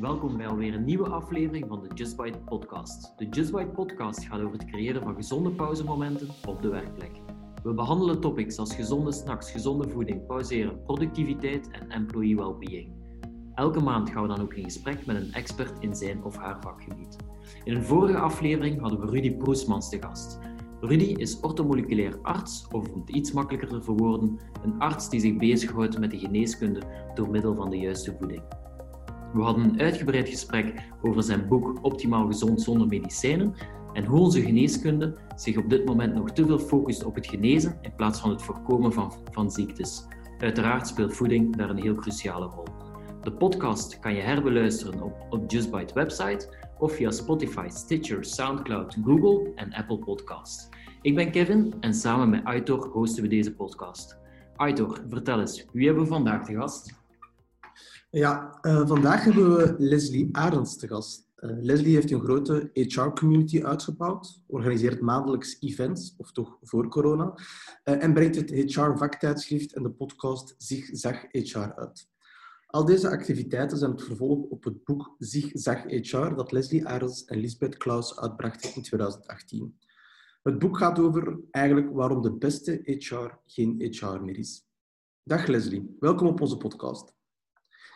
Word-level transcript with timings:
Welkom 0.00 0.36
bij 0.36 0.48
alweer 0.48 0.74
een 0.74 0.84
nieuwe 0.84 1.08
aflevering 1.08 1.64
van 1.68 1.82
de 1.82 1.94
Just 1.94 2.16
Bite 2.16 2.38
podcast. 2.38 3.12
De 3.16 3.28
Just 3.28 3.52
Bite 3.52 3.66
podcast 3.66 4.24
gaat 4.24 4.40
over 4.40 4.52
het 4.52 4.64
creëren 4.64 5.02
van 5.02 5.14
gezonde 5.14 5.50
pauzemomenten 5.50 6.28
op 6.46 6.62
de 6.62 6.68
werkplek. 6.68 7.10
We 7.62 7.74
behandelen 7.74 8.20
topics 8.20 8.58
als 8.58 8.74
gezonde 8.74 9.12
snacks, 9.12 9.50
gezonde 9.50 9.88
voeding, 9.88 10.26
pauzeren, 10.26 10.82
productiviteit 10.82 11.70
en 11.70 11.90
employee 11.90 12.36
well-being. 12.36 12.92
Elke 13.54 13.80
maand 13.80 14.10
gaan 14.10 14.22
we 14.22 14.28
dan 14.28 14.40
ook 14.40 14.54
in 14.54 14.64
gesprek 14.64 15.06
met 15.06 15.16
een 15.16 15.32
expert 15.32 15.78
in 15.80 15.94
zijn 15.94 16.24
of 16.24 16.36
haar 16.36 16.60
vakgebied. 16.60 17.16
In 17.64 17.74
een 17.74 17.84
vorige 17.84 18.18
aflevering 18.18 18.80
hadden 18.80 19.00
we 19.00 19.06
Rudy 19.06 19.32
Proesmans 19.36 19.88
te 19.88 20.02
gast. 20.02 20.38
Rudy 20.80 21.14
is 21.16 21.40
ortomoleculair 21.40 22.18
arts, 22.22 22.66
of 22.72 22.88
om 22.92 23.00
het 23.00 23.10
iets 23.10 23.32
makkelijker 23.32 23.68
te 23.68 23.82
verwoorden, 23.82 24.38
een 24.62 24.78
arts 24.78 25.10
die 25.10 25.20
zich 25.20 25.36
bezighoudt 25.36 25.98
met 25.98 26.10
de 26.10 26.18
geneeskunde 26.18 26.82
door 27.14 27.30
middel 27.30 27.54
van 27.54 27.70
de 27.70 27.78
juiste 27.78 28.16
voeding. 28.18 28.42
We 29.32 29.42
hadden 29.42 29.64
een 29.64 29.80
uitgebreid 29.80 30.28
gesprek 30.28 30.74
over 31.02 31.22
zijn 31.22 31.48
boek 31.48 31.78
Optimaal 31.82 32.26
gezond 32.26 32.62
zonder 32.62 32.86
medicijnen 32.86 33.54
en 33.92 34.04
hoe 34.04 34.20
onze 34.20 34.42
geneeskunde 34.42 35.16
zich 35.36 35.56
op 35.56 35.70
dit 35.70 35.84
moment 35.84 36.14
nog 36.14 36.30
te 36.30 36.46
veel 36.46 36.58
focust 36.58 37.04
op 37.04 37.14
het 37.14 37.26
genezen 37.26 37.78
in 37.82 37.94
plaats 37.96 38.20
van 38.20 38.30
het 38.30 38.42
voorkomen 38.42 38.92
van, 38.92 39.12
van 39.30 39.50
ziektes. 39.50 40.06
Uiteraard 40.38 40.86
speelt 40.86 41.14
voeding 41.14 41.56
daar 41.56 41.70
een 41.70 41.82
heel 41.82 41.94
cruciale 41.94 42.46
rol. 42.46 42.66
De 43.22 43.32
podcast 43.32 43.98
kan 43.98 44.14
je 44.14 44.20
herbeluisteren 44.20 45.02
op, 45.02 45.26
op 45.30 45.50
JustBite 45.50 45.94
website 45.94 46.56
of 46.78 46.92
via 46.92 47.10
Spotify, 47.10 47.66
Stitcher, 47.68 48.24
Soundcloud, 48.24 48.96
Google 49.04 49.52
en 49.54 49.72
Apple 49.72 49.98
Podcasts. 49.98 50.68
Ik 51.02 51.14
ben 51.14 51.30
Kevin 51.30 51.74
en 51.80 51.94
samen 51.94 52.30
met 52.30 52.44
Aitor 52.44 52.88
hosten 52.88 53.22
we 53.22 53.28
deze 53.28 53.54
podcast. 53.54 54.18
Aitor, 54.56 55.00
vertel 55.08 55.40
eens, 55.40 55.66
wie 55.72 55.86
hebben 55.86 56.04
we 56.04 56.08
vandaag 56.08 56.44
te 56.44 56.54
gast? 56.54 56.97
Ja, 58.10 58.58
uh, 58.62 58.86
vandaag 58.86 59.24
hebben 59.24 59.56
we 59.56 59.74
Leslie 59.78 60.28
Arends 60.36 60.76
te 60.76 60.88
gast. 60.88 61.28
Uh, 61.36 61.50
Leslie 61.60 61.94
heeft 61.94 62.10
een 62.10 62.20
grote 62.20 62.70
HR-community 62.72 63.62
uitgebouwd, 63.62 64.42
organiseert 64.46 65.00
maandelijks 65.00 65.56
events, 65.60 66.14
of 66.16 66.32
toch 66.32 66.58
voor 66.62 66.88
corona, 66.88 67.34
uh, 67.34 68.02
en 68.02 68.14
brengt 68.14 68.36
het 68.36 68.50
HR-vaktijdschrift 68.50 69.72
en 69.72 69.82
de 69.82 69.90
podcast 69.90 70.54
Zigzag 70.58 71.22
HR 71.30 71.72
uit. 71.74 72.08
Al 72.66 72.84
deze 72.84 73.10
activiteiten 73.10 73.78
zijn 73.78 73.90
het 73.90 74.02
vervolg 74.02 74.44
op 74.44 74.64
het 74.64 74.84
boek 74.84 75.14
Zigzag 75.18 75.82
HR 75.82 76.34
dat 76.34 76.52
Leslie 76.52 76.86
Arends 76.86 77.24
en 77.24 77.38
Lisbeth 77.38 77.76
Klaus 77.76 78.18
uitbrachten 78.20 78.74
in 78.74 78.82
2018. 78.82 79.78
Het 80.42 80.58
boek 80.58 80.78
gaat 80.78 80.98
over 80.98 81.40
eigenlijk 81.50 81.92
waarom 81.92 82.22
de 82.22 82.32
beste 82.32 82.80
HR 82.84 83.38
geen 83.46 83.86
HR 83.90 84.20
meer 84.22 84.38
is. 84.38 84.66
Dag 85.22 85.46
Leslie, 85.46 85.96
welkom 85.98 86.26
op 86.26 86.40
onze 86.40 86.56
podcast. 86.56 87.17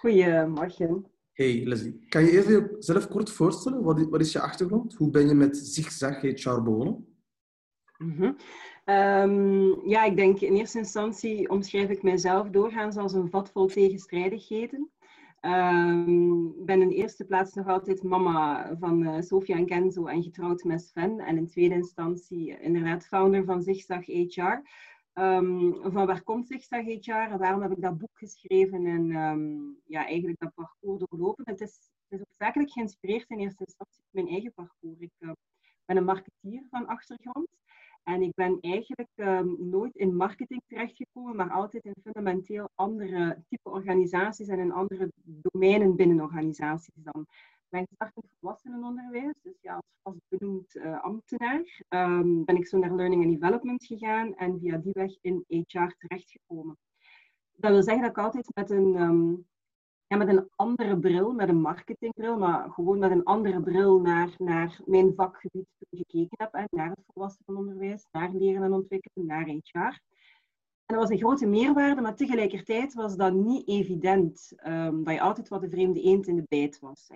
Goedemorgen. 0.03 1.07
Hey 1.33 1.63
Leslie, 1.65 2.05
kan 2.09 2.25
je 2.25 2.31
even 2.31 2.71
jezelf 2.75 3.09
kort 3.09 3.31
voorstellen? 3.31 3.83
Wat 3.83 3.99
is, 3.99 4.07
wat 4.09 4.21
is 4.21 4.33
je 4.33 4.41
achtergrond? 4.41 4.95
Hoe 4.95 5.11
ben 5.11 5.29
je 5.29 5.35
met 5.35 5.57
Zigzag 5.57 6.21
HR 6.21 6.63
begonnen? 6.63 7.07
Mm 7.99 8.15
-hmm. 8.17 8.37
um, 8.95 9.89
ja, 9.89 10.05
ik 10.05 10.17
denk 10.17 10.41
in 10.41 10.55
eerste 10.55 10.79
instantie 10.79 11.49
omschrijf 11.49 11.89
ik 11.89 12.03
mijzelf 12.03 12.49
doorgaans 12.49 12.97
als 12.97 13.13
een 13.13 13.31
vat 13.31 13.51
vol 13.51 13.67
tegenstrijdigheden. 13.67 14.91
Ehm, 15.41 16.01
ik 16.01 16.09
um, 16.09 16.65
ben 16.65 16.83
in 16.83 16.91
eerste 16.91 17.25
plaats 17.25 17.55
nog 17.55 17.67
altijd 17.67 18.03
mama 18.03 18.71
van 18.79 19.03
uh, 19.03 19.21
Sofia 19.21 19.57
en 19.57 19.67
Kenzo 19.67 20.07
en 20.07 20.23
getrouwd 20.23 20.65
met 20.65 20.83
Sven. 20.83 21.19
En 21.19 21.37
in 21.37 21.47
tweede 21.47 21.75
instantie 21.75 22.61
inderdaad 22.61 23.07
founder 23.07 23.45
van 23.45 23.63
Zigzag 23.63 24.07
HR. 24.07 24.63
Um, 25.15 25.75
van 25.83 26.07
waar 26.07 26.23
komt 26.23 26.47
Zigzag 26.47 26.85
HR 26.85 27.11
en 27.11 27.39
waarom 27.39 27.63
heb 27.63 27.71
ik 27.71 27.81
dat 27.81 27.99
boek 27.99 28.19
geschreven 28.19 28.87
en 28.87 29.17
um, 29.17 29.77
ja, 29.87 30.07
eigenlijk 30.07 30.39
dat 30.39 30.55
parcours 30.55 31.05
doorlopen. 31.09 31.45
Het 31.47 31.61
is, 31.61 31.91
het 32.09 32.21
is 32.21 32.21
ook 32.21 32.35
zakelijk 32.39 32.71
geïnspireerd 32.71 33.31
in 33.31 33.39
eerste 33.39 33.65
instantie 33.65 34.03
mijn 34.11 34.29
eigen 34.29 34.53
parcours. 34.53 34.99
Ik 34.99 35.13
uh, 35.19 35.31
ben 35.85 35.97
een 35.97 36.05
marketeer 36.05 36.67
van 36.71 36.87
achtergrond 36.87 37.49
en 38.03 38.23
ik 38.23 38.35
ben 38.35 38.59
eigenlijk 38.61 39.11
nooit 39.59 39.97
in 39.97 40.17
marketing 40.17 40.63
terechtgekomen, 40.67 41.37
maar 41.37 41.51
altijd 41.51 41.85
in 41.85 41.95
fundamenteel 42.03 42.69
andere 42.75 43.43
type 43.49 43.71
organisaties 43.71 44.49
en 44.49 44.59
in 44.59 44.73
andere 44.73 45.13
domeinen 45.25 45.97
binnen 45.97 46.21
organisaties 46.21 46.95
dan 46.95 47.27
ben 47.73 47.87
gestart 47.89 48.17
in 48.17 48.31
volwassenenonderwijs. 48.41 49.35
Dus 49.43 49.61
ja, 49.61 49.75
als 49.75 49.85
vastbenoemd 50.03 50.75
uh, 50.75 51.03
ambtenaar 51.03 51.83
um, 51.89 52.45
ben 52.45 52.57
ik 52.57 52.67
zo 52.67 52.79
naar 52.79 52.95
Learning 52.95 53.25
and 53.25 53.41
Development 53.41 53.85
gegaan 53.85 54.35
en 54.35 54.59
via 54.61 54.77
die 54.77 54.93
weg 54.93 55.17
in 55.21 55.45
HR 55.47 55.95
terechtgekomen. 55.99 56.79
Dat 57.53 57.71
wil 57.71 57.83
zeggen 57.83 58.03
dat 58.03 58.11
ik 58.11 58.19
altijd 58.19 58.51
met 58.55 58.71
een, 58.71 58.93
ja, 60.07 60.17
met 60.17 60.29
een 60.29 60.49
andere 60.57 60.99
bril, 60.99 61.33
met 61.33 61.49
een 61.49 61.61
marketingbril, 61.61 62.39
maar 62.39 62.71
gewoon 62.71 62.99
met 62.99 63.11
een 63.11 63.25
andere 63.25 63.61
bril 63.61 64.01
naar, 64.01 64.35
naar 64.39 64.81
mijn 64.85 65.15
vakgebied 65.15 65.69
gekeken 65.91 66.37
heb. 66.39 66.55
En 66.55 66.69
naar 66.71 66.89
het 66.89 67.05
volwassenenonderwijs, 67.07 68.07
naar 68.11 68.31
leren 68.33 68.63
en 68.63 68.73
ontwikkelen, 68.73 69.27
naar 69.27 69.45
HR. 69.45 70.01
En 70.87 70.99
dat 70.99 71.09
was 71.09 71.11
een 71.11 71.25
grote 71.25 71.47
meerwaarde, 71.47 72.01
maar 72.01 72.17
tegelijkertijd 72.17 72.95
was 72.95 73.17
dat 73.17 73.35
niet 73.35 73.69
evident 73.69 74.53
um, 74.67 75.05
dat 75.05 75.15
je 75.15 75.21
altijd 75.21 75.49
wat 75.49 75.61
de 75.61 75.71
vreemde 75.71 76.01
eend 76.03 76.27
in 76.27 76.37
de 76.37 76.45
bijt 76.49 76.79
was. 76.79 77.11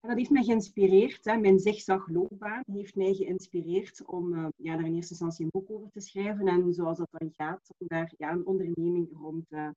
En 0.00 0.08
dat 0.08 0.18
heeft 0.18 0.30
mij 0.30 0.44
geïnspireerd. 0.44 1.24
Hè. 1.24 1.36
Mijn 1.36 1.58
zigzagloopbaan 1.58 2.62
heeft 2.66 2.94
mij 2.94 3.14
geïnspireerd 3.14 4.06
om 4.06 4.34
uh, 4.34 4.46
ja, 4.56 4.76
daar 4.76 4.86
in 4.86 4.94
eerste 4.94 5.10
instantie 5.10 5.44
een 5.44 5.50
boek 5.50 5.70
over 5.70 5.90
te 5.90 6.00
schrijven. 6.00 6.46
En 6.46 6.74
zoals 6.74 6.98
dat 6.98 7.08
dan 7.10 7.30
gaat, 7.32 7.70
om 7.78 7.86
daar 7.86 8.12
ja, 8.18 8.32
een 8.32 8.46
onderneming 8.46 9.08
rond, 9.12 9.52
uh, 9.52 9.68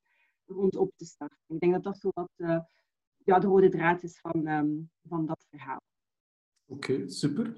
rond 0.46 0.76
op 0.76 0.92
te 0.96 1.06
starten. 1.06 1.38
Ik 1.48 1.60
denk 1.60 1.74
dat 1.74 1.84
dat 1.84 1.98
zo 1.98 2.10
wat 2.14 2.32
uh, 2.38 2.60
ja, 3.18 3.40
de 3.40 3.48
rode 3.48 3.70
draad 3.70 4.04
is 4.04 4.20
van, 4.20 4.48
um, 4.48 4.90
van 5.08 5.26
dat 5.26 5.46
verhaal. 5.50 5.82
Oké, 6.66 7.10
super. 7.10 7.54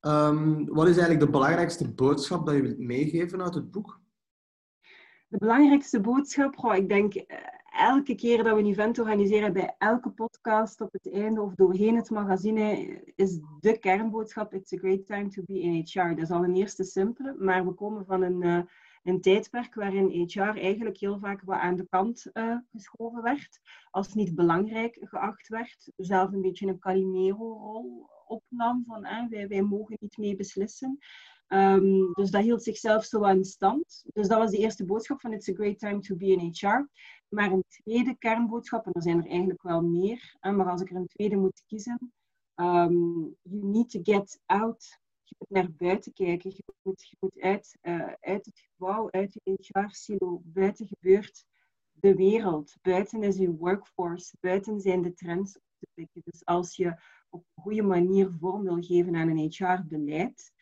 Um, 0.00 0.66
wat 0.66 0.88
is 0.88 0.96
eigenlijk 0.96 1.20
de 1.20 1.30
belangrijkste 1.30 1.92
boodschap 1.92 2.46
dat 2.46 2.54
je 2.54 2.62
wilt 2.62 2.78
meegeven 2.78 3.42
uit 3.42 3.54
het 3.54 3.70
boek? 3.70 4.00
De 5.28 5.38
belangrijkste 5.38 6.00
boodschap, 6.00 6.64
ik 6.74 6.88
denk 6.88 7.14
elke 7.70 8.14
keer 8.14 8.42
dat 8.42 8.54
we 8.54 8.60
een 8.60 8.66
event 8.66 8.98
organiseren, 8.98 9.52
bij 9.52 9.74
elke 9.78 10.10
podcast 10.10 10.80
op 10.80 10.92
het 10.92 11.12
einde 11.12 11.40
of 11.40 11.54
doorheen 11.54 11.96
het 11.96 12.10
magazine, 12.10 13.02
is 13.16 13.40
de 13.60 13.78
kernboodschap: 13.78 14.54
It's 14.54 14.72
a 14.72 14.76
great 14.76 15.06
time 15.06 15.28
to 15.28 15.42
be 15.46 15.60
in 15.60 15.84
HR. 15.84 16.08
Dat 16.08 16.18
is 16.18 16.30
al 16.30 16.44
een 16.44 16.56
eerste 16.56 16.84
simpele, 16.84 17.34
maar 17.38 17.66
we 17.66 17.72
komen 17.72 18.04
van 18.06 18.22
een, 18.22 18.42
uh, 18.42 18.60
een 19.02 19.20
tijdperk 19.20 19.74
waarin 19.74 20.28
HR 20.28 20.40
eigenlijk 20.40 20.98
heel 20.98 21.18
vaak 21.18 21.42
wat 21.44 21.58
aan 21.58 21.76
de 21.76 21.86
kant 21.90 22.26
uh, 22.32 22.56
geschoven 22.72 23.22
werd, 23.22 23.60
als 23.90 24.14
niet 24.14 24.34
belangrijk 24.34 24.98
geacht 25.00 25.48
werd, 25.48 25.92
zelf 25.96 26.32
een 26.32 26.42
beetje 26.42 26.66
een 26.66 26.78
Calimero-rol 26.78 28.08
opnam 28.30 28.84
van 28.86 29.04
eh, 29.04 29.28
wij, 29.28 29.48
wij 29.48 29.62
mogen 29.62 29.96
niet 30.00 30.16
mee 30.16 30.36
beslissen. 30.36 30.98
Um, 31.48 32.12
dus 32.12 32.30
dat 32.30 32.42
hield 32.42 32.62
zichzelf 32.62 33.04
zo 33.04 33.24
aan 33.24 33.44
stand. 33.44 34.04
Dus 34.12 34.28
dat 34.28 34.38
was 34.38 34.50
de 34.50 34.58
eerste 34.58 34.84
boodschap 34.84 35.20
van 35.20 35.32
It's 35.32 35.48
a 35.48 35.54
great 35.54 35.78
time 35.78 36.00
to 36.00 36.16
be 36.16 36.26
in 36.26 36.52
HR. 36.52 36.88
Maar 37.28 37.52
een 37.52 37.64
tweede 37.68 38.16
kernboodschap, 38.18 38.86
en 38.86 38.92
er 38.92 39.02
zijn 39.02 39.18
er 39.18 39.30
eigenlijk 39.30 39.62
wel 39.62 39.82
meer, 39.82 40.36
maar 40.40 40.70
als 40.70 40.80
ik 40.80 40.90
er 40.90 40.96
een 40.96 41.06
tweede 41.06 41.36
moet 41.36 41.62
kiezen, 41.66 42.12
um, 42.60 43.36
you 43.42 43.64
need 43.64 43.90
to 43.90 44.00
get 44.02 44.40
out. 44.46 44.98
Je 45.22 45.34
moet 45.38 45.50
naar 45.50 45.72
buiten 45.72 46.12
kijken. 46.12 46.50
Je 46.50 46.64
moet, 46.82 47.08
je 47.08 47.16
moet 47.20 47.40
uit, 47.40 47.78
uh, 47.82 48.12
uit 48.20 48.46
het 48.46 48.58
gebouw, 48.58 49.10
uit 49.10 49.38
je 49.42 49.58
HR-silo. 49.60 50.40
Buiten 50.44 50.86
gebeurt 50.86 51.44
de 51.92 52.14
wereld. 52.14 52.76
Buiten 52.82 53.22
is 53.22 53.36
je 53.36 53.56
workforce. 53.56 54.36
Buiten 54.40 54.80
zijn 54.80 55.02
de 55.02 55.12
trends 55.12 55.56
op 55.56 55.64
te. 55.94 56.20
Dus 56.24 56.44
als 56.44 56.76
je 56.76 57.00
op 57.30 57.44
goede 57.54 57.82
manier 57.82 58.30
vorm 58.38 58.62
wil 58.62 58.82
geven 58.82 59.16
aan 59.16 59.28
een 59.28 59.50
HR-beleid, 59.50 60.52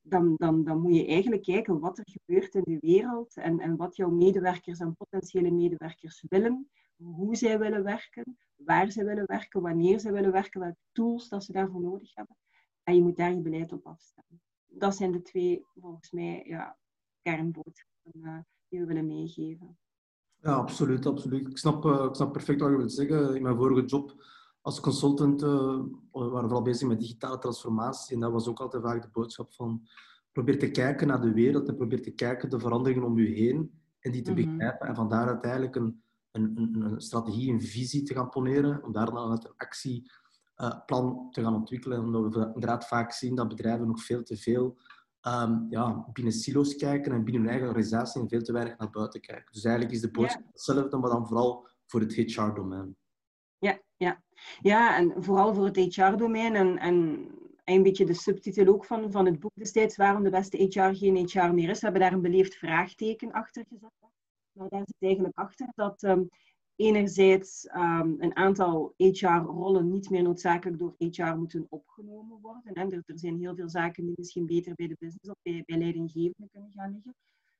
dan, 0.00 0.34
dan, 0.36 0.64
dan 0.64 0.80
moet 0.80 0.94
je 0.94 1.06
eigenlijk 1.06 1.42
kijken 1.42 1.80
wat 1.80 1.98
er 1.98 2.08
gebeurt 2.10 2.54
in 2.54 2.62
de 2.64 2.78
wereld 2.80 3.36
en, 3.36 3.60
en 3.60 3.76
wat 3.76 3.96
jouw 3.96 4.10
medewerkers 4.10 4.78
en 4.78 4.96
potentiële 4.96 5.50
medewerkers 5.50 6.24
willen, 6.28 6.70
hoe 6.96 7.36
zij 7.36 7.58
willen 7.58 7.82
werken, 7.82 8.38
waar 8.56 8.92
zij 8.92 9.04
willen 9.04 9.26
werken, 9.26 9.62
wanneer 9.62 10.00
zij 10.00 10.12
willen 10.12 10.32
werken, 10.32 10.60
welke 10.60 10.76
tools 10.92 11.28
dat 11.28 11.44
ze 11.44 11.52
daarvoor 11.52 11.80
nodig 11.80 12.14
hebben. 12.14 12.36
En 12.82 12.94
je 12.94 13.02
moet 13.02 13.16
daar 13.16 13.34
je 13.34 13.40
beleid 13.40 13.72
op 13.72 13.86
afstemmen. 13.86 14.40
Dat 14.66 14.96
zijn 14.96 15.12
de 15.12 15.22
twee, 15.22 15.64
volgens 15.74 16.10
mij, 16.10 16.44
ja, 16.46 16.78
kernboodschappen 17.22 18.20
uh, 18.20 18.38
die 18.68 18.80
we 18.80 18.86
willen 18.86 19.06
meegeven. 19.06 19.78
Ja, 20.40 20.52
absoluut, 20.52 21.06
absoluut. 21.06 21.48
Ik 21.48 21.58
snap, 21.58 21.84
uh, 21.84 22.04
ik 22.04 22.14
snap 22.14 22.32
perfect 22.32 22.60
wat 22.60 22.70
je 22.70 22.76
wilt 22.76 22.92
zeggen. 22.92 23.36
In 23.36 23.42
mijn 23.42 23.56
vorige 23.56 23.84
job 23.84 24.24
als 24.68 24.80
consultant 24.80 25.42
uh, 25.42 25.48
waren 25.48 26.32
we 26.32 26.40
vooral 26.40 26.62
bezig 26.62 26.88
met 26.88 27.00
digitale 27.00 27.38
transformatie. 27.38 28.14
En 28.14 28.20
dat 28.20 28.32
was 28.32 28.48
ook 28.48 28.60
altijd 28.60 28.82
vaak 28.82 29.02
de 29.02 29.08
boodschap 29.12 29.52
van 29.52 29.88
probeer 30.32 30.58
te 30.58 30.70
kijken 30.70 31.06
naar 31.06 31.20
de 31.20 31.32
wereld 31.32 31.68
en 31.68 31.76
probeer 31.76 32.02
te 32.02 32.10
kijken 32.10 32.50
de 32.50 32.58
veranderingen 32.58 33.04
om 33.04 33.18
je 33.18 33.28
heen 33.28 33.80
en 34.00 34.12
die 34.12 34.22
te 34.22 34.30
mm 34.30 34.36
-hmm. 34.36 34.56
begrijpen. 34.56 34.88
En 34.88 34.94
vandaar 34.94 35.26
uiteindelijk 35.26 35.76
een, 35.76 36.02
een, 36.30 36.52
een, 36.54 36.80
een, 36.80 37.00
strategie, 37.00 37.52
een 37.52 37.62
visie 37.62 38.02
te 38.02 38.14
gaan 38.14 38.28
poneren, 38.28 38.84
om 38.84 38.92
daar 38.92 39.06
dan 39.06 39.30
een 39.30 39.52
actieplan 39.56 41.06
uh, 41.06 41.30
te 41.30 41.42
gaan 41.42 41.54
ontwikkelen. 41.54 42.00
Omdat 42.00 42.34
we 42.34 42.44
inderdaad 42.54 42.86
vaak 42.86 43.12
zien 43.12 43.34
dat 43.34 43.48
bedrijven 43.48 43.86
nog 43.86 44.02
veel 44.02 44.22
te 44.22 44.36
veel 44.36 44.78
um, 45.22 45.66
ja, 45.70 46.06
binnen 46.12 46.32
silo's 46.32 46.76
kijken 46.76 47.12
en 47.12 47.24
binnen 47.24 47.42
hun 47.42 47.50
eigen 47.50 47.68
organisatie 47.68 48.20
en 48.20 48.28
veel 48.28 48.42
te 48.42 48.52
weinig 48.52 48.78
naar 48.78 48.90
buiten 48.90 49.20
kijken. 49.20 49.52
Dus 49.52 49.64
eigenlijk 49.64 49.94
is 49.94 50.00
de 50.00 50.10
boodschap 50.10 50.40
yeah. 50.40 50.52
hetzelfde, 50.52 50.96
maar 50.96 51.10
dan 51.10 51.26
vooral 51.26 51.66
voor 51.86 52.00
het 52.00 52.14
HR-domein. 52.14 52.96
Ja, 53.98 54.22
ja. 54.60 54.96
en 54.96 55.22
vooral 55.22 55.54
voor 55.54 55.64
het 55.64 55.76
HR-domein 55.76 56.54
en, 56.54 56.78
en 56.78 57.28
een 57.64 57.82
beetje 57.82 58.04
de 58.04 58.14
subtitel 58.14 58.66
ook 58.66 58.84
van, 58.84 59.12
van 59.12 59.26
het 59.26 59.40
boek 59.40 59.54
destijds, 59.54 59.96
waarom 59.96 60.22
de 60.22 60.30
beste 60.30 60.56
HR 60.56 60.96
geen 60.96 61.28
HR 61.28 61.54
meer 61.54 61.68
is. 61.68 61.78
We 61.78 61.84
hebben 61.84 62.00
daar 62.00 62.12
een 62.12 62.22
beleefd 62.22 62.54
vraagteken 62.54 63.32
achter 63.32 63.64
gezet. 63.68 63.90
Maar 64.52 64.68
daar 64.68 64.82
zit 64.84 64.96
eigenlijk 64.98 65.36
achter 65.36 65.72
dat 65.74 66.02
ehm, 66.02 66.22
enerzijds 66.76 67.66
ehm, 67.66 68.14
een 68.18 68.36
aantal 68.36 68.94
HR-rollen 68.96 69.90
niet 69.90 70.10
meer 70.10 70.22
noodzakelijk 70.22 70.78
door 70.78 70.94
HR 70.98 71.36
moeten 71.36 71.66
opgenomen 71.68 72.40
worden. 72.40 72.72
En 72.72 72.92
er, 72.92 73.02
er, 73.06 73.18
zijn 73.18 73.38
heel 73.38 73.54
veel 73.54 73.68
zaken 73.68 74.04
die 74.04 74.14
misschien 74.16 74.46
beter 74.46 74.74
bij 74.74 74.86
de 74.86 74.96
business 74.98 75.28
of 75.28 75.36
bij, 75.42 75.62
bij 75.66 75.92
kunnen 76.52 76.72
gaan 76.72 76.92
liggen. 76.92 77.14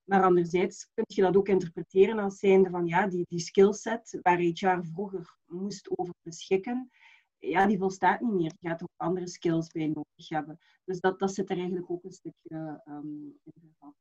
Maar 0.08 0.22
anderzijds 0.22 0.90
kun 0.94 1.04
je 1.06 1.22
dat 1.22 1.36
ook 1.36 1.48
interpreteren 1.48 2.18
als 2.18 2.38
zijnde 2.38 2.70
van 2.70 2.86
ja, 2.86 3.06
die, 3.06 3.24
die 3.28 3.40
skillset 3.40 4.18
waar 4.22 4.38
HR 4.38 4.78
vroeger 4.80 5.36
moest 5.46 5.98
over 5.98 6.14
beschikken, 6.22 6.90
ja, 7.38 7.66
die 7.66 7.78
volstaat 7.78 8.20
niet 8.20 8.32
meer. 8.32 8.52
Je 8.58 8.68
gaat 8.68 8.82
ook 8.82 8.92
andere 8.96 9.28
skills 9.28 9.68
bij 9.68 9.86
nodig 9.86 10.28
hebben. 10.28 10.58
Dus 10.84 11.00
dat, 11.00 11.18
dat 11.18 11.34
zit 11.34 11.50
er 11.50 11.56
eigenlijk 11.56 11.90
ook 11.90 12.04
een 12.04 12.12
stukje 12.12 12.82
um, 12.84 13.38
in 13.42 13.52
vervat. 13.60 13.94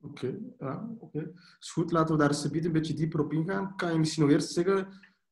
Oké, 0.00 0.38
ja, 0.58 0.90
oké. 0.98 1.32
Is 1.60 1.70
goed, 1.70 1.92
laten 1.92 2.14
we 2.14 2.20
daar 2.20 2.30
eens 2.30 2.44
een 2.44 2.72
beetje 2.72 2.94
dieper 2.94 3.20
op 3.20 3.32
ingaan. 3.32 3.76
Kan 3.76 3.92
je 3.92 3.98
misschien 3.98 4.22
nog 4.22 4.32
eerst 4.32 4.52
zeggen, 4.52 4.88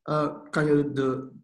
uh, 0.09 0.43
kan 0.49 0.65
je 0.65 0.91
de, 0.91 1.03
een 1.03 1.43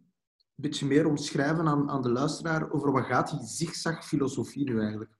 beetje 0.54 0.86
meer 0.86 1.06
omschrijven 1.06 1.66
aan, 1.66 1.90
aan 1.90 2.02
de 2.02 2.10
luisteraar 2.10 2.70
over 2.70 2.92
wat 2.92 3.04
gaat 3.04 3.30
die 3.30 3.46
zigzag-filosofie 3.46 4.64
nu 4.64 4.80
eigenlijk? 4.80 5.16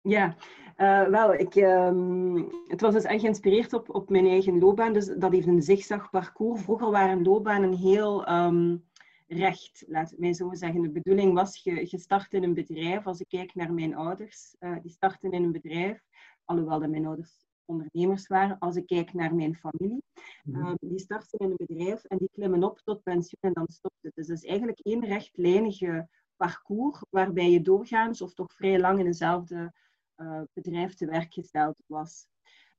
Ja, 0.00 0.36
uh, 0.78 1.08
wel, 1.08 1.34
ik, 1.34 1.54
um, 1.54 2.50
het 2.68 2.80
was 2.80 2.94
dus 2.94 3.04
echt 3.04 3.20
geïnspireerd 3.20 3.72
op, 3.72 3.94
op 3.94 4.10
mijn 4.10 4.26
eigen 4.26 4.58
loopbaan. 4.58 4.92
Dus 4.92 5.06
dat 5.06 5.32
heeft 5.32 5.46
een 5.46 5.62
zigzag 5.62 6.10
parcours. 6.10 6.62
Vroeger 6.62 6.90
waren 6.90 7.22
loopbanen 7.22 7.72
heel 7.72 8.28
um, 8.30 8.84
recht, 9.26 9.84
laat 9.86 10.10
het 10.10 10.18
mij 10.18 10.32
zo 10.32 10.54
zeggen. 10.54 10.82
De 10.82 10.90
bedoeling 10.90 11.34
was, 11.34 11.62
je, 11.62 11.86
je 11.90 11.98
start 11.98 12.32
in 12.34 12.42
een 12.42 12.54
bedrijf. 12.54 13.06
Als 13.06 13.20
ik 13.20 13.28
kijk 13.28 13.54
naar 13.54 13.72
mijn 13.72 13.94
ouders, 13.94 14.56
uh, 14.60 14.76
die 14.82 14.90
starten 14.90 15.30
in 15.30 15.42
een 15.42 15.52
bedrijf. 15.52 16.00
Alhoewel 16.44 16.80
dat 16.80 16.90
mijn 16.90 17.06
ouders 17.06 17.46
ondernemers 17.64 18.26
waren. 18.26 18.58
Als 18.58 18.76
ik 18.76 18.86
kijk 18.86 19.12
naar 19.12 19.34
mijn 19.34 19.56
familie, 19.56 20.02
uh, 20.44 20.72
die 20.80 20.98
starten 20.98 21.38
in 21.38 21.50
een 21.50 21.66
bedrijf 21.66 22.04
en 22.04 22.18
die 22.18 22.30
klimmen 22.32 22.62
op 22.62 22.80
tot 22.84 23.02
pensioen 23.02 23.40
en 23.40 23.52
dan 23.52 23.68
stopt 23.68 24.02
het. 24.02 24.14
Dus 24.14 24.26
dat 24.26 24.36
is 24.36 24.44
eigenlijk 24.44 24.78
één 24.78 25.04
rechtlijnige 25.04 26.08
parcours 26.36 27.04
waarbij 27.10 27.50
je 27.50 27.62
doorgaans 27.62 28.22
of 28.22 28.34
toch 28.34 28.52
vrij 28.52 28.80
lang 28.80 28.98
in 28.98 29.04
dezelfde 29.04 29.72
uh, 30.18 30.42
bedrijf 30.52 30.94
te 30.94 31.06
werk 31.06 31.32
gesteld 31.32 31.76
was. 31.86 32.26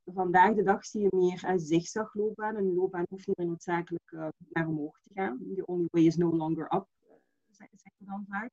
Vandaag 0.05 0.55
de 0.55 0.63
dag 0.63 0.85
zie 0.85 1.01
je 1.01 1.09
meer 1.11 1.43
een 1.43 1.59
zigzagloopbaan. 1.59 2.55
Een 2.55 2.73
loopbaan 2.73 3.05
hoeft 3.09 3.27
niet 3.27 3.37
meer 3.37 3.47
noodzakelijk 3.47 4.11
uh, 4.11 4.27
naar 4.49 4.67
omhoog 4.67 4.99
te 5.03 5.13
gaan. 5.13 5.37
The 5.55 5.65
only 5.65 5.87
way 5.91 6.05
is 6.05 6.15
no 6.15 6.31
longer 6.31 6.65
up, 6.65 6.87
uh, 7.07 7.13
zeggen 7.49 7.93
we 7.97 8.05
dan 8.05 8.25
vaak. 8.29 8.51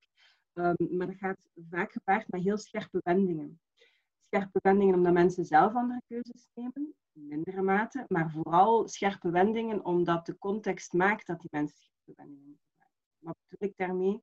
Um, 0.53 0.97
maar 0.97 1.07
dat 1.07 1.17
gaat 1.17 1.39
vaak 1.71 1.93
gepaard 1.93 2.29
met 2.29 2.43
heel 2.43 2.59
scherpe 2.59 3.01
wendingen. 3.03 3.61
Scherpe 4.21 4.59
wendingen 4.63 4.95
omdat 4.95 5.13
mensen 5.13 5.45
zelf 5.45 5.75
andere 5.75 6.03
keuzes 6.07 6.49
nemen, 6.55 6.95
in 7.13 7.27
mindere 7.27 7.63
mate. 7.63 8.05
Maar 8.09 8.31
vooral 8.31 8.89
scherpe 8.89 9.31
wendingen 9.31 9.85
omdat 9.85 10.27
de 10.27 10.39
context 10.39 10.93
maakt 10.93 11.27
dat 11.27 11.41
die 11.41 11.51
mensen 11.53 11.77
scherpe 11.77 12.13
wendingen 12.15 12.59
maken. 12.77 12.93
Wat 13.19 13.37
bedoel 13.49 13.69
ik 13.69 13.77
daarmee? 13.77 14.23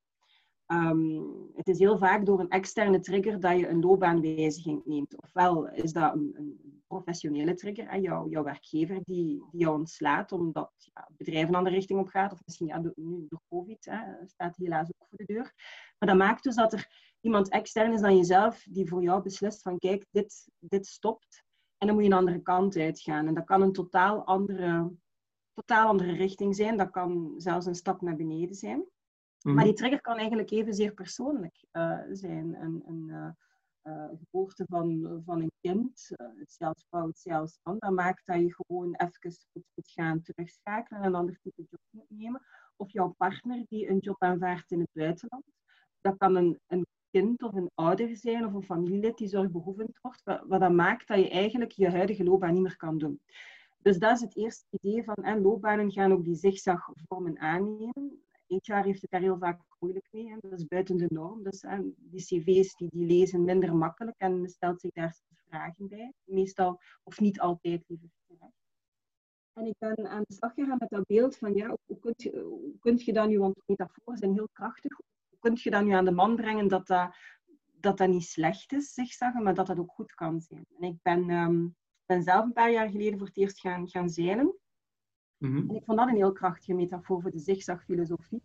Um, 0.67 1.51
het 1.55 1.67
is 1.67 1.79
heel 1.79 1.97
vaak 1.97 2.25
door 2.25 2.39
een 2.39 2.49
externe 2.49 2.99
trigger 2.99 3.39
dat 3.39 3.59
je 3.59 3.67
een 3.67 3.79
loopbaanwijziging 3.79 4.85
neemt. 4.85 5.21
Ofwel 5.21 5.69
is 5.69 5.91
dat 5.93 6.13
een, 6.13 6.33
een 6.35 6.81
professionele 6.87 7.53
trigger, 7.53 7.89
hè, 7.89 7.95
jouw, 7.95 8.43
werkgever 8.43 8.95
die, 9.03 9.43
die 9.51 9.61
jou 9.61 9.77
ontslaat 9.77 10.31
omdat 10.31 10.71
ja, 10.93 11.09
bedrijf 11.17 11.47
een 11.47 11.55
andere 11.55 11.75
richting 11.75 11.99
op 11.99 12.07
gaat. 12.07 12.31
Of 12.33 12.39
misschien 12.45 12.67
ja, 12.67 12.81
nu 12.95 13.25
door 13.29 13.41
COVID 13.49 13.85
hè, 13.85 14.27
staat 14.27 14.55
helaas 14.55 14.87
ook 14.87 15.07
voor 15.07 15.17
de 15.17 15.33
deur. 15.33 15.53
Maar 15.99 16.09
dat 16.09 16.17
maakt 16.17 16.43
dus 16.43 16.55
dat 16.55 16.73
er 16.73 17.15
iemand 17.21 17.49
extern 17.49 17.93
is 17.93 18.01
dan 18.01 18.17
jezelf 18.17 18.65
die 18.69 18.87
voor 18.87 19.03
jou 19.03 19.21
beslist 19.21 19.61
van 19.61 19.79
kijk, 19.79 20.05
dit, 20.11 20.49
dit 20.59 20.85
stopt. 20.87 21.43
En 21.77 21.87
dan 21.87 21.95
moet 21.95 22.05
je 22.05 22.11
een 22.11 22.17
andere 22.17 22.41
kant 22.41 22.75
uitgaan. 22.75 23.27
En 23.27 23.33
dat 23.33 23.45
kan 23.45 23.61
een 23.61 23.71
totaal 23.71 24.25
andere, 24.25 24.91
totaal 25.53 25.87
andere 25.87 26.11
richting 26.11 26.55
zijn. 26.55 26.77
Dat 26.77 26.89
kan 26.89 27.33
zelfs 27.37 27.65
een 27.65 27.75
stap 27.75 28.01
naar 28.01 28.15
beneden 28.15 28.55
zijn. 28.55 28.85
Maar 29.43 29.53
mhm. 29.53 29.63
die 29.63 29.73
trigger 29.73 30.01
kan 30.01 30.17
eigenlijk 30.17 30.51
evenzeer 30.51 30.93
persoonlijk 30.93 31.65
uh, 31.71 31.99
zijn. 32.11 32.55
Een, 32.61 32.83
een 32.85 33.07
uh, 33.07 33.29
uh, 33.83 34.09
geboorte 34.09 34.65
van, 34.69 35.21
van 35.25 35.41
een 35.41 35.51
kind, 35.61 36.09
hetzelfde 36.39 36.83
vrouw, 36.89 37.07
hetzelfde 37.07 37.59
man, 37.63 37.75
dat 37.79 37.91
maakt 37.91 38.25
dat 38.25 38.39
je 38.39 38.53
gewoon 38.53 38.95
even 38.95 39.33
moet, 39.53 39.65
moet 39.75 39.89
gaan 39.89 40.21
terugschakelen 40.21 41.01
en 41.01 41.07
een 41.07 41.15
ander 41.15 41.39
type 41.41 41.63
job 41.69 41.79
moet 41.89 42.09
nemen. 42.09 42.41
Of 42.75 42.91
jouw 42.91 43.13
partner 43.17 43.65
die 43.67 43.89
een 43.89 43.97
job 43.97 44.21
aanvaardt 44.21 44.71
in 44.71 44.79
het 44.79 44.89
buitenland. 44.93 45.43
Dat 46.01 46.17
kan 46.17 46.35
een, 46.35 46.59
een 46.67 46.85
kind 47.11 47.43
of 47.43 47.53
een 47.53 47.71
ouder 47.73 48.17
zijn 48.17 48.45
of 48.45 48.53
een 48.53 48.63
familielid 48.63 49.17
die 49.17 49.27
zorgbehoevend 49.27 49.99
wordt, 50.01 50.23
wat, 50.23 50.43
wat 50.47 50.59
dat 50.59 50.71
maakt 50.71 51.07
dat 51.07 51.19
je 51.19 51.29
eigenlijk 51.29 51.71
je 51.71 51.89
huidige 51.89 52.23
loopbaan 52.23 52.53
niet 52.53 52.63
meer 52.63 52.77
kan 52.77 52.97
doen. 52.97 53.21
Dus 53.77 53.97
dat 53.97 54.15
is 54.15 54.21
het 54.21 54.35
eerste 54.35 54.65
idee 54.69 55.03
van 55.03 55.15
en 55.15 55.41
loopbanen 55.41 55.91
gaan 55.91 56.11
ook 56.11 56.23
die 56.23 56.35
zigzagvormen 56.35 57.39
aannemen. 57.39 58.23
HR 58.61 58.83
heeft 58.83 59.01
het 59.01 59.11
daar 59.11 59.21
heel 59.21 59.37
vaak 59.37 59.61
moeilijk 59.79 60.07
mee. 60.11 60.29
Hè. 60.29 60.37
Dat 60.39 60.59
is 60.59 60.65
buiten 60.65 60.97
de 60.97 61.07
norm. 61.09 61.43
Dus 61.43 61.61
hè, 61.61 61.81
die 61.97 62.21
cv's 62.21 62.75
die, 62.75 62.89
die 62.89 63.05
lezen 63.05 63.43
minder 63.43 63.75
makkelijk 63.75 64.17
en 64.17 64.49
stelt 64.49 64.81
zich 64.81 64.91
daar 64.91 65.19
vragen 65.47 65.87
bij. 65.87 66.13
Meestal, 66.23 66.79
of 67.03 67.19
niet 67.19 67.39
altijd, 67.39 67.83
liever. 67.87 68.09
En 69.53 69.65
ik 69.65 69.75
ben 69.77 70.07
aan 70.07 70.23
de 70.27 70.33
slag 70.33 70.53
gegaan 70.53 70.77
met 70.79 70.89
dat 70.89 71.05
beeld 71.05 71.37
van, 71.37 71.53
ja, 71.53 71.77
hoe 71.85 71.99
kun 71.99 72.13
je, 72.15 72.39
hoe 72.81 73.03
je 73.03 73.13
dat 73.13 73.27
nu, 73.27 73.39
want 73.39 73.61
metaforen 73.65 74.17
zijn 74.17 74.33
heel 74.33 74.49
krachtig, 74.51 74.97
hoe 75.29 75.39
kun 75.39 75.53
je 75.55 75.69
dat 75.69 75.83
nu 75.83 75.91
aan 75.91 76.05
de 76.05 76.11
man 76.11 76.35
brengen 76.35 76.67
dat 76.67 76.87
dat, 76.87 77.15
dat, 77.97 78.07
niet 78.07 78.23
slecht 78.23 78.71
is, 78.71 78.93
zeg 78.93 79.07
zeggen, 79.07 79.43
maar 79.43 79.53
dat 79.53 79.67
dat 79.67 79.79
ook 79.79 79.91
goed 79.91 80.13
kan 80.13 80.41
zijn. 80.41 80.65
En 80.79 80.87
ik 80.87 81.01
ben, 81.01 81.29
um, 81.29 81.75
ben 82.05 82.23
zelf 82.23 82.45
een 82.45 82.53
paar 82.53 82.71
jaar 82.71 82.89
geleden 82.89 83.17
voor 83.17 83.27
het 83.27 83.37
eerst 83.37 83.59
gaan, 83.59 83.89
gaan 83.89 84.09
zeilen. 84.09 84.57
Mhm. 85.43 85.69
En 85.69 85.75
ik 85.75 85.83
vond 85.83 85.97
dat 85.97 86.07
een 86.07 86.15
heel 86.15 86.31
krachtige 86.31 86.73
metafoor 86.73 87.21
voor 87.21 87.31
de 87.31 87.39
zigzagfilosofie. 87.39 88.41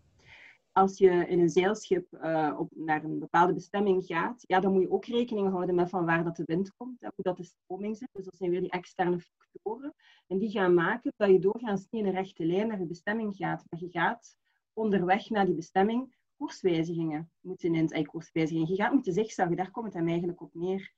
Als 0.72 0.98
je 0.98 1.10
in 1.26 1.40
een 1.40 1.48
zeilschip 1.48 2.06
uh, 2.12 2.54
op, 2.58 2.70
naar 2.74 3.04
een 3.04 3.18
bepaalde 3.18 3.52
bestemming 3.52 4.04
gaat, 4.04 4.44
ja, 4.46 4.60
dan 4.60 4.72
moet 4.72 4.82
je 4.82 4.90
ook 4.90 5.04
rekening 5.04 5.50
houden 5.50 5.74
met 5.74 5.88
van 5.88 6.04
waar 6.04 6.24
dat 6.24 6.36
de 6.36 6.42
wind 6.44 6.74
komt 6.76 7.02
en 7.02 7.12
hoe 7.14 7.24
dat 7.24 7.36
de 7.36 7.44
stroming 7.44 7.96
zit. 7.96 8.08
Dus 8.12 8.24
dat 8.24 8.36
zijn 8.36 8.50
weer 8.50 8.60
die 8.60 8.70
externe 8.70 9.20
factoren. 9.20 9.94
En 10.26 10.38
die 10.38 10.50
gaan 10.50 10.74
maken 10.74 11.12
dat 11.16 11.30
je 11.30 11.38
doorgaans 11.38 11.86
niet 11.90 12.02
in 12.02 12.08
een 12.08 12.14
rechte 12.14 12.46
lijn 12.46 12.68
naar 12.68 12.78
je 12.78 12.86
bestemming 12.86 13.36
gaat, 13.36 13.64
maar 13.68 13.80
je 13.80 13.90
gaat 13.90 14.36
onderweg 14.72 15.30
naar 15.30 15.46
die 15.46 15.54
bestemming 15.54 16.16
koerswijzigingen 16.36 17.30
moeten 17.40 17.74
in. 17.74 17.88
Eh, 17.88 18.06
koerswijzigingen. 18.06 18.68
Je 18.68 18.82
gaat 18.82 18.92
moeten 18.92 19.12
zigzaggen, 19.12 19.56
daar 19.56 19.70
komt 19.70 19.86
het 19.86 19.94
hem 19.94 20.08
eigenlijk 20.08 20.40
op 20.40 20.54
neer. 20.54 20.92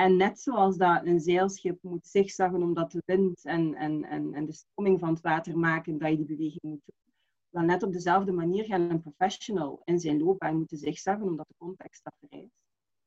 En 0.00 0.16
net 0.16 0.40
zoals 0.40 0.76
dat 0.76 1.06
een 1.06 1.20
zeilschip 1.20 1.82
moet 1.82 2.06
zigzaggen 2.06 2.62
omdat 2.62 2.90
de 2.90 3.02
wind 3.04 3.44
en, 3.44 3.74
en, 3.74 4.04
en, 4.04 4.34
en 4.34 4.46
de 4.46 4.52
stroming 4.52 5.00
van 5.00 5.08
het 5.08 5.20
water 5.20 5.58
maken 5.58 5.98
dat 5.98 6.10
je 6.10 6.16
die 6.16 6.26
beweging 6.26 6.62
moet 6.62 6.82
doen, 6.84 7.14
dan 7.50 7.66
net 7.66 7.82
op 7.82 7.92
dezelfde 7.92 8.32
manier 8.32 8.64
gaat 8.64 8.90
een 8.90 9.00
professional 9.00 9.82
in 9.84 9.98
zijn 9.98 10.22
loopbaan 10.22 10.56
moeten 10.56 10.78
zigzaggen 10.78 11.26
omdat 11.26 11.48
de 11.48 11.54
context 11.58 12.04
dat 12.04 12.14
vereist. 12.20 12.54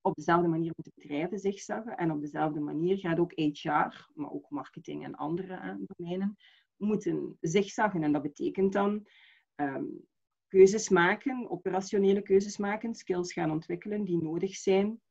Op 0.02 0.16
dezelfde 0.16 0.48
manier 0.48 0.72
moeten 0.76 0.94
bedrijven 0.96 1.40
zigzaggen 1.40 1.98
en 1.98 2.12
op 2.12 2.22
dezelfde 2.22 2.60
manier 2.60 2.98
gaat 2.98 3.20
ook 3.20 3.32
HR, 3.36 4.10
maar 4.14 4.32
ook 4.32 4.50
marketing 4.50 5.04
en 5.04 5.16
andere 5.16 5.78
domeinen, 5.86 6.38
moeten 6.78 7.38
zigzaggen. 7.42 8.04
En 8.04 8.12
dat 8.12 8.22
betekent 8.22 8.74
dan 8.74 9.08
um, 9.56 10.08
keuzes 10.48 10.90
maken, 10.90 11.50
operationele 11.50 12.22
keuzes 12.22 12.58
maken, 12.58 12.96
skills 12.96 13.34
gaan 13.34 13.52
ontwikkelen 13.52 14.04
die 14.04 14.22
nodig 14.22 14.56
zijn 14.56 15.02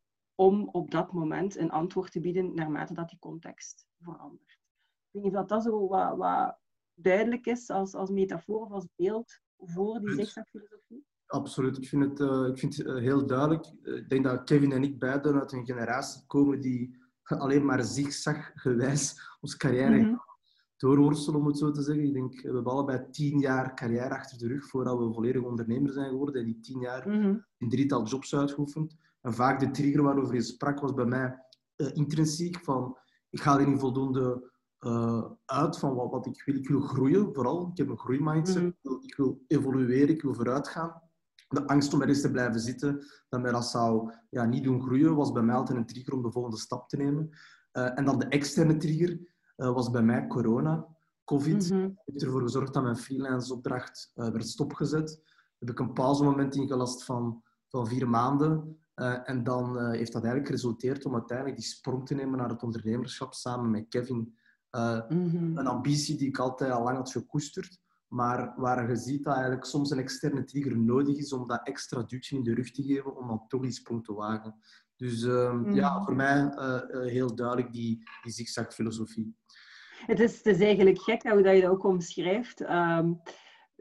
om 0.43 0.69
op 0.73 0.91
dat 0.91 1.13
moment 1.13 1.57
een 1.57 1.71
antwoord 1.71 2.13
te 2.13 2.21
bieden 2.21 2.55
naarmate 2.55 2.95
dat 2.95 3.09
die 3.09 3.19
context 3.19 3.87
verandert. 4.01 4.51
Ik 4.51 5.09
weet 5.11 5.23
niet 5.23 5.37
of 5.37 5.47
dat 5.47 5.63
zo 5.63 5.89
wat, 5.89 6.17
wat 6.17 6.59
duidelijk 6.95 7.47
is 7.47 7.71
als, 7.71 7.95
als 7.95 8.11
metafoor 8.11 8.61
of 8.61 8.71
als 8.71 8.87
beeld 8.97 9.41
voor 9.57 10.01
die 10.01 10.15
zigzagfilosofie. 10.15 11.05
Absoluut, 11.27 11.77
ik 11.77 11.89
vind 11.89 12.05
het, 12.05 12.21
uh, 12.21 12.47
ik 12.47 12.59
vind 12.59 12.77
het 12.77 12.87
uh, 12.87 12.97
heel 12.97 13.27
duidelijk. 13.27 13.73
Uh, 13.83 13.97
ik 13.97 14.09
denk 14.09 14.25
dat 14.25 14.45
Kevin 14.45 14.73
en 14.73 14.83
ik 14.83 14.99
beiden 14.99 15.41
uit 15.41 15.53
een 15.53 15.67
generatie 15.67 16.27
komen 16.27 16.61
die 16.61 17.01
alleen 17.23 17.65
maar 17.65 17.85
zigzaggewijs 17.85 19.37
onze 19.41 19.57
carrière 19.57 19.99
mm 19.99 20.05
-hmm. 20.05 20.23
doorworstelen, 20.77 21.41
om 21.41 21.47
het 21.47 21.59
zo 21.59 21.71
te 21.71 21.83
zeggen. 21.83 22.05
Ik 22.05 22.13
denk, 22.13 22.41
we 22.41 22.53
hebben 22.53 22.73
allebei 22.73 23.11
tien 23.11 23.39
jaar 23.39 23.75
carrière 23.75 24.15
achter 24.15 24.39
de 24.39 24.47
rug 24.47 24.69
voordat 24.69 24.99
we 24.99 25.13
volledig 25.13 25.43
ondernemer 25.43 25.93
zijn 25.93 26.09
geworden. 26.09 26.41
En 26.41 26.47
die 26.47 26.61
tien 26.61 26.81
jaar 26.81 27.09
mm 27.09 27.23
-hmm. 27.23 27.47
in 27.59 27.69
drietal 27.69 28.07
jobs 28.07 28.35
uitgeoefend. 28.35 28.97
En 29.23 29.35
vaak 29.35 29.61
de 29.61 29.71
trigger 29.71 30.03
waarover 30.03 30.35
je 30.35 30.43
sprak 30.43 30.81
was 30.81 30.95
bij 30.95 31.05
mij 31.05 31.39
uh, 31.77 31.89
intrinsiek 31.93 32.61
van 32.65 32.99
ik 33.31 33.41
ga 33.41 33.59
er 33.59 33.69
niet 33.69 33.81
voldoende 33.81 34.51
uh, 34.81 35.25
uit 35.45 35.79
van 35.79 35.95
wat, 35.95 36.11
wat, 36.11 36.27
ik 36.27 36.43
wil. 36.45 36.55
Ik 36.55 36.69
wil 36.69 36.81
groeien, 36.81 37.35
vooral. 37.35 37.69
Ik 37.71 37.77
heb 37.77 37.89
een 37.89 37.99
groeimindset. 37.99 38.63
Mm 38.63 38.77
-hmm. 38.83 38.99
Ik 39.03 39.17
wil 39.17 39.43
evolueren, 39.47 40.09
ik 40.09 40.23
wil 40.23 40.35
vooruitgaan. 40.35 41.03
De 41.49 41.67
angst 41.67 41.95
om 41.95 42.01
ergens 42.01 42.21
te 42.21 42.31
blijven 42.31 42.61
zitten, 42.61 43.05
dat 43.29 43.41
mij 43.41 43.53
dat 43.53 43.67
zou 43.67 44.13
ja, 44.31 44.45
niet 44.45 44.65
doen 44.65 44.83
groeien, 44.83 45.15
was 45.15 45.33
bij 45.33 45.43
mij 45.43 45.55
altijd 45.55 45.79
een 45.79 45.87
trigger 45.87 46.15
om 46.15 46.23
de 46.23 46.31
volgende 46.31 46.59
stap 46.59 46.89
te 46.89 46.97
nemen. 46.97 47.29
Uh, 47.73 47.99
en 47.99 48.05
dan 48.05 48.19
de 48.19 48.27
externe 48.27 48.77
trigger 48.77 49.21
was 49.57 49.91
bij 49.91 50.03
mij 50.03 50.27
corona. 50.27 50.87
COVID 51.25 51.71
mhm. 51.71 51.91
heeft 52.05 52.23
ervoor 52.23 52.43
gezorgd 52.43 52.75
dat 52.75 52.83
mijn 52.83 52.97
freelance 52.97 53.55
opdracht 53.55 54.11
werd 54.15 54.49
stopgezet. 54.49 55.23
Heb 55.59 55.71
ik 55.71 55.79
een 55.79 55.93
pauzemoment 55.93 56.55
ingelast 56.55 57.05
van, 57.05 57.43
van 57.69 57.87
vier 57.87 58.09
maanden. 58.09 58.82
Uh, 59.03 59.19
en 59.25 59.45
dan 59.45 59.79
uh, 59.79 59.91
heeft 59.91 60.13
dat 60.13 60.23
eigenlijk 60.23 60.47
geresulteerd 60.47 61.05
om 61.05 61.15
uiteindelijk 61.15 61.57
die 61.57 61.67
sprong 61.67 62.07
te 62.07 62.15
nemen 62.15 62.39
naar 62.39 62.49
het 62.49 62.63
ondernemerschap 62.63 63.35
samen 63.35 63.71
met 63.71 63.89
Kevin. 63.89 64.37
Mm 65.09 65.57
Een 65.57 65.67
ambitie 65.67 66.17
die 66.17 66.29
ik 66.29 66.39
altijd 66.39 66.71
al 66.71 66.83
lang 66.83 66.97
had 66.97 67.11
gekoesterd, 67.11 67.81
maar 68.09 68.55
waar 68.57 68.89
je 68.89 68.97
ziet 68.97 69.25
dat 69.25 69.35
eigenlijk 69.35 69.65
soms 69.65 69.91
een 69.91 69.99
externe 69.99 70.45
trigger 70.45 70.79
nodig 70.79 71.17
is 71.17 71.33
om 71.33 71.49
dat 71.49 71.67
extra 71.67 72.03
duwtje 72.03 72.37
in 72.37 72.43
de 72.43 72.55
rug 72.55 72.71
te 72.71 72.83
geven 72.83 73.17
om 73.17 73.27
dan 73.29 73.45
toch 73.49 73.63
die 73.63 73.71
sprong 73.71 74.05
te 74.05 74.15
wagen. 74.15 74.55
Dus 74.97 75.25
mm 75.25 75.75
ja, 75.75 76.03
voor 76.03 76.17
mij 76.17 76.53
heel 76.91 77.35
duidelijk 77.35 77.73
die, 77.73 78.03
die 78.23 78.33
zigzag-filosofie. 78.33 79.37
Het 80.07 80.21
is, 80.21 80.37
het 80.37 80.47
is 80.47 80.61
eigenlijk 80.61 81.01
gek 81.01 81.23
hoe 81.23 81.43
dat 81.43 81.55
je 81.55 81.61
dat 81.61 81.71
ook 81.71 81.85
omschrijft. 81.85 82.61
Um, 82.61 83.21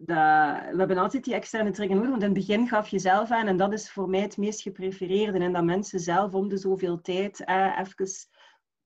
dat, 0.06 0.72
we 0.72 0.78
hebben 0.78 0.98
altijd 0.98 1.24
die 1.24 1.34
externe 1.34 1.72
trigger 1.72 1.96
nodig, 1.96 2.10
want 2.10 2.22
in 2.24 2.30
het 2.30 2.38
begin 2.38 2.68
gaf 2.68 2.88
je 2.88 3.00
zelf 3.00 3.32
aan, 3.32 3.48
en 3.48 3.58
dat 3.58 3.74
is 3.74 3.92
voor 3.92 4.10
mij 4.10 4.22
het 4.22 4.38
meest 4.38 4.62
geprefereerde, 4.62 5.40
en 5.40 5.54
dat 5.54 5.64
mensen 5.64 6.00
zelf 6.00 6.34
om 6.34 6.50
de 6.50 6.58
zoveel 6.58 7.02
tijd 7.02 7.44
eh, 7.44 7.80
even 7.80 8.30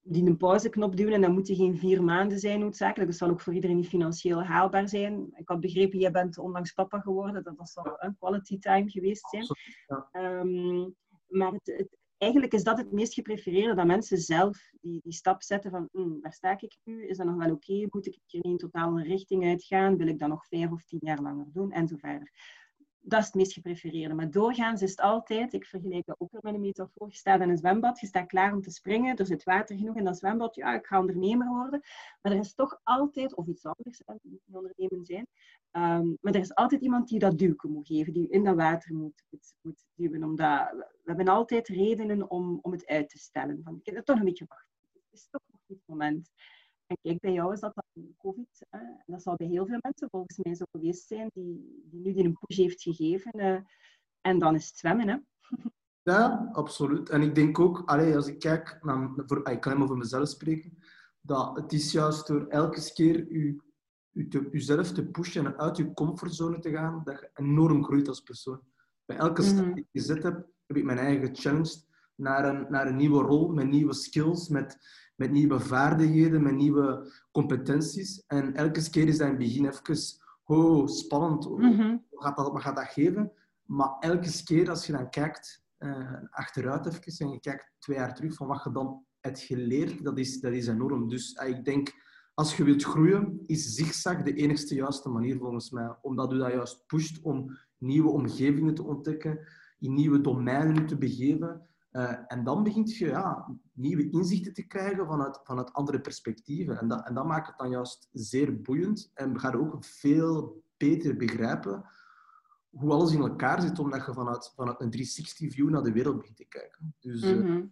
die 0.02 0.26
een 0.26 0.38
pauzeknop 0.38 0.96
duwen, 0.96 1.14
en 1.14 1.22
dat 1.22 1.32
moeten 1.32 1.56
geen 1.56 1.78
vier 1.78 2.04
maanden 2.04 2.40
zijn 2.40 2.60
noodzakelijk, 2.60 3.10
dat 3.10 3.20
zal 3.20 3.30
ook 3.30 3.42
voor 3.42 3.54
iedereen 3.54 3.76
niet 3.76 3.88
financieel 3.88 4.44
haalbaar 4.44 4.90
zijn. 4.90 5.34
Ik 5.36 5.50
had 5.50 5.60
begrepen, 5.60 6.00
jij 6.00 6.12
bent 6.12 6.38
onlangs 6.38 6.72
papa 6.72 7.00
geworden, 7.00 7.44
dat 7.44 7.56
was 7.58 7.78
al 7.78 7.96
een 7.98 8.16
quality 8.18 8.60
time 8.60 8.90
geweest 8.90 9.30
zijn. 9.30 9.46
Um, 10.12 10.96
maar 11.28 11.52
het, 11.52 11.66
het, 11.78 11.98
eigenlijk 12.18 12.54
is 12.54 12.64
dat 12.64 12.78
het 12.78 12.92
meest 12.92 13.14
geprefereerde, 13.14 13.76
dat 13.76 13.86
mensen 13.86 14.18
zelf 14.18 14.72
die, 14.82 15.00
die 15.04 15.14
stap 15.14 15.44
zetten 15.44 15.72
van 15.72 15.90
hm, 15.92 16.20
waar 16.22 16.34
sta 16.34 16.58
ik 16.60 16.78
nu? 16.84 17.08
Is 17.08 17.18
dat 17.18 17.26
nog 17.26 17.36
wel 17.36 17.52
oké? 17.52 17.86
Moet 17.90 18.06
ik 18.06 18.20
er 18.28 18.46
in 18.46 18.58
totaal 18.58 18.98
een 18.98 19.04
richting 19.04 19.46
uitgaan? 19.46 19.98
Wil 19.98 20.08
ik 20.08 20.20
dat 20.20 20.30
nog 20.30 20.48
vijf 20.48 20.72
of 20.72 20.84
tien 20.84 21.00
jaar 21.02 21.22
langer 21.22 21.48
doen? 21.52 21.72
En 21.72 21.88
zo 21.88 21.96
verder. 21.96 22.32
Dat 23.08 23.20
is 23.20 23.26
het 23.26 23.36
meest 23.36 23.54
geprefereerde. 23.54 24.14
Maar 24.14 24.32
doorgaans 24.32 24.82
is 24.82 24.90
het 24.90 25.00
altijd, 25.00 25.54
ik 25.54 25.66
vergelijk 25.66 26.06
dat 26.06 26.16
ook 26.20 26.32
met 26.32 26.54
een 26.54 26.62
metafoor, 26.62 27.08
je 27.08 27.16
staat 27.16 27.42
in 27.42 27.50
een 27.50 27.58
zwembad, 27.58 28.00
je 28.00 28.08
staat 28.08 28.28
klaar 28.28 28.54
om 28.54 28.62
te 28.62 28.72
springen, 28.72 29.16
er 29.16 29.26
zit 29.26 29.44
water 29.44 29.78
genoeg 29.78 29.96
in 29.96 30.04
dat 30.04 30.18
zwembad, 30.18 30.56
ja, 30.56 30.74
ik 30.76 30.86
ga 30.86 31.00
ondernemer 31.00 31.48
worden. 31.48 31.82
Maar 32.22 32.32
er 32.32 32.38
is 32.38 32.54
toch 32.54 32.80
altijd, 32.84 33.36
of 33.36 33.48
iets 33.48 33.66
anders, 33.66 34.02
niet 34.22 34.42
ondernemen 34.52 35.06
zijn, 35.06 35.28
ehm, 35.72 36.08
maar 36.22 36.34
er 36.34 36.40
is 36.40 36.56
altijd 36.56 36.82
iemand 36.82 37.08
die 37.08 37.20
dat 37.20 37.38
duwken 37.38 37.72
moet 37.72 37.88
geven, 37.88 38.14
die 38.14 38.30
in 38.30 38.44
dat 38.44 38.56
water 38.56 38.96
moet, 38.96 39.24
moet, 39.30 39.54
moet 39.62 39.86
duwen. 39.96 40.24
Omdat 40.24 40.72
we 40.72 40.86
hebben 41.04 41.28
altijd 41.28 41.68
redenen 41.68 42.30
om, 42.30 42.60
om 42.62 42.72
het 42.72 42.86
uit 42.86 43.10
te 43.10 43.18
stellen. 43.18 43.62
Van, 43.64 43.80
ik 43.84 43.94
heb 43.94 44.06
toch 44.06 44.20
een 44.20 44.26
beetje 44.26 44.46
wachten. 44.48 44.76
Het 44.94 45.04
is 45.12 45.28
toch 45.30 45.42
nog 45.52 45.62
niet 45.68 45.78
het 45.78 45.88
moment. 45.88 46.32
En 46.88 46.98
kijk, 47.02 47.20
bij 47.20 47.34
jou 47.34 47.54
is 47.54 47.60
dat 47.60 47.74
dan 47.76 48.16
COVID. 48.18 48.66
Hè? 48.70 48.80
En 48.80 49.04
dat 49.06 49.22
zal 49.22 49.36
bij 49.36 49.48
heel 49.48 49.66
veel 49.66 49.80
mensen 49.82 50.10
volgens 50.10 50.38
mij 50.38 50.56
zo 50.56 50.66
geweest 50.72 51.08
zijn, 51.08 51.30
die, 51.34 51.84
die 51.90 52.02
nu 52.02 52.14
die 52.14 52.24
een 52.24 52.38
push 52.40 52.58
heeft 52.58 52.82
gegeven. 52.82 53.40
Uh, 53.40 53.60
en 54.22 54.40
dan 54.40 54.56
is 54.56 54.68
het 54.68 54.78
zwemmen. 54.78 55.08
Hè? 55.08 55.18
Ja, 56.12 56.50
absoluut. 56.52 57.10
En 57.10 57.22
ik 57.22 57.36
denk 57.36 57.60
ook, 57.60 57.82
allee, 57.86 58.16
als 58.16 58.28
ik 58.28 58.40
kijk, 58.40 58.78
naar, 58.82 59.14
voor, 59.16 59.50
ik 59.50 59.60
kan 59.60 59.84
over 59.84 59.98
mezelf 59.98 60.28
spreken, 60.28 60.78
dat 61.22 61.56
het 61.56 61.74
is 61.74 61.92
juist 61.92 62.28
door 62.28 62.48
elke 62.48 62.94
keer 62.94 63.28
u, 63.28 63.62
u 64.12 64.28
te, 64.28 64.50
uzelf 64.52 64.92
te 64.92 65.06
pushen 65.06 65.46
en 65.46 65.58
uit 65.58 65.78
je 65.78 65.94
comfortzone 65.94 66.60
te 66.60 66.72
gaan, 66.72 67.02
dat 67.04 67.20
je 67.20 67.30
enorm 67.34 67.84
groeit 67.84 68.08
als 68.08 68.22
persoon. 68.22 68.62
Bij 69.06 69.18
elke 69.18 69.42
stap 69.42 69.66
mhm. 69.66 69.74
die 69.74 69.84
ik 69.84 70.02
gezet 70.02 70.24
heb, 70.24 70.48
heb 70.66 70.78
ik 70.78 70.84
mijn 70.84 70.98
eigen 70.98 71.28
gechallenged 71.28 71.85
naar 72.16 72.46
een, 72.46 72.66
naar 72.70 72.88
een 72.88 72.96
nieuwe 72.96 73.22
rol, 73.22 73.48
met 73.48 73.68
nieuwe 73.68 73.94
skills, 73.94 74.50
met, 74.50 74.78
met 75.16 75.32
nieuwe 75.32 75.60
vaardigheden, 75.60 76.44
met 76.44 76.56
nieuwe 76.56 77.12
competenties. 77.32 78.24
En 78.28 78.54
elke 78.54 78.90
keer 78.90 79.08
is 79.08 79.18
dat 79.18 79.28
in 79.28 79.34
het 79.34 79.44
begin 79.44 79.66
even 79.66 80.20
oh, 80.46 80.88
spannend. 80.88 81.50
Mm 81.50 82.04
wat, 82.10 82.24
gaat 82.24 82.38
dat, 82.38 82.52
wat 82.52 82.62
gaat 82.62 82.76
dat 82.76 82.86
geven? 82.86 83.32
Maar 83.66 83.96
elke 84.00 84.44
keer 84.44 84.70
als 84.70 84.86
je 84.86 84.92
dan 84.92 85.10
kijkt 85.10 85.64
uh, 85.80 86.14
achteruit 86.30 86.86
even 86.86 87.26
en 87.26 87.32
je 87.32 87.40
kijkt 87.40 87.72
twee 87.80 87.98
jaar 87.98 88.16
terug 88.16 88.34
van 88.34 88.48
wat 88.48 88.64
je 88.64 88.72
dan 88.72 89.06
hebt 89.20 89.40
geleerd, 89.40 90.04
dat 90.04 90.18
is, 90.18 90.40
dat 90.40 90.54
is 90.54 90.68
enorm. 90.68 91.10
Dus 91.10 91.40
uh, 91.42 91.50
ik 91.50 91.66
denk, 91.66 91.94
als 92.34 92.58
je 92.58 92.64
wilt 92.64 92.84
groeien, 92.84 93.40
is 93.46 93.74
zigzag 93.74 94.24
de 94.24 94.34
enigste 94.34 94.76
juiste 94.76 95.10
manier 95.10 95.38
volgens 95.38 95.70
mij. 95.70 95.96
Omdat 96.02 96.34
u 96.34 96.38
dat 96.38 96.52
juist 96.52 96.84
pusht 96.88 97.22
om 97.22 97.58
nieuwe 97.78 98.10
omgevingen 98.10 98.76
te 98.76 98.84
ontdekken, 98.84 99.40
in 99.80 99.94
nieuwe 99.94 100.22
domeinen 100.22 100.86
te 100.86 100.98
begeven. 100.98 101.68
Uh, 101.96 102.14
en 102.28 102.44
dan 102.44 102.64
begint 102.64 102.98
je 102.98 103.08
ja, 103.08 103.58
nieuwe 103.74 104.10
inzichten 104.10 104.54
te 104.54 104.68
krijgen 104.68 105.06
vanuit, 105.06 105.40
vanuit 105.44 105.74
andere 105.74 106.02
perspectieven. 106.02 106.80
En 106.80 106.88
dat, 106.88 107.08
en 107.08 107.14
dat 107.14 107.26
maakt 107.26 107.48
het 107.48 107.58
dan 107.58 107.70
juist 107.70 108.10
zeer 108.12 108.62
boeiend. 108.62 109.12
En 109.14 109.34
we 109.34 109.40
gaan 109.40 109.56
ook 109.56 109.86
veel 109.86 110.64
beter 110.78 111.18
begrijpen 111.18 111.86
hoe 112.70 112.92
alles 112.92 113.14
in 113.14 113.20
elkaar 113.20 113.62
zit, 113.62 113.80
omdat 113.80 114.06
je 114.06 114.14
vanuit, 114.14 114.52
vanuit 114.56 114.82
een 114.82 114.94
360-view 114.98 115.70
naar 115.70 115.84
de 115.84 115.92
wereld 115.92 116.18
begint 116.18 116.38
te 116.38 116.46
kijken. 116.46 116.96
Dus 117.00 117.24
uh, 117.24 117.36
mm 117.36 117.72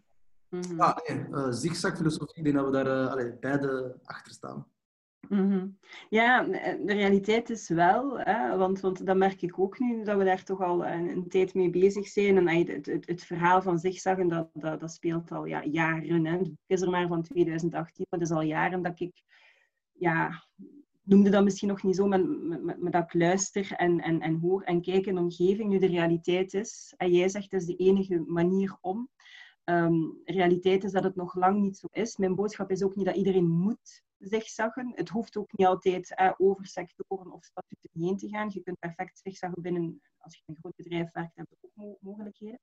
-hmm. 0.50 0.94
nee, 1.08 1.28
uh, 1.30 1.52
zigzag-filosofie, 1.52 2.36
ik 2.36 2.44
denk 2.44 2.56
dat 2.56 2.66
we 2.66 2.72
daar 2.72 3.04
uh, 3.04 3.12
allee, 3.12 3.34
beide 3.40 4.00
achter 4.04 4.34
staan. 4.34 4.66
Mhm. 5.34 5.68
Ja, 6.10 6.44
de 6.44 6.94
realiteit 6.94 7.50
is 7.50 7.70
wel, 7.70 8.20
hè, 8.20 8.58
want, 8.58 8.80
want 8.80 9.06
dat 9.06 9.18
merk 9.18 9.42
ik 9.42 9.60
ook 9.60 9.80
nu, 9.80 10.04
dat 10.04 10.18
we 10.18 10.24
daar 10.24 10.44
toch 10.44 10.62
al 10.62 10.86
een, 10.86 11.28
tijd 11.30 11.54
mee 11.54 11.70
bezig 11.70 12.08
zijn. 12.08 12.38
En 12.38 12.48
het, 12.48 12.86
het, 12.86 13.08
het 13.08 13.24
verhaal 13.24 13.62
van 13.62 13.80
zigzaggen, 13.80 14.28
dat, 14.28 14.50
dat, 14.54 14.80
dat 14.80 14.92
speelt 14.92 15.32
al 15.32 15.46
ja, 15.46 15.64
jaren. 15.64 16.26
Hè. 16.26 16.38
Het 16.38 16.52
is 16.68 16.82
er 16.82 16.90
maar 16.90 17.08
van 17.08 17.24
2018, 17.24 18.06
maar 18.10 18.20
het 18.20 18.30
is 18.30 18.36
al 18.36 18.42
jaren 18.42 18.82
dat 18.82 19.00
ik, 19.00 19.24
ja, 19.92 20.44
noemde 21.04 21.30
dat 21.30 21.44
misschien 21.44 21.68
nog 21.68 21.84
niet 21.84 21.96
zo, 21.96 22.08
maar, 22.08 22.26
maar, 22.80 22.92
dat 22.92 23.04
ik 23.04 23.14
luister 23.14 23.72
en, 23.72 24.00
en, 24.00 24.22
en 24.22 24.40
hoor 24.40 24.62
en 24.62 24.82
kijk 24.82 25.06
in 25.06 25.18
omgeving 25.18 25.70
nu 25.70 25.80
de 25.80 25.88
realiteit 25.88 26.54
is. 26.54 26.94
En 26.98 27.12
jij 27.12 27.30
zegt, 27.30 27.52
het 27.52 27.62
is 27.62 27.68
de 27.68 27.76
enige 27.76 28.24
manier 28.28 28.78
om. 28.82 29.10
Um, 29.66 30.22
realiteit 30.26 30.84
is 30.84 30.92
dat 30.92 31.04
het 31.04 31.16
nog 31.16 31.36
lang 31.36 31.62
niet 31.62 31.78
zo 31.78 31.88
is. 31.92 32.18
Mijn 32.18 32.36
boodschap 32.36 32.72
is 32.72 32.84
ook 32.84 32.96
niet 32.96 33.06
dat 33.06 33.16
iedereen 33.16 33.50
moet 33.50 34.04
zigzaggen. 34.28 34.92
Het 34.96 35.10
hoeft 35.10 35.38
ook 35.38 35.52
niet 35.52 35.68
altijd 35.68 36.34
over 36.38 36.66
sectoren 36.66 37.32
of 37.32 37.44
statuten 37.44 37.90
heen 37.94 38.18
te 38.18 38.28
gaan. 38.28 38.50
Je 38.54 38.64
kunt 38.64 38.80
perfect 38.80 39.20
zigzaggen 39.20 39.62
binnen, 39.62 40.02
als 40.18 40.36
je 40.36 40.42
een 40.46 40.58
groot 40.60 40.76
bedrijf 40.76 41.12
werkt, 41.12 41.36
heb 41.36 41.48
je 41.50 41.70
ook 41.76 41.98
mogelijkheden. 42.02 42.60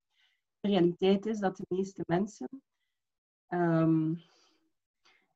De 0.60 0.68
realiteit 0.68 1.26
is 1.26 1.38
dat 1.38 1.56
de 1.56 1.64
meeste 1.68 2.02
mensen 2.06 2.48
um, 3.48 4.22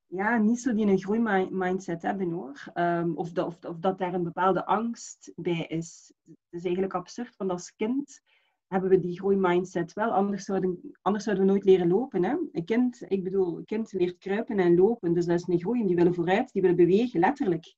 ja, 0.06 0.38
niet 0.38 0.60
zo 0.60 0.74
die 0.74 0.86
een 0.86 0.98
groeimindset 0.98 2.02
hebben 2.02 2.30
hoor. 2.30 2.64
Um, 2.74 3.16
of, 3.16 3.32
dat, 3.32 3.46
of, 3.46 3.64
of, 3.64 3.78
dat 3.78 3.98
daar 3.98 4.14
een 4.14 4.22
bepaalde 4.22 4.66
angst 4.66 5.32
bij 5.36 5.66
is. 5.66 6.12
Het 6.24 6.36
is 6.50 6.64
eigenlijk 6.64 6.94
absurd, 6.94 7.36
want 7.36 7.50
als 7.50 7.74
kind 7.76 8.20
hebben 8.68 8.90
we 8.90 8.98
die 8.98 9.18
groeimindset 9.18 9.92
wel. 9.92 10.10
Anders 10.10 10.44
zouden, 10.44 10.94
anders 11.02 11.24
zouden 11.24 11.46
we 11.46 11.50
nooit 11.50 11.64
leren 11.64 11.88
lopen. 11.88 12.24
Hè? 12.24 12.36
Een 12.52 12.64
kind, 12.64 13.02
ik 13.08 13.24
bedoel, 13.24 13.58
een 13.58 13.64
kind 13.64 13.92
leert 13.92 14.18
kruipen 14.18 14.58
en 14.58 14.76
lopen. 14.76 15.12
Dus 15.12 15.26
dat 15.26 15.38
is 15.38 15.48
een 15.48 15.60
groei. 15.60 15.86
Die 15.86 15.96
willen 15.96 16.14
vooruit, 16.14 16.52
die 16.52 16.62
willen 16.62 16.76
bewegen, 16.76 17.20
letterlijk. 17.20 17.74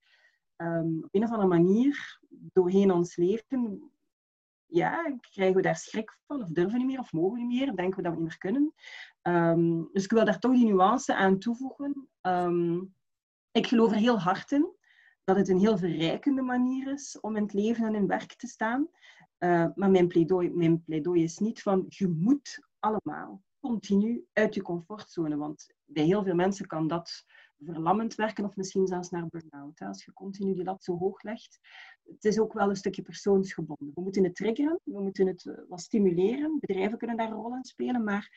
Um, 0.57 1.01
op 1.05 1.15
een 1.15 1.23
of 1.23 1.31
andere 1.31 1.49
manier, 1.49 2.21
doorheen 2.29 2.93
ons 2.93 3.17
leven, 3.17 3.91
ja, 4.67 5.17
krijgen 5.31 5.57
we 5.57 5.63
daar 5.63 5.77
schrik 5.77 6.19
van, 6.27 6.43
of 6.43 6.49
durven 6.49 6.79
niet 6.79 6.87
meer, 6.87 6.99
of 6.99 7.13
mogen 7.13 7.33
we 7.33 7.45
niet 7.45 7.61
meer, 7.61 7.77
denken 7.77 7.97
we 7.97 8.03
dat 8.03 8.13
we 8.13 8.19
niet 8.19 8.29
meer 8.29 8.39
kunnen. 8.39 8.75
Um, 9.23 9.89
dus 9.93 10.05
ik 10.05 10.11
wil 10.11 10.25
daar 10.25 10.39
toch 10.39 10.53
die 10.53 10.65
nuance 10.65 11.15
aan 11.15 11.39
toevoegen. 11.39 12.09
Um, 12.23 12.95
ik 13.53 13.67
geloof 13.67 13.91
er 13.91 13.97
heel 13.97 14.19
hard 14.19 14.53
in 14.53 14.75
dat 15.25 15.37
het 15.37 15.49
een 15.49 15.59
heel 15.59 15.79
verrijkende 15.79 16.43
manier 16.43 16.93
is 16.93 17.19
om 17.21 17.37
in 17.37 17.43
het 17.43 17.53
leven 17.53 17.87
en 17.87 17.95
in 17.95 18.07
werk 18.07 18.35
te 18.35 18.47
staan. 18.47 18.89
Uh, 19.39 19.67
maar 19.75 19.91
mijn 19.91 20.09
pleidooi, 20.09 20.51
mijn 20.51 20.83
pleidooi 20.85 21.23
is 21.23 21.39
niet 21.39 21.63
van 21.63 21.85
je 21.89 22.09
moet 22.09 22.67
allemaal 22.79 23.43
continu 23.61 24.27
uit 24.33 24.55
je 24.55 24.63
comfortzone. 24.63 25.37
Want 25.37 25.75
bij 25.85 26.05
heel 26.05 26.25
veel 26.25 26.35
mensen 26.35 26.67
kan 26.67 26.87
dat 26.89 27.25
verlammend 27.59 28.15
werken 28.15 28.45
of 28.45 28.57
misschien 28.57 28.87
zelfs 28.87 29.11
naar 29.11 29.27
burn-out. 29.29 29.81
Als 29.81 30.05
je 30.05 30.13
continu 30.13 30.55
die 30.55 30.65
lat 30.65 30.85
zo 30.85 30.99
hoog 30.99 31.23
legt. 31.23 31.59
Het 32.03 32.25
is 32.25 32.39
ook 32.39 32.53
wel 32.53 32.69
een 32.69 32.77
stukje 32.77 33.03
persoonsgebonden. 33.03 33.93
We 33.95 34.01
moeten 34.01 34.25
het 34.25 34.35
triggeren, 34.35 34.81
we 34.85 35.01
moeten 35.01 35.27
het 35.27 35.47
eh, 35.47 35.55
wat 35.69 35.81
stimuleren. 35.81 36.59
Bedrijven 36.61 36.99
kunnen 36.99 37.17
daar 37.17 37.31
een 37.31 37.37
rol 37.37 37.57
in 37.57 37.65
spelen, 37.65 38.05
maar 38.05 38.31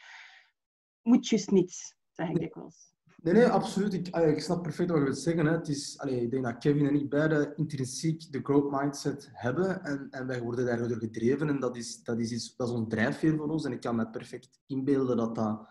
moet 1.01 1.27
juist 1.27 1.51
niet, 1.51 1.95
zeg 2.11 2.29
ik 2.29 2.39
dikwijls. 2.39 2.93
Nee, 3.21 3.33
nee, 3.33 3.47
absoluut. 3.47 3.93
Ik, 3.93 4.39
snap 4.41 4.63
perfect 4.63 4.89
wat 4.89 4.97
je 4.97 5.03
wilt 5.03 5.17
zeggen. 5.17 5.45
Hè. 5.45 5.51
Het 5.51 5.67
is, 5.67 5.95
ik 5.95 6.31
denk 6.31 6.43
dat 6.43 6.57
Kevin 6.57 6.87
en 6.87 6.95
ik 6.95 7.09
beide 7.09 7.53
intrinsiek 7.55 8.31
de 8.31 8.39
growth 8.43 8.71
mindset 8.71 9.29
hebben. 9.33 9.83
En, 9.83 10.07
en 10.11 10.27
wij 10.27 10.41
worden 10.41 10.65
daardoor 10.65 10.97
gedreven. 10.97 11.49
En 11.49 11.59
dat 11.59 11.77
is, 11.77 12.03
dat 12.03 12.19
is, 12.19 12.31
iets, 12.31 12.55
dat 12.55 12.69
is 12.69 12.73
een 12.73 12.87
drijfveer 12.87 13.35
voor 13.35 13.49
ons. 13.49 13.65
En 13.65 13.71
ik 13.71 13.81
kan 13.81 13.95
me 13.95 14.09
perfect 14.09 14.59
inbeelden 14.65 15.17
dat 15.17 15.35
dat 15.35 15.67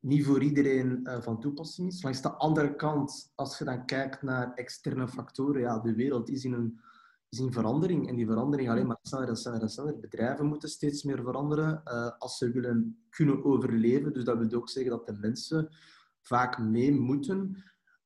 niet 0.00 0.24
voor 0.24 0.42
iedereen 0.42 1.00
uh, 1.04 1.20
van 1.20 1.40
toepassing 1.40 1.88
is. 1.88 2.02
Langs 2.02 2.22
de 2.22 2.32
andere 2.32 2.76
kant, 2.76 3.32
als 3.34 3.58
je 3.58 3.64
dan 3.64 3.86
kijkt 3.86 4.22
naar 4.22 4.54
externe 4.54 5.08
factoren, 5.08 5.60
ja, 5.60 5.78
de 5.78 5.94
wereld 5.94 6.28
is 6.28 6.44
in 6.44 6.52
een 6.52 6.80
is 7.28 7.38
in 7.38 7.52
verandering. 7.52 8.08
En 8.08 8.16
die 8.16 8.26
verandering 8.26 8.70
alleen 8.70 8.86
maar 8.86 8.98
sneller 9.02 9.28
en 9.28 9.36
sneller 9.36 9.60
en 9.60 9.68
sneller. 9.68 9.98
Bedrijven 9.98 10.46
moeten 10.46 10.68
steeds 10.68 11.02
meer 11.02 11.22
veranderen 11.22 11.82
uh, 11.84 12.10
als 12.18 12.38
ze 12.38 12.50
willen 12.50 13.04
kunnen 13.10 13.44
overleven. 13.44 14.12
Dus 14.12 14.24
dat 14.24 14.38
wil 14.38 14.58
ook 14.58 14.68
zeggen 14.68 14.90
dat 14.90 15.06
de 15.06 15.12
mensen 15.12 15.68
vaak 16.22 16.58
mee 16.58 16.92
moeten. 16.92 17.62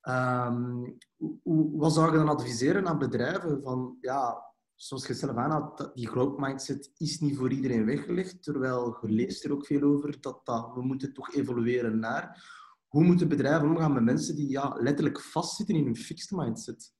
Um, 0.08 0.96
hoe, 1.42 1.78
wat 1.78 1.92
zou 1.92 2.11
je 2.11 2.16
dan 2.16 2.28
adviseren 2.28 2.88
aan 2.88 2.99
bedrijven? 2.99 3.62
Van, 3.62 3.96
ja, 4.00 4.44
zoals 4.75 5.06
je 5.06 5.14
zelf 5.14 5.37
aanhaalt, 5.37 5.90
die 5.94 6.08
growth 6.08 6.38
mindset 6.38 6.92
is 6.96 7.20
niet 7.20 7.37
voor 7.37 7.50
iedereen 7.50 7.85
weggelegd, 7.85 8.42
terwijl 8.42 8.99
je 9.00 9.08
leest 9.08 9.44
er 9.44 9.52
ook 9.52 9.66
veel 9.66 9.82
over 9.82 10.20
dat, 10.20 10.40
dat 10.44 10.75
we 10.75 10.82
moeten 10.82 11.12
toch 11.12 11.35
evolueren 11.35 11.99
naar. 11.99 12.54
Hoe 12.87 13.04
moeten 13.04 13.28
bedrijven 13.28 13.68
omgaan 13.68 13.92
met 13.92 14.04
mensen 14.04 14.37
die 14.37 14.49
ja, 14.49 14.76
letterlijk 14.80 15.20
vastzitten 15.20 15.75
in 15.75 15.87
een 15.87 15.96
fixed 15.96 16.38
mindset? 16.38 16.92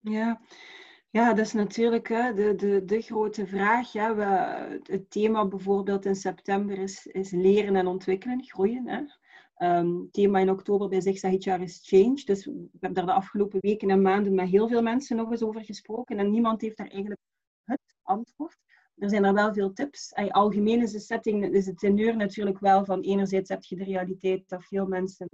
Ja, 0.00 0.40
ja, 1.10 1.34
dat 1.34 1.46
is 1.46 1.52
natuurlijk 1.52 2.08
hè, 2.08 2.34
de, 2.34 2.54
de, 2.54 2.84
de 2.84 3.00
grote 3.00 3.46
vraag. 3.46 3.92
Ja. 3.92 4.14
We, 4.14 4.80
het 4.82 5.10
thema 5.10 5.48
bijvoorbeeld 5.48 6.04
in 6.04 6.14
september 6.14 6.78
is, 6.78 7.06
is 7.06 7.30
leren 7.30 7.76
en 7.76 7.86
ontwikkelen, 7.86 8.44
groeien. 8.44 8.88
Hè. 8.88 9.02
Um, 9.58 10.10
thema 10.10 10.38
in 10.38 10.50
oktober 10.50 10.88
bij 10.88 11.00
Zigzag 11.00 11.44
jaar 11.44 11.60
is 11.60 11.80
change. 11.82 12.22
Dus 12.24 12.44
we 12.44 12.68
hebben 12.70 12.92
daar 12.92 13.06
de 13.06 13.12
afgelopen 13.12 13.60
weken 13.60 13.90
en 13.90 14.02
maanden 14.02 14.34
met 14.34 14.48
heel 14.48 14.68
veel 14.68 14.82
mensen 14.82 15.16
nog 15.16 15.30
eens 15.30 15.42
over 15.42 15.64
gesproken. 15.64 16.18
En 16.18 16.30
niemand 16.30 16.60
heeft 16.60 16.76
daar 16.76 16.88
eigenlijk 16.88 17.20
het 17.64 17.80
antwoord. 18.02 18.58
Er 18.94 19.08
zijn 19.08 19.24
er 19.24 19.34
wel 19.34 19.52
veel 19.52 19.72
tips. 19.72 20.12
En 20.12 20.30
algemeen 20.30 20.82
is 20.82 20.92
de 20.92 21.00
setting, 21.00 21.54
is 21.54 21.66
het 21.66 21.78
teneur 21.78 22.16
natuurlijk 22.16 22.58
wel 22.58 22.84
van 22.84 23.00
enerzijds 23.00 23.48
heb 23.48 23.64
je 23.64 23.76
de 23.76 23.84
realiteit 23.84 24.48
dat 24.48 24.64
veel 24.64 24.86
mensen 24.86 25.28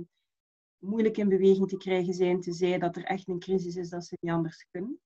moeilijk 0.79 1.17
in 1.17 1.29
beweging 1.29 1.69
te 1.69 1.76
krijgen 1.76 2.14
zijn, 2.14 2.41
te 2.41 2.52
zeggen 2.52 2.81
dat 2.81 2.97
er 2.97 3.05
echt 3.05 3.29
een 3.29 3.38
crisis 3.38 3.76
is 3.76 3.88
dat 3.88 4.05
ze 4.05 4.17
niet 4.21 4.33
anders 4.33 4.67
kunnen. 4.71 5.00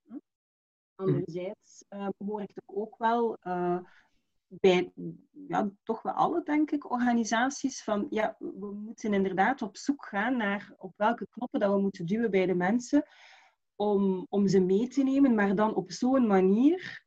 Anderzijds 0.95 1.85
uh, 1.89 2.09
hoor 2.17 2.43
ik 2.43 2.63
ook 2.65 2.99
wel 2.99 3.37
uh, 3.43 3.79
bij 4.49 4.93
ja, 5.49 5.71
toch 5.83 6.03
wel 6.03 6.13
alle, 6.13 6.43
denk 6.43 6.71
ik, 6.71 6.91
organisaties 6.91 7.83
van 7.83 8.07
ja, 8.11 8.37
we 8.39 8.73
moeten 8.75 9.15
inderdaad 9.15 9.63
op 9.63 9.77
zoek 9.77 10.07
gaan 10.07 10.37
naar 10.37 10.75
op 10.79 10.93
welke 10.97 11.27
knoppen 11.31 11.61
dat 11.61 11.73
we 11.73 11.81
moeten 11.81 12.07
duwen 12.07 12.31
bij 12.31 12.47
de 12.47 12.55
mensen 12.55 13.05
om, 13.75 14.27
om 14.29 14.49
ze 14.49 14.61
mee 14.61 14.89
te 14.89 15.03
nemen, 15.03 15.35
maar 15.35 15.55
dan 15.55 15.75
op 15.75 15.91
zo'n 15.91 16.27
manier 16.27 17.05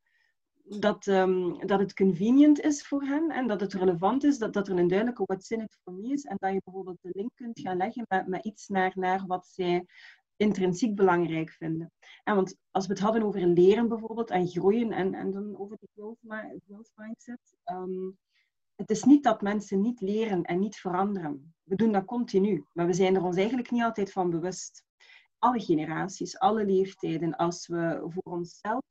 dat, 0.63 1.07
um, 1.07 1.67
dat 1.67 1.79
het 1.79 1.93
convenient 1.93 2.59
is 2.59 2.87
voor 2.87 3.03
hen 3.03 3.29
en 3.29 3.47
dat 3.47 3.61
het 3.61 3.73
relevant 3.73 4.23
is, 4.23 4.37
dat, 4.37 4.53
dat 4.53 4.67
er 4.67 4.77
een 4.77 4.87
duidelijke 4.87 5.23
what's 5.25 5.49
in 5.49 5.61
it 5.61 5.77
for 5.83 5.93
me 5.93 6.11
is 6.11 6.23
en 6.23 6.35
dat 6.39 6.53
je 6.53 6.61
bijvoorbeeld 6.63 6.97
de 7.01 7.09
link 7.11 7.31
kunt 7.35 7.59
gaan 7.59 7.77
leggen 7.77 8.05
met, 8.07 8.27
met 8.27 8.45
iets 8.45 8.67
naar, 8.67 8.91
naar 8.95 9.23
wat 9.27 9.47
zij 9.47 9.85
intrinsiek 10.39 10.95
belangrijk 10.95 11.49
vinden. 11.49 11.91
En 12.23 12.35
want 12.35 12.57
als 12.71 12.87
we 12.87 12.93
het 12.93 13.01
hadden 13.01 13.23
over 13.23 13.47
leren 13.47 13.87
bijvoorbeeld 13.87 14.29
en 14.29 14.47
groeien 14.47 14.91
en, 14.91 15.13
en 15.13 15.31
dan 15.31 15.57
over 15.57 15.77
die 15.79 15.89
growth, 15.93 16.17
growth 16.67 16.91
mindset, 16.95 17.55
um, 17.65 18.17
het 18.75 18.89
is 18.89 19.03
niet 19.03 19.23
dat 19.23 19.41
mensen 19.41 19.81
niet 19.81 20.01
leren 20.01 20.43
en 20.43 20.59
niet 20.59 20.75
veranderen. 20.75 21.53
We 21.63 21.75
doen 21.75 21.91
dat 21.91 22.05
continu, 22.05 22.65
maar 22.73 22.85
we 22.85 22.93
zijn 22.93 23.15
er 23.15 23.23
ons 23.23 23.35
eigenlijk 23.35 23.71
niet 23.71 23.83
altijd 23.83 24.11
van 24.11 24.29
bewust. 24.29 24.83
Alle 25.37 25.59
generaties, 25.59 26.37
alle 26.37 26.65
leeftijden, 26.65 27.35
als 27.35 27.67
we 27.67 28.07
voor 28.07 28.33
onszelf 28.33 28.83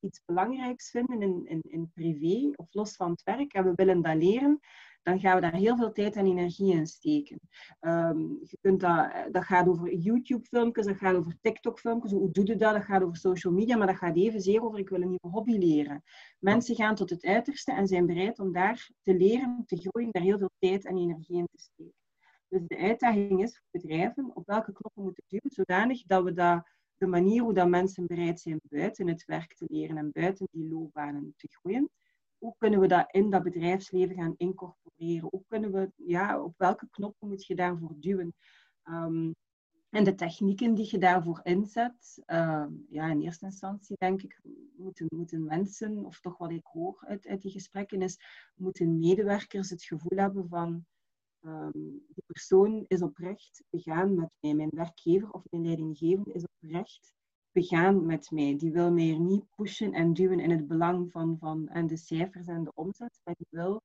iets 0.00 0.22
belangrijks 0.24 0.90
vinden 0.90 1.22
in, 1.22 1.46
in, 1.46 1.60
in 1.60 1.90
privé 1.94 2.50
of 2.56 2.66
los 2.70 2.96
van 2.96 3.10
het 3.10 3.22
werk 3.22 3.52
en 3.52 3.64
we 3.64 3.72
willen 3.74 4.02
dat 4.02 4.16
leren, 4.16 4.60
dan 5.04 5.20
gaan 5.20 5.34
we 5.34 5.40
daar 5.40 5.54
heel 5.54 5.76
veel 5.76 5.92
tijd 5.92 6.16
en 6.16 6.26
energie 6.26 6.72
in 6.72 6.86
steken. 6.86 7.40
Um, 7.80 8.38
je 8.42 8.58
kunt 8.60 8.80
dat, 8.80 9.12
dat 9.30 9.44
gaat 9.44 9.68
over 9.68 9.94
YouTube-filmpjes, 9.94 10.86
dat 10.86 10.96
gaat 10.96 11.14
over 11.14 11.36
TikTok-filmpjes. 11.40 12.12
Hoe 12.12 12.30
doe 12.30 12.46
je 12.46 12.56
dat? 12.56 12.74
Dat 12.74 12.84
gaat 12.84 13.02
over 13.02 13.16
social 13.16 13.52
media, 13.52 13.76
maar 13.76 13.86
dat 13.86 13.96
gaat 13.96 14.16
evenzeer 14.16 14.62
over 14.62 14.78
ik 14.78 14.88
wil 14.88 15.02
een 15.02 15.08
nieuwe 15.08 15.28
hobby 15.28 15.58
leren. 15.58 16.02
Mensen 16.38 16.74
gaan 16.74 16.94
tot 16.94 17.10
het 17.10 17.24
uiterste 17.24 17.72
en 17.72 17.86
zijn 17.86 18.06
bereid 18.06 18.38
om 18.38 18.52
daar 18.52 18.90
te 19.02 19.16
leren, 19.16 19.62
te 19.66 19.76
groeien, 19.76 20.10
daar 20.10 20.22
heel 20.22 20.38
veel 20.38 20.52
tijd 20.58 20.84
en 20.84 20.96
energie 20.96 21.36
in 21.36 21.48
te 21.50 21.62
steken. 21.62 22.02
Dus 22.48 22.62
de 22.66 22.78
uitdaging 22.78 23.42
is 23.42 23.56
voor 23.58 23.80
bedrijven 23.80 24.36
op 24.36 24.46
welke 24.46 24.72
knoppen 24.72 25.02
moeten 25.02 25.24
duwen, 25.28 25.50
zodanig 25.50 26.02
dat 26.02 26.24
we 26.24 26.32
dat, 26.32 26.68
de 26.96 27.06
manier 27.06 27.42
hoe 27.42 27.54
dat 27.54 27.68
mensen 27.68 28.06
bereid 28.06 28.40
zijn 28.40 28.60
buiten 28.62 29.08
het 29.08 29.24
werk 29.24 29.54
te 29.54 29.64
leren 29.68 29.96
en 29.96 30.10
buiten 30.12 30.48
die 30.50 30.68
loopbanen 30.68 31.34
te 31.36 31.48
groeien, 31.50 31.90
hoe 32.38 32.54
kunnen 32.58 32.80
we 32.80 32.86
dat 32.86 33.12
in 33.12 33.30
dat 33.30 33.42
bedrijfsleven 33.42 34.16
gaan 34.16 34.34
incorporeren? 34.36 34.83
Hoe 35.20 35.44
kunnen 35.48 35.72
we, 35.72 35.92
ja, 35.96 36.42
op 36.42 36.54
welke 36.56 36.88
knoppen 36.90 37.28
moet 37.28 37.46
je 37.46 37.54
daarvoor 37.54 37.94
duwen? 37.98 38.34
Um, 38.84 39.34
en 39.94 40.04
de 40.04 40.14
technieken 40.14 40.74
die 40.74 40.88
je 40.90 40.98
daarvoor 40.98 41.40
inzet, 41.42 42.22
uh, 42.26 42.66
ja, 42.88 43.10
in 43.10 43.20
eerste 43.20 43.44
instantie 43.44 43.96
denk 43.98 44.22
ik, 44.22 44.40
moeten, 44.76 45.06
moeten 45.10 45.44
mensen, 45.44 46.04
of 46.04 46.20
toch 46.20 46.38
wat 46.38 46.50
ik 46.50 46.66
hoor 46.66 47.04
uit, 47.06 47.26
uit 47.26 47.42
die 47.42 47.50
gesprekken, 47.50 48.02
is 48.02 48.18
moeten 48.54 48.98
medewerkers 48.98 49.70
het 49.70 49.84
gevoel 49.84 50.18
hebben 50.18 50.48
van 50.48 50.84
um, 51.40 51.72
die 52.08 52.24
persoon 52.26 52.84
is 52.86 53.02
oprecht 53.02 53.62
begaan 53.70 54.14
met 54.14 54.30
mij. 54.40 54.54
Mijn 54.54 54.70
werkgever 54.72 55.30
of 55.30 55.42
mijn 55.50 55.64
leidinggevende 55.64 56.32
is 56.32 56.44
oprecht 56.60 57.12
begaan 57.52 58.06
met 58.06 58.30
mij. 58.30 58.56
Die 58.56 58.72
wil 58.72 58.92
mij 58.92 59.10
er 59.10 59.20
niet 59.20 59.46
pushen 59.56 59.92
en 59.92 60.12
duwen 60.12 60.40
in 60.40 60.50
het 60.50 60.66
belang 60.66 61.10
van, 61.10 61.38
van 61.38 61.68
en 61.68 61.86
de 61.86 61.96
cijfers 61.96 62.46
en 62.46 62.64
de 62.64 62.72
omzet, 62.74 63.20
maar 63.24 63.34
die 63.38 63.46
wil, 63.50 63.82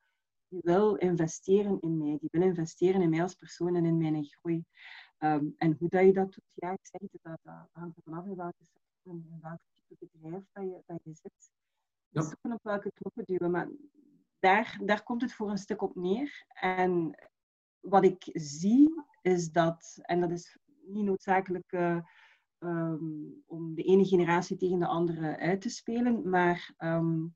die 0.50 0.60
wil 0.64 0.96
investeren 0.96 1.80
in 1.82 1.98
mij. 1.98 2.18
Die 2.20 2.30
wil 2.32 2.42
investeren 2.42 3.02
in 3.02 3.10
mij 3.10 3.22
als 3.22 3.36
persoon 3.36 3.76
en 3.76 3.86
in 3.86 3.98
mijn 3.98 4.26
groei. 4.26 4.64
Um, 5.20 5.54
en 5.58 5.76
hoe 5.80 5.90
dat 5.90 6.06
je 6.06 6.14
dat 6.14 6.34
doet, 6.34 6.54
ja, 6.56 6.72
ik 6.72 6.80
zeg 6.82 7.02
het, 7.02 7.20
dat, 7.22 7.40
dat 7.44 7.70
hangt 7.72 7.98
er 7.98 8.04
vanaf 8.04 8.26
in 8.26 8.36
welke 8.36 8.64
sector, 8.64 9.14
in 9.14 9.40
welk 9.42 9.60
type 9.74 10.08
bedrijf 10.12 10.44
dat 10.52 10.64
je, 10.64 10.84
dat 10.86 11.00
je 11.04 11.14
zit. 11.14 11.52
Ja. 12.10 12.22
Zoeken 12.22 12.52
op 12.52 12.64
welke 12.64 12.92
knoppen 12.94 13.26
duwen, 13.26 13.52
maar 13.52 13.70
daar, 14.40 14.80
daar 14.86 15.04
komt 15.04 15.22
het 15.22 15.34
voor 15.34 15.50
een 15.50 15.58
stuk 15.58 15.82
op 15.82 15.96
neer. 15.96 16.46
En 16.48 17.16
wat 17.80 18.04
ik 18.04 18.30
zie, 18.34 19.04
is 19.22 19.52
dat, 19.52 20.00
en 20.02 20.20
dat 20.20 20.32
is 20.32 20.58
niet 20.82 21.06
noodzakelijk... 21.06 21.72
Uh, 21.72 22.02
um, 22.60 23.44
om 23.46 23.76
de 23.76 23.84
ene 23.84 24.06
generatie 24.06 24.58
tegen 24.58 24.80
de 24.80 24.88
andere 24.88 25.38
uit 25.38 25.62
te 25.62 25.70
spelen. 25.70 26.30
Maar 26.30 26.74
um, 26.78 27.36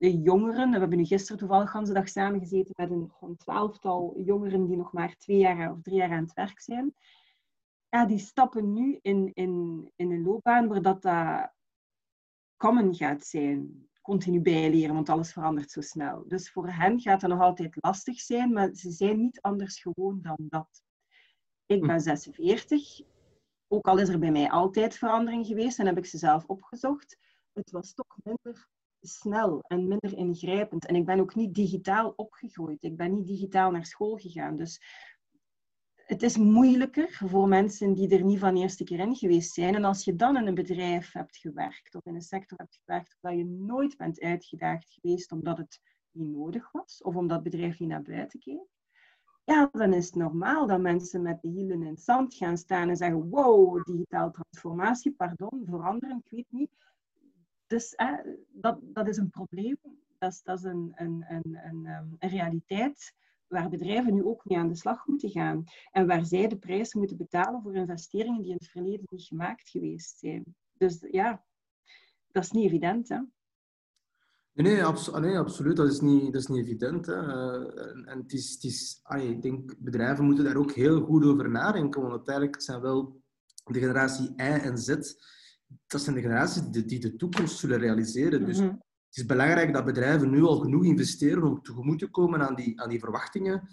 de 0.00 0.20
jongeren, 0.20 0.70
we 0.70 0.78
hebben 0.78 0.98
nu 0.98 1.04
gisteren 1.04 1.38
toevallig 1.38 1.72
de 1.72 1.92
dag 1.92 2.08
samengezeten 2.08 2.74
met 2.76 2.90
een, 2.90 3.12
een 3.20 3.36
twaalftal 3.36 4.20
jongeren 4.20 4.66
die 4.66 4.76
nog 4.76 4.92
maar 4.92 5.16
twee 5.16 5.36
jaar 5.36 5.72
of 5.72 5.82
drie 5.82 5.96
jaar 5.96 6.10
aan 6.10 6.22
het 6.22 6.32
werk 6.32 6.60
zijn. 6.60 6.94
Ja, 7.88 8.06
die 8.06 8.18
stappen 8.18 8.72
nu 8.72 8.98
in, 9.02 9.30
in, 9.34 9.92
in 9.96 10.10
een 10.10 10.22
loopbaan 10.22 10.68
waar 10.68 10.82
dat, 10.82 11.02
dat 11.02 11.52
common 12.56 12.94
gaat 12.94 13.26
zijn. 13.26 13.88
Continu 14.02 14.40
bijleren, 14.40 14.94
want 14.94 15.08
alles 15.08 15.32
verandert 15.32 15.70
zo 15.70 15.80
snel. 15.80 16.24
Dus 16.28 16.50
voor 16.50 16.68
hen 16.68 17.00
gaat 17.00 17.20
het 17.20 17.30
nog 17.30 17.40
altijd 17.40 17.76
lastig 17.80 18.20
zijn, 18.20 18.52
maar 18.52 18.74
ze 18.74 18.90
zijn 18.90 19.20
niet 19.20 19.40
anders 19.40 19.80
gewoon 19.80 20.18
dan 20.22 20.38
dat. 20.48 20.82
Ik 21.66 21.86
ben 21.86 22.00
46 22.00 23.00
ook 23.68 23.86
al 23.86 23.98
is 23.98 24.08
er 24.08 24.18
bij 24.18 24.30
mij 24.30 24.50
altijd 24.50 24.96
verandering 24.96 25.46
geweest 25.46 25.78
en 25.78 25.86
heb 25.86 25.98
ik 25.98 26.06
ze 26.06 26.18
zelf 26.18 26.46
opgezocht, 26.46 27.18
het 27.52 27.70
was 27.70 27.94
toch 27.94 28.16
minder 28.22 28.68
snel 29.00 29.60
en 29.60 29.88
minder 29.88 30.16
ingrijpend. 30.16 30.86
En 30.86 30.96
ik 30.96 31.04
ben 31.04 31.20
ook 31.20 31.34
niet 31.34 31.54
digitaal 31.54 32.12
opgegroeid. 32.16 32.82
Ik 32.82 32.96
ben 32.96 33.14
niet 33.14 33.26
digitaal 33.26 33.70
naar 33.70 33.86
school 33.86 34.16
gegaan. 34.16 34.56
Dus 34.56 34.80
het 35.94 36.22
is 36.22 36.36
moeilijker 36.36 37.12
voor 37.26 37.48
mensen 37.48 37.94
die 37.94 38.16
er 38.16 38.24
niet 38.24 38.38
van 38.38 38.54
de 38.54 38.60
eerste 38.60 38.84
keer 38.84 38.98
in 38.98 39.16
geweest 39.16 39.52
zijn. 39.52 39.74
En 39.74 39.84
als 39.84 40.04
je 40.04 40.16
dan 40.16 40.36
in 40.36 40.46
een 40.46 40.54
bedrijf 40.54 41.12
hebt 41.12 41.36
gewerkt 41.36 41.94
of 41.94 42.04
in 42.04 42.14
een 42.14 42.20
sector 42.20 42.58
hebt 42.58 42.80
gewerkt 42.84 43.16
waar 43.20 43.36
je 43.36 43.44
nooit 43.44 43.96
bent 43.96 44.20
uitgedaagd 44.20 44.90
geweest 45.00 45.32
omdat 45.32 45.56
het 45.56 45.80
niet 46.10 46.30
nodig 46.30 46.72
was 46.72 47.02
of 47.02 47.16
omdat 47.16 47.44
het 47.44 47.50
bedrijf 47.50 47.78
niet 47.78 47.88
naar 47.88 48.02
buiten 48.02 48.40
keek, 48.40 48.68
ja, 49.44 49.68
dan 49.72 49.92
is 49.92 50.06
het 50.06 50.14
normaal 50.14 50.66
dat 50.66 50.80
mensen 50.80 51.22
met 51.22 51.40
de 51.40 51.48
hielen 51.48 51.82
in 51.82 51.88
het 51.88 52.00
zand 52.00 52.34
gaan 52.34 52.56
staan 52.56 52.88
en 52.88 52.96
zeggen, 52.96 53.28
wow, 53.28 53.84
digitale 53.84 54.30
transformatie, 54.30 55.12
pardon, 55.12 55.62
veranderen, 55.64 56.22
ik 56.24 56.30
weet 56.30 56.46
niet. 56.50 56.70
Dus 57.70 57.94
dat, 58.52 58.78
dat 58.82 59.08
is 59.08 59.16
een 59.16 59.30
probleem, 59.30 59.78
dat 60.18 60.32
is, 60.32 60.42
dat 60.42 60.58
is 60.58 60.64
een, 60.64 60.92
een, 60.96 61.24
een, 61.28 61.56
ehm, 61.86 62.06
een 62.18 62.28
realiteit 62.28 63.14
waar 63.46 63.68
bedrijven 63.68 64.14
nu 64.14 64.24
ook 64.24 64.44
mee 64.44 64.58
aan 64.58 64.68
de 64.68 64.74
slag 64.74 65.06
moeten 65.06 65.30
gaan. 65.30 65.64
En 65.90 66.06
waar 66.06 66.24
zij 66.24 66.48
de 66.48 66.58
prijs 66.58 66.94
moeten 66.94 67.16
betalen 67.16 67.62
voor 67.62 67.74
investeringen 67.74 68.42
die 68.42 68.50
in 68.50 68.56
het 68.56 68.68
verleden 68.68 69.06
niet 69.10 69.22
gemaakt 69.22 69.68
geweest 69.68 70.18
zijn. 70.18 70.56
Dus 70.72 70.98
ja, 71.10 71.44
dat 72.32 72.44
is 72.44 72.50
niet 72.50 72.64
evident. 72.64 73.08
Hè? 73.08 73.18
Nee, 74.52 74.84
absoluut. 74.84 75.76
Dat 75.76 75.90
is 75.90 76.00
niet, 76.00 76.32
dat 76.32 76.42
is 76.42 76.46
niet 76.46 76.66
evident. 76.66 77.06
Hè. 77.06 77.14
En, 78.04 78.18
het 78.18 78.32
is, 78.32 79.02
ik 79.18 79.42
denk, 79.42 79.74
bedrijven 79.78 80.24
moeten 80.24 80.44
daar 80.44 80.56
ook 80.56 80.72
heel 80.72 81.00
goed 81.00 81.24
over 81.24 81.50
nadenken. 81.50 82.00
Want 82.00 82.12
uiteindelijk 82.12 82.62
zijn 82.62 82.80
wel 82.80 83.22
de 83.64 83.78
generatie 83.78 84.30
Y 84.36 84.40
en 84.40 84.78
Z, 84.78 84.96
dat 85.86 86.00
zijn 86.00 86.14
de 86.14 86.22
generaties 86.22 86.62
die, 86.62 86.84
die 86.84 86.98
de 86.98 87.16
toekomst 87.16 87.58
zullen 87.58 87.78
realiseren. 87.78 88.46
Dus 88.46 88.58
mhm. 88.58 88.68
het 88.68 89.16
is 89.16 89.26
belangrijk 89.26 89.72
dat 89.72 89.84
bedrijven 89.84 90.30
nu 90.30 90.42
al 90.42 90.58
genoeg 90.58 90.84
investeren 90.84 91.42
om 91.42 91.62
tegemoet 91.62 91.98
te 91.98 92.10
komen 92.10 92.48
aan 92.48 92.54
die, 92.54 92.80
aan 92.80 92.88
die 92.88 92.98
verwachtingen. 92.98 93.68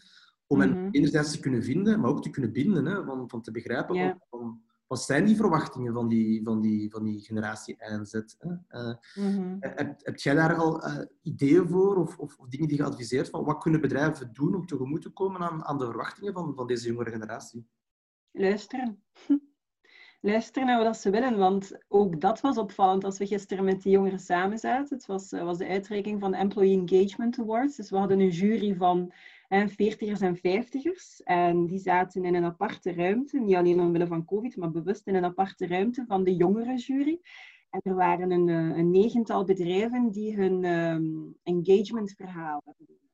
Om 0.47 0.59
hen 0.59 0.69
mhm. 0.69 0.87
enerzijds 0.91 1.31
te 1.31 1.39
kunnen 1.39 1.63
vinden, 1.63 1.99
maar 1.99 2.09
ook 2.09 2.21
te 2.21 2.29
kunnen 2.29 2.51
binden. 2.51 2.85
Hè, 2.85 3.03
van, 3.03 3.29
van 3.29 3.41
te 3.41 3.51
begrijpen 3.51 4.21
van, 4.29 4.61
wat 4.87 5.01
zijn 5.01 5.25
die 5.25 5.35
verwachtingen 5.35 5.93
van 5.93 6.07
die, 6.07 6.43
van 6.43 6.61
die, 6.61 6.91
van 6.91 7.03
die 7.03 7.21
generatie 7.21 7.75
Y 7.75 7.77
en 7.77 8.05
Z? 8.05 8.13
Uh, 8.13 8.93
mm 9.15 9.57
heb, 9.59 9.99
heb 10.03 10.17
jij 10.17 10.33
daar 10.33 10.55
al 10.55 10.87
uh, 10.87 10.99
ideeën 11.21 11.67
voor 11.67 11.95
of, 11.95 12.17
of, 12.17 12.37
of, 12.37 12.47
dingen 12.47 12.67
die 12.67 12.77
je 12.77 12.83
adviseert 12.83 13.29
van 13.29 13.43
wat 13.43 13.61
kunnen 13.61 13.81
bedrijven 13.81 14.33
doen 14.33 14.55
om 14.55 14.65
tegemoet 14.65 15.01
te 15.01 15.09
komen 15.09 15.41
aan, 15.41 15.65
aan 15.65 15.77
de 15.77 15.85
verwachtingen 15.85 16.33
van, 16.33 16.55
van 16.55 16.67
deze 16.67 16.87
jongere 16.87 17.11
generatie? 17.11 17.67
Luisteren. 18.31 19.03
luisteren 20.19 20.67
naar 20.67 20.83
wat 20.83 20.97
ze 20.97 21.09
willen. 21.09 21.37
Want 21.37 21.77
ook 21.87 22.21
dat 22.21 22.41
was 22.41 22.57
opvallend 22.57 23.03
als 23.03 23.17
we 23.17 23.27
gisteren 23.27 23.63
met 23.63 23.81
die 23.81 23.91
jongeren 23.91 24.19
samen 24.19 24.57
zaten. 24.57 24.97
Het 24.97 25.05
was, 25.05 25.31
uh, 25.31 25.43
was 25.43 25.57
de 25.57 25.67
uitreiking 25.67 26.19
van 26.19 26.31
de 26.31 26.37
Employee 26.37 26.85
Engagement 26.85 27.39
Awards. 27.39 27.75
Dus 27.75 27.89
we 27.89 27.97
hadden 27.97 28.19
een 28.19 28.29
jury 28.29 28.75
van 28.75 29.13
eh, 29.47 29.67
40ers 29.67 30.19
en 30.19 30.37
50ers. 30.37 31.23
En 31.23 31.65
die 31.65 31.79
zaten 31.79 32.25
in 32.25 32.35
een 32.35 32.45
aparte 32.45 32.93
ruimte. 32.93 33.39
Niet 33.39 33.55
alleen 33.55 33.79
omwille 33.79 34.07
van 34.07 34.25
COVID, 34.25 34.57
maar 34.57 34.71
bewust 34.71 35.07
in 35.07 35.15
een 35.15 35.25
aparte 35.25 35.67
ruimte 35.67 36.05
van 36.07 36.23
de 36.23 36.35
jongere 36.35 36.75
jury. 36.75 37.19
En 37.69 37.81
er 37.83 37.95
waren 37.95 38.31
een, 38.31 38.47
uh, 38.47 38.77
een 38.77 38.91
negental 38.91 39.43
bedrijven 39.43 40.11
die 40.11 40.35
hun 40.35 40.63
um, 40.63 41.35
engagementverhaal 41.43 42.61
hebben 42.65 43.06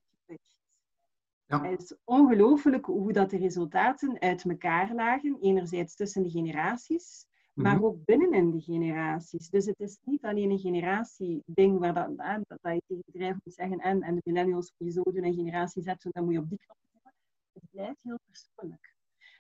ja. 1.62 1.70
Het 1.70 1.82
is 1.82 1.96
ongelooflijk 2.04 2.86
hoe 2.86 3.14
dat 3.14 3.30
de 3.30 3.38
resultaten 3.38 4.20
uit 4.20 4.44
elkaar 4.44 4.94
lagen. 4.94 5.38
Enerzijds 5.42 5.96
tussen 5.96 6.24
de 6.24 6.30
generaties, 6.30 7.26
maar 7.54 7.72
mm-hmm. 7.72 7.88
ook 7.88 8.06
binnenin 8.06 8.52
de 8.52 8.62
generaties. 8.62 9.50
Dus 9.50 9.66
het 9.66 9.80
is 9.80 10.00
niet 10.04 10.24
alleen 10.24 10.50
een 10.50 10.60
generatie-ding 10.60 11.80
waar 11.80 11.94
dat, 11.94 12.18
dat, 12.18 12.60
dat 12.62 12.74
je 12.74 12.82
tegen 12.88 13.04
bedrijven 13.06 13.42
moet 13.44 13.54
zeggen 13.54 13.80
en, 13.80 14.02
en 14.02 14.16
de 14.16 14.22
millennials 14.24 14.74
moet 14.78 14.94
je 14.94 15.02
zo 15.02 15.12
doen 15.12 15.24
en 15.24 15.34
generatie 15.34 15.82
Z, 15.82 15.94
dan 16.00 16.24
moet 16.24 16.34
je 16.34 16.40
op 16.40 16.50
die 16.50 16.60
knop 16.66 16.78
zetten. 16.92 17.14
Het 17.54 17.64
blijft 17.72 18.04
heel 18.04 18.20
persoonlijk. 18.26 18.96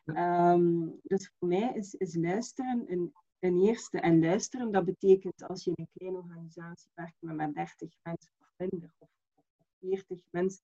Ja. 0.05 0.51
Um, 0.53 0.99
dus 1.03 1.31
voor 1.39 1.47
mij 1.47 1.71
is, 1.73 1.93
is 1.93 2.15
luisteren 2.15 2.83
een, 2.87 3.13
een 3.39 3.61
eerste. 3.61 3.99
En 3.99 4.19
luisteren, 4.19 4.71
dat 4.71 4.85
betekent 4.85 5.47
als 5.47 5.63
je 5.63 5.71
in 5.75 5.83
een 5.83 5.97
kleine 5.97 6.17
organisatie 6.17 6.91
werkt 6.93 7.15
met 7.19 7.35
maar 7.35 7.53
30 7.53 7.89
mensen 8.03 8.31
of 8.39 8.47
minder, 8.57 8.93
of 8.99 9.09
40 9.79 10.17
mensen, 10.29 10.63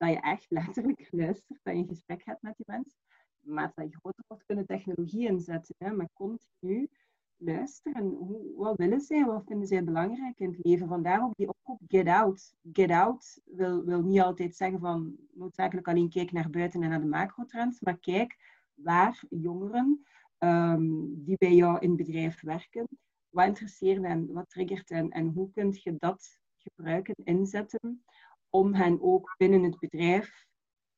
dat 0.00 0.10
je 0.10 0.20
echt 0.20 0.46
letterlijk 0.48 1.08
luistert, 1.10 1.60
dat 1.62 1.74
je 1.74 1.80
een 1.80 1.88
gesprek 1.88 2.24
hebt 2.24 2.42
met 2.42 2.56
die 2.56 2.66
mensen. 2.68 2.98
Maar 3.40 3.72
dat 3.74 3.90
je 3.90 3.96
groter 3.96 4.24
wordt, 4.26 4.44
kunnen 4.44 4.66
technologie 4.66 5.28
inzetten. 5.28 5.74
Hè, 5.78 5.92
maar 5.92 6.08
continu 6.12 6.88
luisteren. 7.36 8.04
Hoe, 8.04 8.54
wat 8.56 8.76
willen 8.76 9.00
zij? 9.00 9.24
Wat 9.24 9.44
vinden 9.46 9.66
zij 9.66 9.84
belangrijk 9.84 10.38
in 10.38 10.50
het 10.50 10.64
leven? 10.64 10.88
Vandaar 10.88 11.22
ook 11.22 11.36
die 11.36 11.48
oproep 11.48 11.80
get 11.86 12.06
out. 12.06 12.54
Get 12.72 12.90
out 12.90 13.40
wil, 13.44 13.84
wil 13.84 14.02
niet 14.02 14.20
altijd 14.20 14.56
zeggen 14.56 14.80
van 14.80 15.16
noodzakelijk 15.32 15.88
alleen 15.88 16.10
kijk 16.10 16.32
naar 16.32 16.50
buiten 16.50 16.82
en 16.82 16.88
naar 16.88 17.00
de 17.00 17.06
macrotrends. 17.06 17.80
Maar 17.80 17.98
kijk 17.98 18.36
waar 18.74 19.22
jongeren 19.30 20.04
um, 20.38 21.24
die 21.24 21.36
bij 21.38 21.54
jou 21.54 21.78
in 21.78 21.88
het 21.88 21.98
bedrijf 21.98 22.40
werken, 22.40 22.88
wat 23.28 23.46
interesseert 23.46 24.02
hen, 24.02 24.32
wat 24.32 24.50
triggert 24.50 24.88
hen 24.88 25.10
en 25.10 25.26
hoe 25.26 25.50
kun 25.50 25.78
je 25.82 25.94
dat 25.98 26.38
gebruiken, 26.56 27.14
inzetten 27.24 28.04
om 28.50 28.74
hen 28.74 29.02
ook 29.02 29.34
binnen 29.36 29.62
het 29.62 29.78
bedrijf 29.78 30.46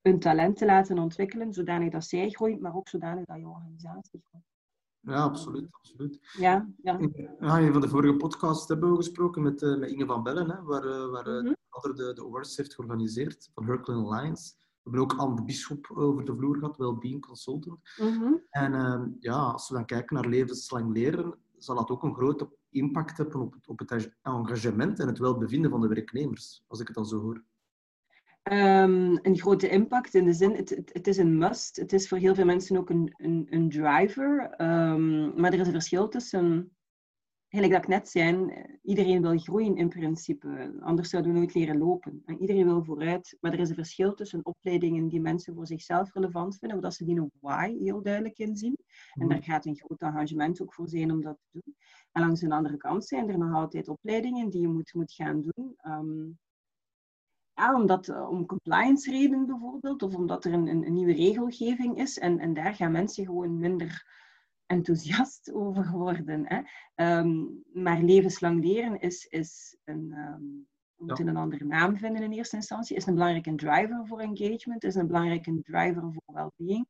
hun 0.00 0.18
talent 0.18 0.56
te 0.56 0.64
laten 0.64 0.98
ontwikkelen, 0.98 1.52
zodanig 1.52 1.90
dat 1.90 2.04
zij 2.04 2.30
groeit, 2.30 2.60
maar 2.60 2.74
ook 2.74 2.88
zodanig 2.88 3.24
dat 3.24 3.36
je 3.36 3.48
organisatie 3.48 4.22
groeit. 4.28 4.44
Ja, 5.00 5.22
absoluut. 5.22 5.68
absoluut. 5.70 6.18
Ja, 6.38 6.68
ja. 6.82 6.98
ja, 7.40 7.58
in 7.58 7.72
van 7.72 7.80
de 7.80 7.88
vorige 7.88 8.16
podcast 8.16 8.68
hebben 8.68 8.90
we 8.90 8.96
gesproken 8.96 9.42
met, 9.42 9.62
uh, 9.62 9.78
met 9.78 9.90
Inge 9.90 10.06
van 10.06 10.22
Bellen, 10.22 10.50
hè, 10.50 10.62
waar, 10.62 10.84
uh, 10.84 11.10
waar 11.10 11.28
mm 11.28 11.46
-hmm. 11.46 11.94
de, 11.94 12.12
de 12.14 12.24
awards 12.24 12.56
heeft 12.56 12.74
georganiseerd 12.74 13.50
van 13.54 13.64
Herculean 13.64 14.06
Alliance. 14.06 14.52
We 14.56 14.90
hebben 14.90 15.00
ook 15.00 15.20
Anne 15.20 15.36
de 15.36 15.44
Bisschop 15.44 15.90
over 15.94 16.24
de 16.24 16.36
vloer 16.36 16.58
gehad, 16.58 16.76
Wellbeing 16.76 17.26
Consultant. 17.26 17.80
Mm 17.96 18.18
-hmm. 18.18 18.42
En 18.50 18.72
uh, 18.72 19.02
ja, 19.18 19.36
als 19.36 19.68
we 19.68 19.74
dan 19.74 19.84
kijken 19.84 20.16
naar 20.16 20.28
levenslang 20.28 20.92
leren, 20.92 21.38
zal 21.56 21.76
dat 21.76 21.90
ook 21.90 22.02
een 22.02 22.14
grote 22.14 22.50
impact 22.72 23.16
hebben 23.16 23.40
op 23.40 23.52
het, 23.52 23.68
op 23.68 23.78
het 23.78 24.12
engagement 24.22 24.98
en 24.98 25.06
het 25.06 25.18
welbevinden 25.18 25.70
van 25.70 25.80
de 25.80 25.88
werknemers, 25.88 26.64
als 26.66 26.80
ik 26.80 26.86
het 26.86 26.96
dan 26.96 27.06
zo 27.06 27.20
hoor. 27.20 27.42
Um, 28.42 29.18
een 29.22 29.38
grote 29.38 29.68
impact 29.68 30.14
in 30.14 30.24
de 30.24 30.32
zin, 30.32 30.54
het, 30.92 31.06
is 31.06 31.16
een 31.16 31.38
must. 31.38 31.76
Het 31.76 31.92
is 31.92 32.08
voor 32.08 32.18
heel 32.18 32.34
veel 32.34 32.44
mensen 32.44 32.76
ook 32.76 32.90
een, 32.90 33.14
een, 33.16 33.46
een 33.50 33.70
driver. 33.70 34.54
Um, 34.58 35.40
maar 35.40 35.52
er 35.52 35.60
is 35.60 35.66
een 35.66 35.72
verschil 35.72 36.08
tussen, 36.08 36.76
gelijk 37.56 37.72
dat 37.72 37.82
ik 37.82 37.88
net 37.88 38.08
zei, 38.08 38.52
iedereen 38.82 39.22
wil 39.22 39.38
groeien 39.38 39.76
in 39.76 39.88
principe. 39.88 40.74
Anders 40.80 41.10
zouden 41.10 41.32
we 41.32 41.38
nooit 41.38 41.54
leren 41.54 41.78
lopen. 41.78 42.22
En 42.24 42.40
iedereen 42.40 42.64
wil 42.64 42.84
vooruit. 42.84 43.36
Maar 43.40 43.52
er 43.52 43.58
is 43.58 43.68
een 43.68 43.74
verschil 43.74 44.14
tussen 44.14 44.44
opleidingen 44.44 45.08
die 45.08 45.20
mensen 45.20 45.54
voor 45.54 45.66
zichzelf 45.66 46.12
relevant 46.12 46.56
vinden, 46.58 46.76
omdat 46.76 46.94
ze 46.94 47.04
die 47.04 47.18
een 47.18 47.30
why 47.40 47.78
heel 47.78 48.02
duidelijk 48.02 48.38
inzien. 48.38 48.76
En 49.12 49.28
daar 49.28 49.42
gaat 49.42 49.66
een 49.66 49.76
groot 49.76 50.00
engagement 50.00 50.62
ook 50.62 50.74
voor 50.74 50.88
zijn 50.88 51.10
om 51.10 51.22
dat 51.22 51.38
te 51.38 51.60
doen. 51.60 51.76
En 52.12 52.22
langs 52.22 52.40
de 52.40 52.50
andere 52.50 52.76
kant 52.76 53.04
zijn 53.04 53.28
er 53.28 53.38
nog 53.38 53.54
altijd 53.54 53.88
opleidingen 53.88 54.50
die 54.50 54.60
je 54.60 54.68
moet, 54.68 54.94
moet 54.94 55.12
gaan 55.12 55.40
doen. 55.40 55.76
Um, 55.86 56.38
ja, 57.54 57.74
omdat, 57.74 58.08
eh, 58.08 58.28
om 58.28 58.46
compliance 58.46 59.10
redenen 59.10 59.46
bijvoorbeeld, 59.46 60.02
of 60.02 60.14
omdat 60.14 60.44
er 60.44 60.52
een, 60.52 60.66
een, 60.66 60.86
een, 60.86 60.92
nieuwe 60.92 61.12
regelgeving 61.12 61.98
is. 61.98 62.18
En, 62.18 62.38
en 62.38 62.54
daar 62.54 62.74
gaan 62.74 62.92
mensen 62.92 63.24
gewoon 63.24 63.58
minder 63.58 64.06
enthousiast 64.72 65.52
over 65.62 65.90
worden. 65.90 66.44
Hè. 66.46 66.62
Um, 67.18 67.62
maar 67.72 68.02
levenslang 68.02 68.64
leren 68.64 69.00
is, 69.00 69.26
is 69.26 69.76
een, 69.84 70.12
um, 70.12 70.66
we 70.94 71.04
moeten 71.04 71.26
een 71.26 71.36
andere 71.36 71.64
naam 71.64 71.96
vinden 71.96 72.22
in 72.22 72.32
eerste 72.32 72.56
instantie, 72.56 72.96
is 72.96 73.06
een 73.06 73.14
belangrijke 73.14 73.54
driver 73.54 74.06
voor 74.06 74.20
engagement, 74.20 74.84
is 74.84 74.94
een 74.94 75.06
belangrijke 75.06 75.62
driver 75.62 76.12
voor 76.12 76.34
well-being. 76.34 76.86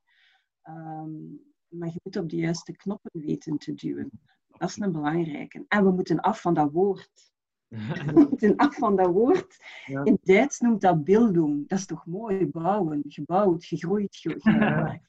Um, 0.68 1.40
maar 1.68 1.88
je 1.88 2.00
moet 2.02 2.16
op 2.16 2.28
de 2.28 2.36
juiste 2.36 2.72
knoppen 2.72 3.10
weten 3.12 3.58
te 3.58 3.74
duwen. 3.74 4.10
Dat 4.46 4.68
is 4.68 4.80
een 4.80 4.92
belangrijke. 4.92 5.64
En 5.68 5.84
we 5.84 5.90
moeten 5.90 6.20
af 6.20 6.40
van 6.40 6.54
dat 6.54 6.72
woord 6.72 7.32
moeten 8.28 8.56
af 8.56 8.74
van 8.74 8.96
dat 8.96 9.12
woord. 9.12 9.56
Ja. 9.86 10.04
In 10.04 10.18
Duits 10.22 10.60
noemt 10.60 10.80
dat 10.80 11.04
bildung. 11.04 11.68
Dat 11.68 11.78
is 11.78 11.86
toch 11.86 12.06
mooi, 12.06 12.46
bouwen, 12.46 13.02
gebouwd, 13.06 13.64
gegroeid. 13.64 14.16
Ge 14.16 14.38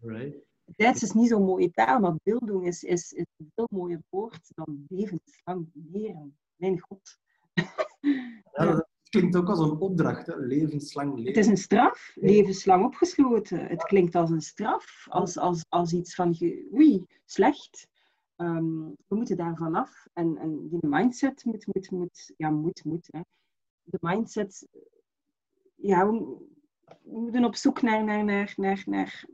right. 0.00 0.45
Duits 0.74 1.02
is 1.02 1.12
niet 1.12 1.28
zo'n 1.28 1.44
mooie 1.44 1.70
taal, 1.70 2.00
maar 2.00 2.16
bildung 2.22 2.66
is, 2.66 2.82
is, 2.82 3.12
is 3.12 3.26
een 3.36 3.50
veel 3.54 3.68
mooier 3.70 4.02
woord 4.08 4.50
dan 4.54 4.84
levenslang 4.88 5.70
leren. 5.72 6.38
Mijn 6.56 6.80
god. 6.80 7.18
Ja, 8.52 8.64
dat 8.64 8.88
klinkt 9.08 9.36
ook 9.36 9.48
als 9.48 9.58
een 9.58 9.78
opdracht, 9.78 10.26
hè? 10.26 10.36
levenslang 10.36 11.14
leren. 11.14 11.26
Het 11.26 11.36
is 11.36 11.46
een 11.46 11.56
straf, 11.56 12.12
levenslang 12.14 12.84
opgesloten. 12.84 13.66
Het 13.66 13.82
klinkt 13.82 14.14
als 14.14 14.30
een 14.30 14.40
straf, 14.40 15.06
als, 15.08 15.38
als, 15.38 15.64
als 15.68 15.92
iets 15.92 16.14
van, 16.14 16.36
oei, 16.72 17.04
slecht. 17.24 17.88
Um, 18.36 18.96
we 19.06 19.16
moeten 19.16 19.36
daar 19.36 19.56
vanaf. 19.56 20.06
En, 20.12 20.36
en 20.36 20.68
die 20.68 20.86
mindset 20.86 21.44
moet, 21.44 21.66
moet, 21.66 21.90
moet, 21.90 22.32
ja, 22.36 22.50
moet, 22.50 22.84
moet. 22.84 23.08
Hè. 23.10 23.20
De 23.82 23.98
mindset, 24.00 24.68
ja, 25.74 26.10
we, 26.10 26.36
we, 27.02 27.18
moeten 27.20 27.44
op 27.44 27.56
zoek 27.56 27.82
naar, 27.82 28.04
naar, 28.04 28.24
naar, 28.24 28.52
naar, 28.56 28.82
naar 28.86 29.24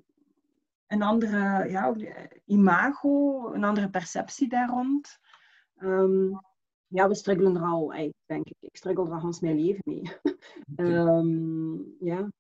een 0.92 1.02
andere 1.02 1.70
ja, 1.70 1.94
imago, 2.44 3.52
een 3.52 3.64
andere 3.64 3.90
perceptie 3.90 4.48
daar 4.48 4.68
rond. 4.68 5.18
Um, 5.78 6.40
ja, 6.86 7.08
we 7.08 7.14
struggelen 7.14 7.56
er 7.56 7.62
al, 7.62 8.12
denk 8.26 8.48
ik. 8.48 8.56
Ik 8.60 8.76
struggle 8.76 9.04
er 9.04 9.12
al 9.12 9.18
hans 9.18 9.40
mijn 9.40 9.60
leven 9.60 9.82
mee. 9.84 10.02
um, 10.76 11.94
ja. 12.10 12.32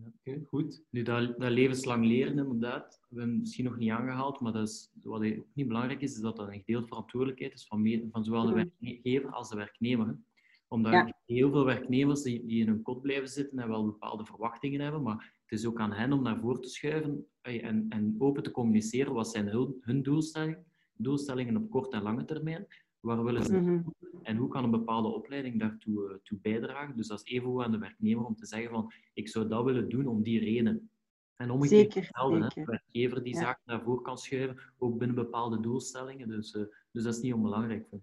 Oké, 0.00 0.12
okay, 0.30 0.44
goed. 0.44 0.82
Nu, 0.90 1.02
dat, 1.02 1.38
dat, 1.38 1.50
levenslang 1.50 2.04
leren, 2.04 2.38
inderdaad, 2.38 3.00
we 3.08 3.18
hebben 3.18 3.38
misschien 3.38 3.64
nog 3.64 3.76
niet 3.76 3.90
aangehaald, 3.90 4.40
maar 4.40 4.52
dat 4.52 4.68
is, 4.68 4.90
wat 5.02 5.24
ook 5.24 5.46
niet 5.52 5.68
belangrijk 5.68 6.00
is, 6.00 6.14
is 6.14 6.20
dat 6.20 6.36
dat 6.36 6.48
een 6.48 6.58
gedeelde 6.58 6.86
verantwoordelijkheid 6.86 7.52
is 7.52 7.66
van, 7.66 8.08
van 8.10 8.24
zowel 8.24 8.46
de 8.46 8.52
mhm. 8.52 8.66
werkgever 8.80 9.30
als 9.30 9.48
de 9.48 9.56
werknemer. 9.56 10.18
Omdat 10.68 10.92
ja. 10.92 11.14
heel 11.24 11.50
veel 11.50 11.64
werknemers 11.64 12.22
die, 12.22 12.46
die, 12.46 12.60
in 12.60 12.68
hun 12.68 12.82
kot 12.82 13.02
blijven 13.02 13.28
zitten 13.28 13.58
en 13.58 13.68
wel 13.68 13.84
bepaalde 13.84 14.24
verwachtingen 14.24 14.80
hebben, 14.80 15.02
maar 15.02 15.34
het 15.46 15.58
is 15.58 15.66
ook 15.66 15.80
aan 15.80 15.92
hen 15.92 16.12
om 16.12 16.22
naar 16.22 16.40
voren 16.40 16.60
te 16.60 16.68
schuiven 16.68 17.26
en, 17.40 17.86
en 17.88 18.14
open 18.18 18.42
te 18.42 18.50
communiceren 18.50 19.12
wat 19.12 19.30
zijn 19.30 19.48
hun, 19.48 19.76
hun 19.80 20.02
doelstellingen, 20.02 20.64
doelstellingen 20.92 21.56
op 21.56 21.70
korte 21.70 21.96
en 21.96 22.02
lange 22.02 22.24
termijn. 22.24 22.66
Waar 23.00 23.24
willen 23.24 23.44
ze 23.44 23.56
mm 23.56 23.66
-hmm. 23.66 23.94
En 24.26 24.36
hoe 24.36 24.48
kan 24.48 24.64
een 24.64 24.70
bepaalde 24.70 25.08
opleiding 25.08 25.60
daartoe 25.60 26.10
uh, 26.10 26.16
toe 26.22 26.38
bijdragen? 26.42 26.96
Dus 26.96 27.06
dat 27.06 27.22
is 27.24 27.32
even 27.32 27.64
aan 27.64 27.70
de 27.70 27.78
werknemer 27.78 28.24
om 28.24 28.36
te 28.36 28.46
zeggen 28.46 28.70
van 28.70 28.92
ik 29.14 29.28
zou 29.28 29.48
dat 29.48 29.64
willen 29.64 29.88
doen 29.88 30.06
om 30.06 30.22
die 30.22 30.38
reden. 30.38 30.90
En 31.36 31.50
omgekeerd 31.50 31.94
hetzelfde, 31.94 32.50
de 32.54 32.64
werkgever 32.64 33.22
die 33.22 33.34
ja. 33.34 33.40
zaken 33.40 33.62
naar 33.64 33.82
voren 33.82 34.02
kan 34.02 34.18
schuiven, 34.18 34.58
ook 34.78 34.98
binnen 34.98 35.16
bepaalde 35.16 35.60
doelstellingen. 35.60 36.28
Dus, 36.28 36.54
uh, 36.54 36.62
dus 36.92 37.02
dat 37.02 37.14
is 37.14 37.20
niet 37.20 37.34
onbelangrijk. 37.34 37.86
Vind. 37.88 38.02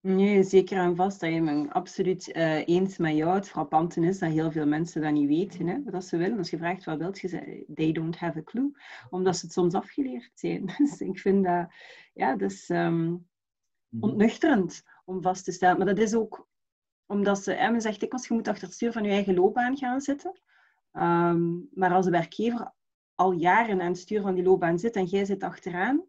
Nee, 0.00 0.42
zeker 0.42 0.78
en 0.78 0.96
vast. 0.96 1.20
Dat 1.20 1.32
je 1.32 1.40
me 1.40 1.70
absoluut 1.72 2.36
uh, 2.36 2.68
eens 2.68 2.98
met 2.98 3.16
jou. 3.16 3.34
Het 3.34 3.48
frappante 3.48 4.00
is 4.00 4.18
dat 4.18 4.30
heel 4.30 4.50
veel 4.50 4.66
mensen 4.66 5.02
dat 5.02 5.12
niet 5.12 5.28
weten, 5.28 5.66
hè, 5.66 5.82
wat 5.84 6.04
ze 6.04 6.16
willen. 6.16 6.38
Als 6.38 6.50
je 6.50 6.56
vraagt 6.56 6.84
wat 6.84 6.98
wilt 6.98 7.18
je, 7.18 7.28
zeggen 7.28 7.64
they 7.74 7.92
don't 7.92 8.16
have 8.16 8.38
a 8.38 8.42
clue. 8.42 8.72
Omdat 9.10 9.36
ze 9.36 9.44
het 9.44 9.54
soms 9.54 9.74
afgeleerd 9.74 10.30
zijn. 10.34 10.66
Dus 10.78 11.00
ik 11.00 11.18
vind 11.18 11.44
dat, 11.44 11.72
ja, 12.14 12.36
dat 12.36 12.50
is... 12.50 12.68
Um, 12.68 13.28
Mhm. 13.90 14.04
ontnuchterend 14.04 14.82
om 15.04 15.22
vast 15.22 15.44
te 15.44 15.52
stellen. 15.52 15.76
Maar 15.76 15.86
dat 15.86 15.98
is 15.98 16.14
ook 16.14 16.48
omdat 17.06 17.42
ze, 17.42 17.68
men 17.70 17.80
zegt 17.80 18.00
dikwijls, 18.00 18.28
je 18.28 18.34
moet 18.34 18.48
achter 18.48 18.64
het 18.64 18.74
stuur 18.74 18.92
van 18.92 19.04
je 19.04 19.10
eigen 19.10 19.34
loopbaan 19.34 19.76
gaan 19.76 20.00
zitten. 20.00 20.40
Um, 20.92 21.68
maar 21.74 21.92
als 21.92 22.04
de 22.04 22.10
werkgever 22.10 22.72
al 23.14 23.32
jaren 23.32 23.80
aan 23.80 23.86
het 23.86 23.98
stuur 23.98 24.20
van 24.20 24.34
die 24.34 24.44
loopbaan 24.44 24.78
zit 24.78 24.96
en 24.96 25.04
jij 25.04 25.24
zit 25.24 25.42
achteraan, 25.42 26.04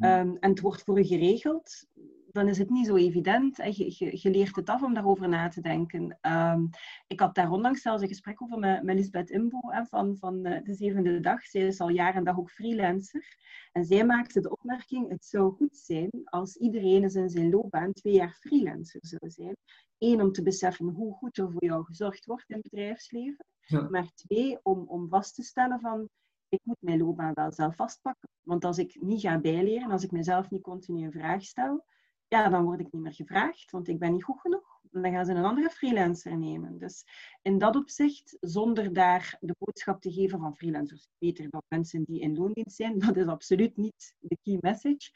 um, 0.00 0.36
en 0.40 0.50
het 0.50 0.60
wordt 0.60 0.82
voor 0.82 0.98
je 0.98 1.06
geregeld, 1.06 1.86
dan 2.32 2.48
is 2.48 2.58
het 2.58 2.70
niet 2.70 2.86
zo 2.86 2.96
evident. 2.96 3.56
Je, 3.56 3.94
je, 3.98 4.18
je, 4.22 4.30
leert 4.30 4.56
het 4.56 4.68
af 4.68 4.82
om 4.82 4.94
daarover 4.94 5.28
na 5.28 5.48
te 5.48 5.60
denken. 5.60 6.18
Ehm, 6.20 6.66
ik 7.06 7.20
had 7.20 7.34
daar 7.34 7.50
onlangs 7.50 7.82
zelfs 7.82 8.02
een 8.02 8.08
gesprek 8.08 8.42
over 8.42 8.58
met, 8.58 8.82
met 8.82 8.96
Lisbeth 8.96 9.30
Imbo 9.30 9.60
hè, 9.62 9.84
van, 9.84 10.16
van 10.16 10.44
eh, 10.44 10.64
de 10.64 10.74
zevende 10.74 11.20
dag. 11.20 11.42
Zij 11.42 11.66
is 11.66 11.80
al 11.80 11.88
jaren 11.88 12.14
en 12.14 12.24
dag 12.24 12.38
ook 12.38 12.50
freelancer. 12.50 13.36
En 13.72 13.84
zij 13.84 14.04
maakte 14.04 14.40
de 14.40 14.50
opmerking, 14.50 15.08
het 15.08 15.24
zou 15.24 15.52
goed 15.52 15.76
zijn 15.76 16.10
als 16.24 16.56
iedereen 16.56 17.02
eens 17.02 17.14
in 17.14 17.28
zijn 17.28 17.50
loopbaan 17.50 17.92
twee 17.92 18.14
jaar 18.14 18.36
freelancer 18.40 19.00
zou 19.06 19.30
zijn. 19.30 19.56
Eén, 19.98 20.20
om 20.20 20.32
te 20.32 20.42
beseffen 20.42 20.88
hoe 20.88 21.14
goed 21.14 21.38
er 21.38 21.50
voor 21.50 21.64
jou 21.64 21.84
gezorgd 21.84 22.24
wordt 22.24 22.44
in 22.48 22.56
het 22.56 22.70
bedrijfsleven. 22.70 23.46
Maar 23.90 24.10
twee, 24.14 24.58
om, 24.62 24.84
om 24.86 25.08
vast 25.08 25.34
te 25.34 25.42
stellen 25.42 25.80
van, 25.80 26.08
ik 26.48 26.60
moet 26.62 26.76
mijn 26.80 26.98
loopbaan 26.98 27.32
wel 27.34 27.52
zelf 27.52 27.76
vastpakken. 27.76 28.28
Want 28.42 28.64
als 28.64 28.78
ik 28.78 29.00
niet 29.00 29.20
ga 29.20 29.38
bijleren, 29.38 29.90
als 29.90 30.02
ik 30.02 30.10
mezelf 30.10 30.50
niet 30.50 30.62
continu 30.62 31.04
een 31.04 31.12
vraag 31.12 31.42
stel, 31.42 31.84
ja, 32.30 32.48
dan 32.48 32.64
word 32.64 32.80
ik 32.80 32.92
niet 32.92 33.02
meer 33.02 33.14
gevraagd, 33.14 33.70
want 33.70 33.88
ik 33.88 33.98
ben 33.98 34.12
niet 34.12 34.24
goed 34.24 34.40
genoeg. 34.40 34.80
Dan 34.90 35.12
gaan 35.12 35.24
ze 35.24 35.32
een 35.32 35.44
andere 35.44 35.70
freelancer 35.70 36.38
nemen. 36.38 36.78
Dus 36.78 37.04
in 37.42 37.58
dat 37.58 37.76
opzicht, 37.76 38.36
zonder 38.40 38.92
daar 38.92 39.36
de 39.40 39.54
boodschap 39.58 40.00
te 40.00 40.12
geven 40.12 40.38
van 40.38 40.56
freelancers, 40.56 41.08
beter 41.18 41.50
dan 41.50 41.62
mensen 41.68 42.04
die 42.04 42.20
in 42.20 42.36
loondienst 42.36 42.76
zijn, 42.76 42.98
dat 42.98 43.16
is 43.16 43.26
absoluut 43.26 43.76
niet 43.76 44.14
de 44.18 44.38
key 44.42 44.58
message. 44.60 45.10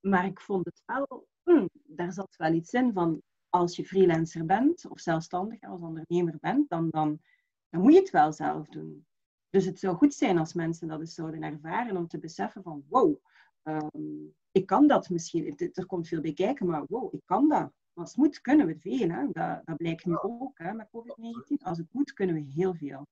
Maar 0.00 0.26
ik 0.26 0.40
vond 0.40 0.64
het 0.64 0.82
wel, 0.84 1.26
hmm, 1.42 1.68
daar 1.72 2.12
zat 2.12 2.36
wel 2.36 2.52
iets 2.52 2.72
in 2.72 2.92
van, 2.92 3.22
als 3.48 3.76
je 3.76 3.84
freelancer 3.84 4.46
bent, 4.46 4.88
of 4.88 5.00
zelfstandig 5.00 5.60
als 5.60 5.80
ondernemer 5.80 6.36
bent, 6.40 6.68
dan, 6.68 6.88
dan, 6.90 7.20
dan 7.68 7.80
moet 7.80 7.92
je 7.92 8.00
het 8.00 8.10
wel 8.10 8.32
zelf 8.32 8.68
doen. 8.68 9.06
Dus 9.50 9.64
het 9.64 9.78
zou 9.78 9.96
goed 9.96 10.14
zijn 10.14 10.38
als 10.38 10.52
mensen 10.52 10.88
dat 10.88 11.00
eens 11.00 11.14
zouden 11.14 11.42
ervaren 11.42 11.96
om 11.96 12.08
te 12.08 12.18
beseffen 12.18 12.62
van 12.62 12.84
wow, 12.88 13.16
ehm, 13.62 14.26
ik 14.54 14.66
kan 14.66 14.86
dat 14.86 15.10
misschien. 15.10 15.56
Er 15.72 15.86
komt 15.86 16.08
veel 16.08 16.20
bij 16.20 16.32
kijken, 16.32 16.66
maar 16.66 16.84
wow, 16.88 17.14
ik 17.14 17.22
kan 17.24 17.48
dat. 17.48 17.72
Als 17.92 18.08
het 18.08 18.18
moet, 18.18 18.40
kunnen 18.40 18.66
we 18.66 18.78
veel. 18.78 19.08
Hè? 19.08 19.26
Dat, 19.30 19.60
dat 19.64 19.76
blijkt 19.76 20.04
nu 20.04 20.16
ook 20.16 20.58
hè, 20.58 20.72
met 20.72 20.86
COVID-19. 20.86 21.62
Als 21.62 21.78
het 21.78 21.92
moet, 21.92 22.12
kunnen 22.12 22.34
we 22.34 22.52
heel 22.54 22.74
veel. 22.74 23.06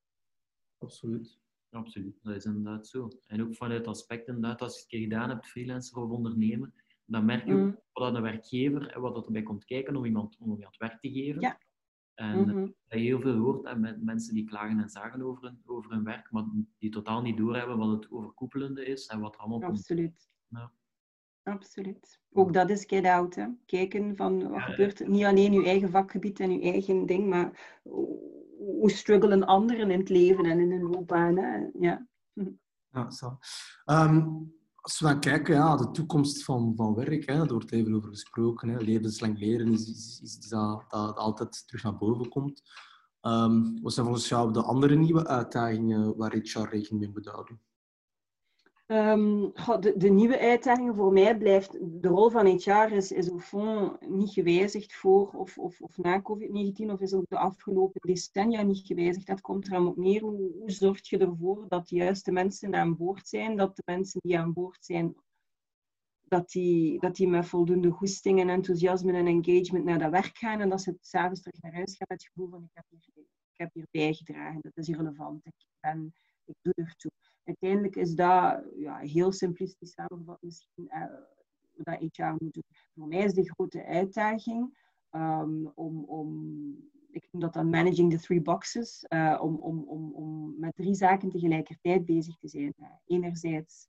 Absoluut. 0.79 1.41
Absoluut, 1.71 2.19
dat 2.23 2.35
is 2.35 2.45
inderdaad 2.45 2.87
zo. 2.87 3.09
En 3.27 3.43
ook 3.43 3.55
vanuit 3.55 3.79
het 3.79 3.89
aspect 3.89 4.29
inderdaad, 4.29 4.61
als 4.61 4.75
je 4.75 4.81
het 4.81 4.89
keer 4.89 5.01
gedaan 5.01 5.29
hebt, 5.29 5.47
freelancer 5.47 5.99
of 5.99 6.11
ondernemen, 6.11 6.75
dan 7.05 7.25
merk 7.25 7.47
je 7.47 7.53
ook 7.53 7.61
mm. 7.61 7.79
wat 7.93 8.15
een 8.15 8.23
werkgever 8.23 8.89
en 8.89 9.01
wat 9.01 9.27
erbij 9.27 9.43
komt 9.43 9.65
kijken 9.65 9.97
om 9.97 10.05
iemand, 10.05 10.37
om 10.39 10.53
iemand 10.53 10.77
werk 10.77 11.01
te 11.01 11.11
geven. 11.11 11.41
Ja. 11.41 11.59
En 12.15 12.39
mm 12.39 12.49
-hmm. 12.49 12.75
dat 12.87 12.99
je 12.99 13.05
heel 13.05 13.21
veel 13.21 13.37
hoort 13.37 13.65
en 13.65 13.81
met 13.81 14.03
mensen 14.03 14.35
die 14.35 14.45
klagen 14.45 14.79
en 14.79 14.89
zagen 14.89 15.23
over 15.23 15.43
hun, 15.43 15.63
over 15.65 15.91
hun 15.91 16.05
werk, 16.05 16.31
maar 16.31 16.45
die 16.79 16.91
totaal 16.91 17.23
niet 17.23 17.37
doorhebben 17.37 17.79
wat 17.79 17.91
het 17.91 18.11
overkoepelende 18.11 18.85
is 18.85 19.07
en 19.07 19.21
wat 19.21 19.35
er 19.35 19.41
allemaal 19.41 19.63
Absoluut. 19.63 20.31
Ja. 20.49 20.73
Absoluut. 21.43 22.21
Ook 22.33 22.53
dat 22.53 22.71
is 22.71 22.85
get 22.87 23.05
out. 23.05 23.35
Hè. 23.35 23.47
Kijken 23.67 24.17
van 24.17 24.49
wat 24.49 24.63
gebeurt 24.63 25.01
er. 25.01 25.09
Niet 25.09 25.25
alleen 25.25 25.53
je 25.53 25.65
eigen 25.65 25.91
vakgebied 25.91 26.41
en 26.41 26.53
je 26.53 26.71
eigen 26.71 27.07
ding, 27.07 27.29
maar 27.29 27.79
hoe 28.57 28.91
struggelen 28.91 29.47
anderen 29.47 29.91
in 29.91 29.99
het 29.99 30.09
leven 30.09 30.45
en 30.45 30.61
in 30.61 30.71
hun 30.71 30.91
loopbaan. 30.91 31.37
Hè. 31.37 31.67
Ja. 31.79 32.07
Ja, 32.91 33.11
zo. 33.11 33.39
Um, 33.87 34.53
als 34.75 35.01
we 35.01 35.07
dan 35.07 35.21
kijken, 35.21 35.55
ja, 35.55 35.77
de 35.77 35.91
toekomst 35.91 36.45
van, 36.45 36.73
van 36.77 36.95
werk, 36.95 37.27
hè, 37.27 37.37
daar 37.37 37.53
wordt 37.53 37.73
even 37.73 37.95
over 37.95 38.09
gesproken. 38.09 38.69
Hè. 38.69 38.79
Levenslang 38.79 39.39
leren 39.39 39.73
is, 39.73 39.89
is, 39.89 40.21
is 40.23 40.49
dat, 40.49 40.85
dat 40.89 41.17
altijd 41.17 41.67
terug 41.67 41.83
naar 41.83 41.97
boven 41.97 42.29
komt. 42.29 42.63
Um, 43.23 43.83
wat 43.83 43.93
zijn 43.93 44.07
volgens 44.07 44.29
jou 44.29 44.53
de 44.53 44.63
andere 44.63 44.95
nieuwe 44.95 45.27
uitdagingen 45.27 46.17
waar 46.17 46.33
HR 46.33 46.59
rekening 46.59 47.01
mee 47.01 47.11
moet 47.11 47.27
houden? 47.27 47.61
Um, 48.93 49.53
de, 49.81 49.95
de, 49.97 50.09
nieuwe 50.09 50.39
uitdaging 50.39 50.97
voor 50.97 51.13
mij 51.13 51.37
blijft, 51.37 51.73
de 52.03 52.09
rol 52.09 52.31
van 52.31 52.47
HR 52.47 52.93
is, 52.93 53.13
is 53.13 53.31
op 53.31 53.41
fond 53.41 54.09
niet 54.09 54.33
gewijzigd 54.33 54.95
voor 54.95 55.31
of, 55.31 55.59
of, 55.59 55.81
of 55.81 55.99
na 55.99 56.23
COVID-19 56.23 56.91
of 56.91 57.01
is 57.01 57.15
ook 57.15 57.29
de 57.29 57.39
afgelopen 57.39 58.01
decennia 58.01 58.63
niet 58.63 58.87
gewijzigd. 58.87 59.27
Dat 59.27 59.41
komt 59.41 59.73
er 59.73 59.87
op 59.87 59.97
neer. 59.97 60.21
Hoe, 60.21 60.63
zorg 60.67 61.09
je 61.09 61.19
ervoor 61.19 61.69
dat 61.69 61.89
de 61.89 61.97
juiste 61.97 62.33
mensen 62.33 62.75
aan 62.75 62.97
boord 62.97 63.29
zijn, 63.29 63.57
dat 63.57 63.77
de 63.77 63.83
mensen 63.85 64.21
die 64.23 64.39
aan 64.39 64.53
boord 64.53 64.85
zijn, 64.85 65.15
dat 66.23 66.51
die, 66.51 67.01
dat 67.01 67.17
die 67.17 67.29
met 67.29 67.47
voldoende 67.47 67.91
goesting 67.91 68.41
en 68.41 68.49
enthousiasme 68.49 69.13
en 69.13 69.27
engagement 69.27 69.85
naar 69.85 69.99
dat 69.99 70.11
werk 70.11 70.39
gaan 70.39 70.61
en 70.61 70.69
dat 70.69 70.83
ze 70.83 70.97
s'avonds 71.01 71.43
terug 71.43 71.61
naar 71.61 71.75
huis 71.75 71.97
gaan 71.97 72.07
met 72.09 72.23
het 72.23 72.33
gevoel 72.33 72.49
van 72.49 72.63
ik 72.63 72.71
heb 72.73 72.85
hier, 72.89 73.25
ik 73.53 73.59
heb 73.59 73.71
hier 73.73 73.87
bijgedragen, 73.91 74.61
dat 74.61 74.77
is 74.77 74.89
irrelevant, 74.89 75.47
ik, 75.47 75.55
ben, 75.81 76.15
ik 76.45 76.57
doe 76.63 76.73
ertoe 76.75 77.11
uiteindelijk 77.45 77.97
is 77.97 78.15
dat 78.15 78.65
ja, 78.77 78.99
heel 78.99 79.33
simplistisch 79.33 79.93
samengevat 79.93 80.43
misschien 80.43 80.85
uh, 80.89 81.05
dat 81.77 81.99
HR 81.99 82.35
moet 82.39 82.53
doen. 82.53 82.65
Voor 82.95 83.09
mij 83.09 83.25
is 83.25 83.33
de 83.33 83.53
grote 83.53 83.85
uitdaging 83.85 84.79
um, 85.11 85.73
om, 85.75 86.05
om, 86.05 86.29
ik 87.11 87.29
noem 87.31 87.43
dat 87.43 87.53
dan 87.53 87.71
managing 87.71 88.11
the 88.11 88.19
three 88.19 88.41
boxes, 88.41 89.05
uh, 89.09 89.39
om, 89.43 89.57
om, 89.57 89.85
om, 89.89 90.13
om 90.13 90.55
met 90.59 90.75
drie 90.75 90.95
zaken 90.95 91.31
tegelijkertijd 91.31 92.05
bezig 92.05 92.39
te 92.39 92.49
zijn. 92.49 92.75
Uh, 92.77 92.87
enerzijds, 93.07 93.89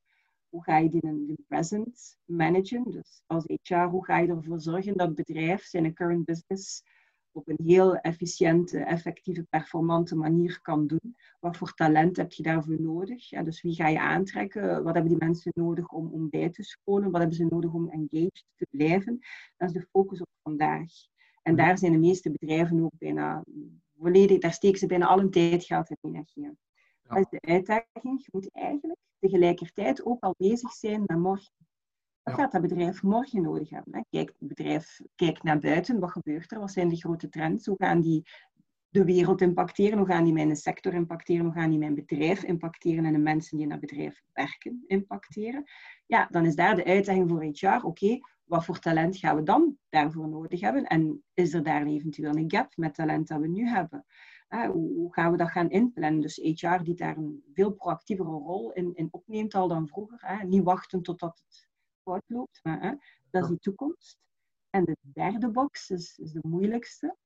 hoe 0.50 0.64
ga 0.64 0.78
je 0.78 0.90
die 0.90 1.02
in 1.02 1.26
de 1.26 1.44
present 1.48 2.18
managen? 2.26 2.84
Dus 2.84 3.24
als 3.26 3.44
HR, 3.62 3.76
hoe 3.76 4.06
ga 4.06 4.18
je 4.18 4.28
ervoor 4.28 4.62
zorgen 4.62 4.98
dat 4.98 5.08
het 5.08 5.16
bedrijf 5.16 5.64
zijn 5.64 5.94
current 5.94 6.26
business 6.26 6.84
op 7.34 7.48
een 7.48 7.60
heel 7.66 7.96
efficiënte, 7.96 8.80
effectieve, 8.80 9.44
performante 9.44 10.16
manier 10.16 10.62
kan 10.62 10.88
doen. 10.88 11.16
Wat 11.40 11.58
voor 11.58 11.74
talent 11.74 12.18
heb 12.18 12.32
je 12.32 12.44
daarvoor 12.44 12.82
nodig? 12.82 13.30
Ja, 13.30 13.44
dus 13.44 13.62
wie 13.62 13.76
ga 13.76 13.88
je 13.88 14.00
aantrekken? 14.00 14.84
Wat 14.84 14.94
hebben 14.94 15.12
die 15.12 15.26
mensen 15.26 15.52
nodig 15.56 15.90
om, 15.90 16.12
om 16.12 16.30
bij 16.30 16.50
te 16.50 16.64
scholen? 16.64 17.12
Wat 17.12 17.20
hebben 17.20 17.38
ze 17.38 17.46
nodig 17.46 17.74
om 17.74 17.90
engaged 17.90 18.46
te 18.56 18.68
blijven? 18.70 19.20
Dat 19.58 19.68
is 19.70 19.74
de 19.74 19.88
focus 19.92 20.22
op 20.22 20.28
vandaag. 20.42 20.92
En 21.42 21.56
daar 21.56 21.78
zijn 21.78 21.92
de 21.92 21.98
meeste 21.98 22.32
bedrijven 22.32 22.84
ook 22.84 22.98
bijna 22.98 23.44
volledig, 23.98 24.40
daar 24.40 24.54
steken 24.54 24.80
ze 24.80 24.86
bijna 24.86 25.08
al 25.08 25.18
hun 25.18 25.32
tijd, 25.32 25.64
geld 25.64 25.90
en 25.90 25.98
energie 26.02 26.44
in. 26.44 26.58
Dat 27.04 27.18
is 27.18 27.26
de 27.30 27.42
uitdaging. 27.42 28.22
Je 28.24 28.30
moet 28.32 28.52
eigenlijk 28.52 29.00
tegelijkertijd 29.20 30.06
ook 30.06 30.24
al 30.24 30.36
bezig 30.38 30.72
zijn 30.72 31.04
met 31.06 31.18
morgen. 31.18 31.54
Wat 32.24 32.34
gaat 32.34 32.52
dat 32.52 32.62
bedrijf 32.62 33.04
morgen 33.04 33.42
nodig 33.42 33.70
hebben? 33.70 34.06
Kijk, 34.10 34.34
het 34.40 34.48
bedrijf 34.48 35.02
kijkt 35.16 35.44
naar 35.44 35.60
buiten. 35.60 36.00
Wat 36.00 36.12
gebeurt 36.12 36.52
er? 36.52 36.60
Wat 36.60 36.72
zijn 36.72 36.90
de 36.90 36.96
grote 36.96 37.30
trends? 37.30 37.66
Hoe 37.66 37.76
gaan 37.78 38.02
die 38.02 38.24
de 38.90 39.06
wereld 39.06 39.42
impacteren? 39.42 39.98
Hoe 39.98 40.08
gaan 40.08 40.24
die 40.24 40.34
mijn 40.34 40.56
sector 40.56 40.94
impacteren? 40.94 41.46
Hoe 41.46 41.54
gaan 41.54 41.70
die 41.70 41.80
mijn 41.80 41.96
bedrijf 41.96 42.44
impacteren 42.44 43.06
en 43.06 43.14
de 43.14 43.20
mensen 43.20 43.58
die 43.58 43.66
in 43.66 43.72
dat 43.72 43.80
bedrijf 43.80 44.22
werken 44.34 44.84
impacteren? 44.88 45.64
Ja, 46.06 46.28
dan 46.32 46.46
is 46.46 46.56
daar 46.56 46.76
de 46.76 46.86
uitdaging 46.86 47.30
voor 47.30 47.44
HR. 47.44 47.86
Oké, 47.86 48.20
wat 48.44 48.66
voor 48.66 48.80
talent 48.80 49.18
gaan 49.18 49.36
we 49.36 49.44
dan 49.44 49.78
daarvoor 49.90 50.30
nodig 50.30 50.62
hebben? 50.62 50.84
En 50.84 51.24
is 51.34 51.54
er 51.54 51.64
daar 51.64 51.86
eventueel 51.86 52.36
een 52.36 52.52
gap 52.52 52.76
met 52.76 52.94
talent 52.94 53.28
dat 53.28 53.40
we 53.40 53.48
nu 53.48 53.68
hebben? 53.68 54.06
hoe, 54.72 55.14
gaan 55.14 55.32
we 55.32 55.38
dat 55.38 55.50
gaan 55.50 55.70
inplannen? 55.70 56.22
Dus 56.22 56.36
HR 56.36 56.84
die 56.84 56.96
daar 56.96 57.18
een 57.18 57.44
veel 57.54 57.72
proactievere 57.72 58.30
rol 58.30 58.72
in, 58.72 58.96
in 58.96 59.08
opneemt 59.12 59.54
al 59.54 59.68
dan 59.68 59.88
vroeger. 59.88 60.18
Hè? 60.22 60.46
Niet 60.46 60.64
wachten 60.64 61.02
totdat 61.02 61.42
het 61.46 61.72
fout 62.04 62.24
loopt. 62.28 62.60
Maar, 62.64 62.82
hè, 62.82 62.94
dat 63.30 63.44
is 63.44 63.50
die 63.50 63.60
toekomst. 63.60 64.18
En 64.70 64.84
de 64.84 64.98
derde 65.02 65.52
box 65.52 65.90
is, 65.90 66.18
is 66.18 66.32
de 66.32 66.48
moeilijkste. 66.48 67.18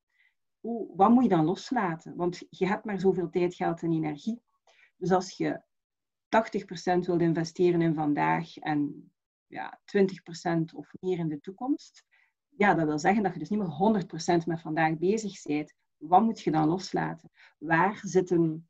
Hoe, 0.60 0.96
wat 0.96 1.10
moet 1.10 1.22
je 1.22 1.28
dan 1.28 1.44
loslaten? 1.44 2.16
Want 2.16 2.46
je 2.50 2.66
hebt 2.66 2.84
maar 2.84 3.00
zoveel 3.00 3.30
tijd, 3.30 3.54
geld 3.54 3.82
en 3.82 3.92
energie. 3.92 4.42
Dus 4.96 5.10
als 5.10 5.36
je 5.36 5.62
80% 6.28 7.06
wilt 7.06 7.20
investeren 7.20 7.82
in 7.82 7.94
vandaag 7.94 8.56
en 8.56 9.12
ja, 9.46 9.80
20% 9.80 10.74
of 10.74 10.92
meer 11.00 11.18
in 11.18 11.28
de 11.28 11.40
toekomst, 11.40 12.04
ja, 12.48 12.74
dat 12.74 12.86
wil 12.86 12.98
zeggen 12.98 13.22
dat 13.22 13.32
je 13.32 13.38
dus 13.38 13.48
niet 13.48 13.58
meer 13.58 14.04
100% 14.42 14.46
met 14.46 14.60
vandaag 14.60 14.98
bezig 14.98 15.42
bent. 15.42 15.74
Wat 15.96 16.22
moet 16.22 16.40
je 16.40 16.50
dan 16.50 16.68
loslaten? 16.68 17.30
Waar 17.58 18.00
zitten 18.02 18.68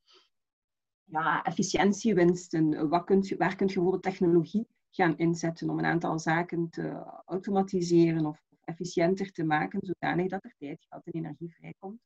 ja, 1.05 1.43
efficiëntiewinsten? 1.43 2.89
Wat 2.89 3.05
kunt 3.05 3.29
je, 3.29 3.37
waar 3.37 3.57
kun 3.57 3.67
je 3.67 3.75
bijvoorbeeld 3.75 4.03
technologie 4.03 4.67
gaan 4.91 5.17
inzetten 5.17 5.71
om 5.71 5.79
een 5.79 5.85
aantal 5.85 6.19
zaken 6.19 6.71
te 6.71 7.03
automatiseren 7.25 8.27
of 8.27 8.43
efficiënter 8.65 9.33
te 9.33 9.45
maken, 9.45 9.81
zodanig 9.83 10.29
dat 10.29 10.45
er 10.45 10.55
tijd, 10.59 10.87
geld 10.89 11.07
en 11.07 11.13
energie 11.13 11.55
vrijkomt 11.55 12.01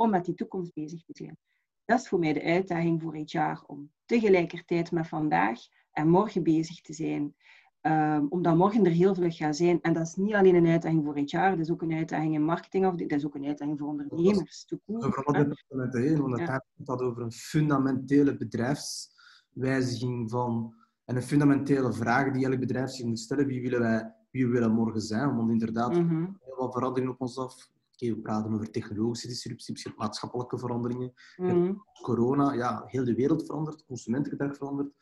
om 0.00 0.10
met 0.10 0.24
die 0.24 0.34
toekomst 0.34 0.72
bezig 0.72 1.04
te 1.04 1.12
zijn. 1.12 1.36
Dat 1.84 2.00
is 2.00 2.08
voor 2.08 2.18
mij 2.18 2.32
de 2.32 2.42
uitdaging 2.42 3.02
voor 3.02 3.16
HR, 3.16 3.62
om 3.66 3.92
tegelijkertijd 4.04 4.90
met 4.90 5.08
vandaag 5.08 5.60
en 5.90 6.08
morgen 6.08 6.42
bezig 6.42 6.80
te 6.80 6.92
zijn. 6.92 7.34
Um, 7.82 8.26
omdat 8.28 8.56
morgen 8.56 8.84
er 8.84 8.92
heel 8.92 9.14
veel 9.14 9.30
gaat 9.30 9.56
zijn. 9.56 9.80
En 9.80 9.92
dat 9.92 10.06
is 10.06 10.14
niet 10.14 10.34
alleen 10.34 10.54
een 10.54 10.66
uitdaging 10.66 11.04
voor 11.04 11.16
HR, 11.16 11.50
dat 11.50 11.58
is 11.58 11.70
ook 11.70 11.82
een 11.82 11.92
uitdaging 11.92 12.34
in 12.34 12.44
marketing, 12.44 12.86
of 12.86 12.94
dat 12.94 13.10
is 13.10 13.26
ook 13.26 13.34
een 13.34 13.46
uitdaging 13.46 13.78
voor 13.78 13.88
ondernemers. 13.88 14.66
Over 14.86 15.36
het 15.68 15.94
heen, 15.94 16.20
want 16.20 16.40
het 16.40 16.62
gaat 16.84 17.00
over 17.00 17.22
een 17.22 17.32
fundamentele 17.32 18.36
bedrijfswijziging 18.36 20.30
van 20.30 20.74
en 21.10 21.16
een 21.16 21.22
fundamentele 21.22 21.92
vraag 21.92 22.32
die 22.32 22.44
elk 22.44 22.58
bedrijf 22.58 22.90
zich 22.90 23.06
moet 23.06 23.18
stellen. 23.18 23.46
Wie 23.46 23.62
willen 23.62 23.80
wij 23.80 24.14
wie 24.30 24.46
we 24.46 24.52
willen 24.52 24.72
morgen 24.72 25.00
zijn? 25.00 25.36
Want 25.36 25.50
inderdaad, 25.50 25.94
mm 25.94 26.08
-hmm. 26.08 26.38
heel 26.40 26.56
wat 26.56 26.72
veranderingen 26.72 27.12
op 27.12 27.20
ons 27.20 27.38
af. 27.38 27.70
Okay, 27.92 28.14
we 28.14 28.20
praten 28.20 28.52
over 28.54 28.70
technologische 28.70 29.28
disrupties, 29.28 29.94
maatschappelijke 29.96 30.58
veranderingen. 30.58 31.12
Mm 31.36 31.82
Corona, 32.02 32.52
ja, 32.52 32.82
heel 32.86 33.04
de 33.04 33.14
wereld 33.14 33.46
verandert, 33.46 33.84
consumentengedrag 33.84 34.56
verandert. 34.56 34.92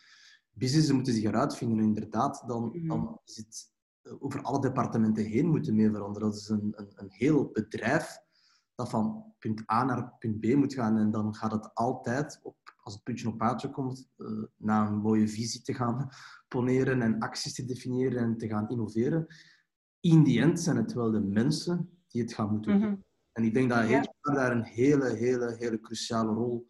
Businessen 0.50 0.94
moeten 0.94 1.12
zich 1.12 1.24
eruit 1.24 1.56
vinden. 1.56 1.78
En 1.78 1.84
inderdaad, 1.84 2.44
dan, 2.46 2.62
mm 2.62 2.72
-hmm. 2.72 2.88
dan 2.88 3.20
is 3.24 3.36
het 3.36 3.72
over 4.18 4.42
alle 4.42 4.60
departementen 4.60 5.24
heen 5.24 5.46
moeten 5.46 5.74
mee 5.74 5.90
veranderen. 5.90 6.28
Dat 6.28 6.38
is 6.38 6.48
een, 6.48 6.72
een, 6.76 6.92
een 6.94 7.10
heel 7.10 7.50
bedrijf 7.52 8.18
dat 8.74 8.90
van 8.90 9.34
punt 9.38 9.70
A 9.70 9.84
naar 9.84 10.12
punt 10.18 10.40
B 10.40 10.54
moet 10.54 10.74
gaan. 10.74 10.98
En 10.98 11.10
dan 11.10 11.34
gaat 11.34 11.52
het 11.52 11.74
altijd, 11.74 12.40
op, 12.42 12.56
als 12.88 12.96
het 12.96 13.06
puntje 13.06 13.28
op 13.28 13.38
paadje 13.38 13.70
komt, 13.70 14.10
uh, 14.16 14.42
naar 14.56 14.88
een 14.88 14.98
mooie 14.98 15.28
visie 15.28 15.62
te 15.62 15.74
gaan 15.74 16.08
poneren 16.48 17.02
en 17.02 17.18
acties 17.18 17.54
te 17.54 17.64
definiëren 17.64 18.22
en 18.22 18.36
te 18.36 18.48
gaan 18.48 18.68
innoveren. 18.68 19.26
In 20.00 20.22
die 20.22 20.40
end 20.40 20.60
zijn 20.60 20.76
het 20.76 20.92
wel 20.92 21.10
de 21.10 21.20
mensen 21.20 21.90
die 22.08 22.22
het 22.22 22.32
gaan 22.32 22.50
moeten 22.50 22.80
doen. 22.80 22.90
Mhm. 22.90 23.00
En 23.32 23.44
ik 23.44 23.54
denk 23.54 23.68
dat 23.68 23.84
HR 23.84 24.32
daar 24.32 24.52
een 24.52 24.64
hele, 24.64 25.08
hele, 25.08 25.56
hele 25.58 25.80
cruciale 25.80 26.32
rol 26.32 26.66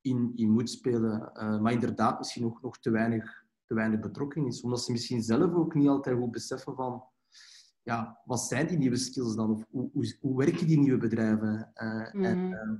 in, 0.00 0.32
in 0.34 0.50
moet 0.50 0.70
spelen. 0.70 1.30
Uh, 1.34 1.60
maar 1.60 1.72
inderdaad, 1.72 2.18
misschien 2.18 2.42
nog, 2.42 2.62
nog 2.62 2.78
te, 2.78 2.90
weinig, 2.90 3.44
te 3.64 3.74
weinig 3.74 4.00
betrokken 4.00 4.46
is. 4.46 4.60
Omdat 4.60 4.82
ze 4.82 4.92
misschien 4.92 5.22
zelf 5.22 5.52
ook 5.54 5.74
niet 5.74 5.88
altijd 5.88 6.18
goed 6.18 6.30
beseffen 6.30 6.74
van... 6.74 7.04
Ja, 7.82 8.20
wat 8.24 8.40
zijn 8.40 8.66
die 8.66 8.78
nieuwe 8.78 8.96
skills 8.96 9.34
dan? 9.34 9.50
Of 9.50 9.64
hoe, 9.70 9.90
hoe, 9.92 10.16
hoe 10.20 10.36
werken 10.36 10.66
die 10.66 10.78
nieuwe 10.78 10.98
bedrijven? 10.98 11.70
Uh, 11.74 12.12
mm. 12.12 12.24
en, 12.24 12.38
uh, 12.38 12.78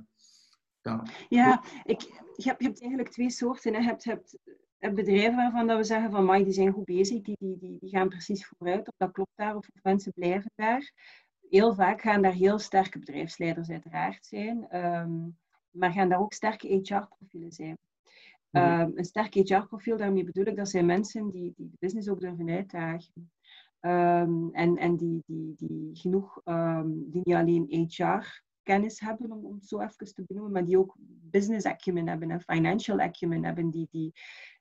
ja, 0.89 1.03
ja 1.29 1.63
ik, 1.83 2.01
je, 2.01 2.47
hebt, 2.49 2.61
je 2.61 2.67
hebt 2.67 2.81
eigenlijk 2.81 3.09
twee 3.09 3.29
soorten. 3.29 3.73
Hè. 3.73 3.79
Je 3.79 3.85
hebt, 3.85 4.03
hebt, 4.03 4.37
hebt 4.77 4.95
bedrijven 4.95 5.35
waarvan 5.35 5.67
dat 5.67 5.77
we 5.77 5.83
zeggen 5.83 6.11
van... 6.11 6.43
die 6.43 6.53
zijn 6.53 6.73
goed 6.73 6.85
bezig, 6.85 7.21
die, 7.21 7.35
die, 7.39 7.57
die, 7.57 7.77
die 7.79 7.89
gaan 7.89 8.09
precies 8.09 8.45
vooruit. 8.45 8.87
Of 8.87 8.93
dat 8.97 9.11
klopt 9.11 9.31
daar, 9.35 9.55
of 9.55 9.67
mensen 9.81 10.13
blijven 10.13 10.51
daar 10.55 10.91
heel 11.49 11.73
vaak 11.73 12.01
gaan 12.01 12.21
daar 12.21 12.33
heel 12.33 12.59
sterke 12.59 12.99
bedrijfsleiders 12.99 13.69
uiteraard 13.69 14.25
zijn, 14.25 14.77
um, 14.85 15.37
maar 15.69 15.91
gaan 15.91 16.09
daar 16.09 16.19
ook 16.19 16.33
sterke 16.33 16.67
HR-profielen 16.67 17.51
zijn. 17.51 17.77
Um, 18.51 18.91
een 18.95 19.05
sterk 19.05 19.33
HR-profiel, 19.33 19.97
daarmee 19.97 20.23
bedoel 20.23 20.45
ik, 20.45 20.55
dat 20.55 20.69
zijn 20.69 20.85
mensen 20.85 21.29
die, 21.29 21.53
die 21.55 21.69
de 21.69 21.77
business 21.79 22.09
ook 22.09 22.19
durven 22.19 22.49
uitdagen. 22.49 23.31
Um, 23.81 24.49
en 24.53 24.77
en 24.77 24.95
die, 24.95 25.23
die, 25.25 25.53
die 25.57 25.89
genoeg, 25.93 26.41
die 26.93 27.21
niet 27.23 27.35
alleen 27.35 27.69
HR-kennis 28.65 28.99
hebben, 28.99 29.31
om, 29.31 29.45
om 29.45 29.53
het 29.53 29.67
zo 29.67 29.79
even 29.79 30.13
te 30.13 30.23
benoemen, 30.27 30.51
maar 30.51 30.65
die 30.65 30.77
ook 30.77 30.95
business 31.31 31.65
acumen 31.65 32.07
hebben 32.07 32.31
en 32.31 32.41
financial 32.41 32.99
acumen 32.99 33.43
hebben, 33.43 33.69
die, 33.69 33.87
die, 33.91 34.13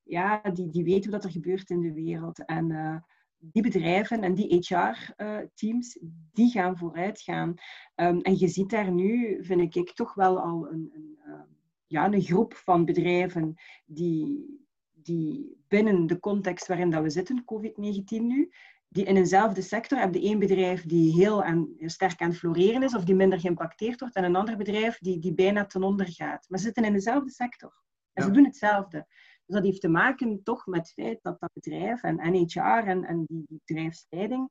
ja, 0.03 0.41
die, 0.53 0.71
die 0.71 0.85
weten 0.85 1.11
wat 1.11 1.25
er 1.25 1.31
gebeurt 1.31 1.71
in 1.71 1.81
de 1.81 1.93
wereld. 1.93 2.45
En 2.45 2.71
uh, 2.71 2.97
die 3.39 3.63
bedrijven 3.63 4.23
en 4.23 4.35
die 4.35 4.57
HR-teams, 4.57 5.99
die 6.33 6.51
gaan 6.51 6.77
vooruit 6.77 7.21
gaan. 7.21 7.55
Ehm, 7.95 8.19
en 8.19 8.39
je 8.39 8.49
ziet 8.49 8.71
daar 8.71 8.93
nu, 8.93 9.39
vind 9.45 9.77
ik, 9.77 9.93
toch 9.93 10.15
wel 10.15 10.41
al 10.41 10.69
een, 10.71 10.91
een, 10.95 11.19
ehm, 11.25 11.49
ja, 11.87 12.13
een 12.13 12.23
groep 12.23 12.55
van 12.55 12.85
bedrijven 12.85 13.55
die, 13.87 14.61
die 14.93 15.57
binnen 15.69 16.07
de 16.07 16.21
context 16.21 16.67
waarin 16.67 16.91
dat 16.91 17.03
we 17.03 17.11
zitten, 17.11 17.45
COVID-19 17.45 18.23
nu, 18.23 18.51
die 18.95 19.05
in 19.05 19.17
eenzelfde 19.17 19.63
sector 19.63 19.99
hebben 19.99 20.21
één 20.21 20.39
bedrijf 20.39 20.87
die 20.87 21.13
heel 21.13 21.43
aan, 21.43 21.69
sterk 21.79 22.21
aan 22.21 22.29
het 22.29 22.39
floreren 22.39 22.83
is 22.83 22.95
of 22.95 23.05
die 23.05 23.15
minder 23.15 23.41
geïmpacteerd 23.41 24.01
wordt 24.01 24.15
en 24.15 24.25
een 24.25 24.37
ander 24.37 24.57
bedrijf 24.57 24.99
die, 24.99 25.19
die 25.19 25.35
bijna 25.35 25.67
ten 25.67 25.83
onder 25.83 26.13
gaat. 26.13 26.47
Maar 26.49 26.59
ze 26.59 26.65
zitten 26.65 26.85
in 26.85 26.93
dezelfde 26.93 27.31
sector. 27.31 27.83
En 28.13 28.23
ze 28.23 28.31
doen 28.31 28.45
hetzelfde. 28.45 29.07
Dus 29.47 29.55
dat 29.57 29.65
heeft 29.65 29.81
te 29.81 29.89
maken 29.89 30.43
toch 30.43 30.67
met 30.67 30.81
het 30.81 30.93
feit 30.93 31.23
dat 31.23 31.41
dat 31.41 31.51
bedrijf 31.53 32.03
en 32.03 32.33
NHR 32.33 32.87
en, 32.87 33.05
en 33.05 33.25
die, 33.27 33.45
die 33.47 33.61
bedrijfsleiding, 33.65 34.49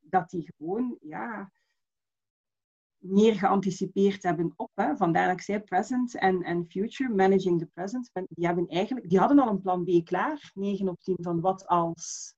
dat 0.00 0.30
die 0.30 0.52
gewoon 0.56 0.96
ja, 1.00 1.52
meer 2.98 3.34
geanticipeerd 3.34 4.22
hebben 4.22 4.52
op. 4.56 4.70
Hè. 4.74 4.96
Vandaar 4.96 5.26
dat 5.26 5.36
ik 5.36 5.42
zei 5.42 5.60
present 5.60 6.14
en, 6.14 6.42
en 6.42 6.66
future, 6.66 7.14
managing 7.14 7.58
the 7.58 7.66
present. 7.66 8.10
Die, 8.28 8.46
hebben 8.46 8.66
eigenlijk, 8.68 9.08
die 9.08 9.18
hadden 9.18 9.38
al 9.38 9.48
een 9.48 9.60
plan 9.60 9.84
B 9.84 10.04
klaar, 10.04 10.50
9 10.54 10.88
op 10.88 11.00
10, 11.00 11.16
van 11.20 11.40
wat 11.40 11.66
als, 11.66 12.33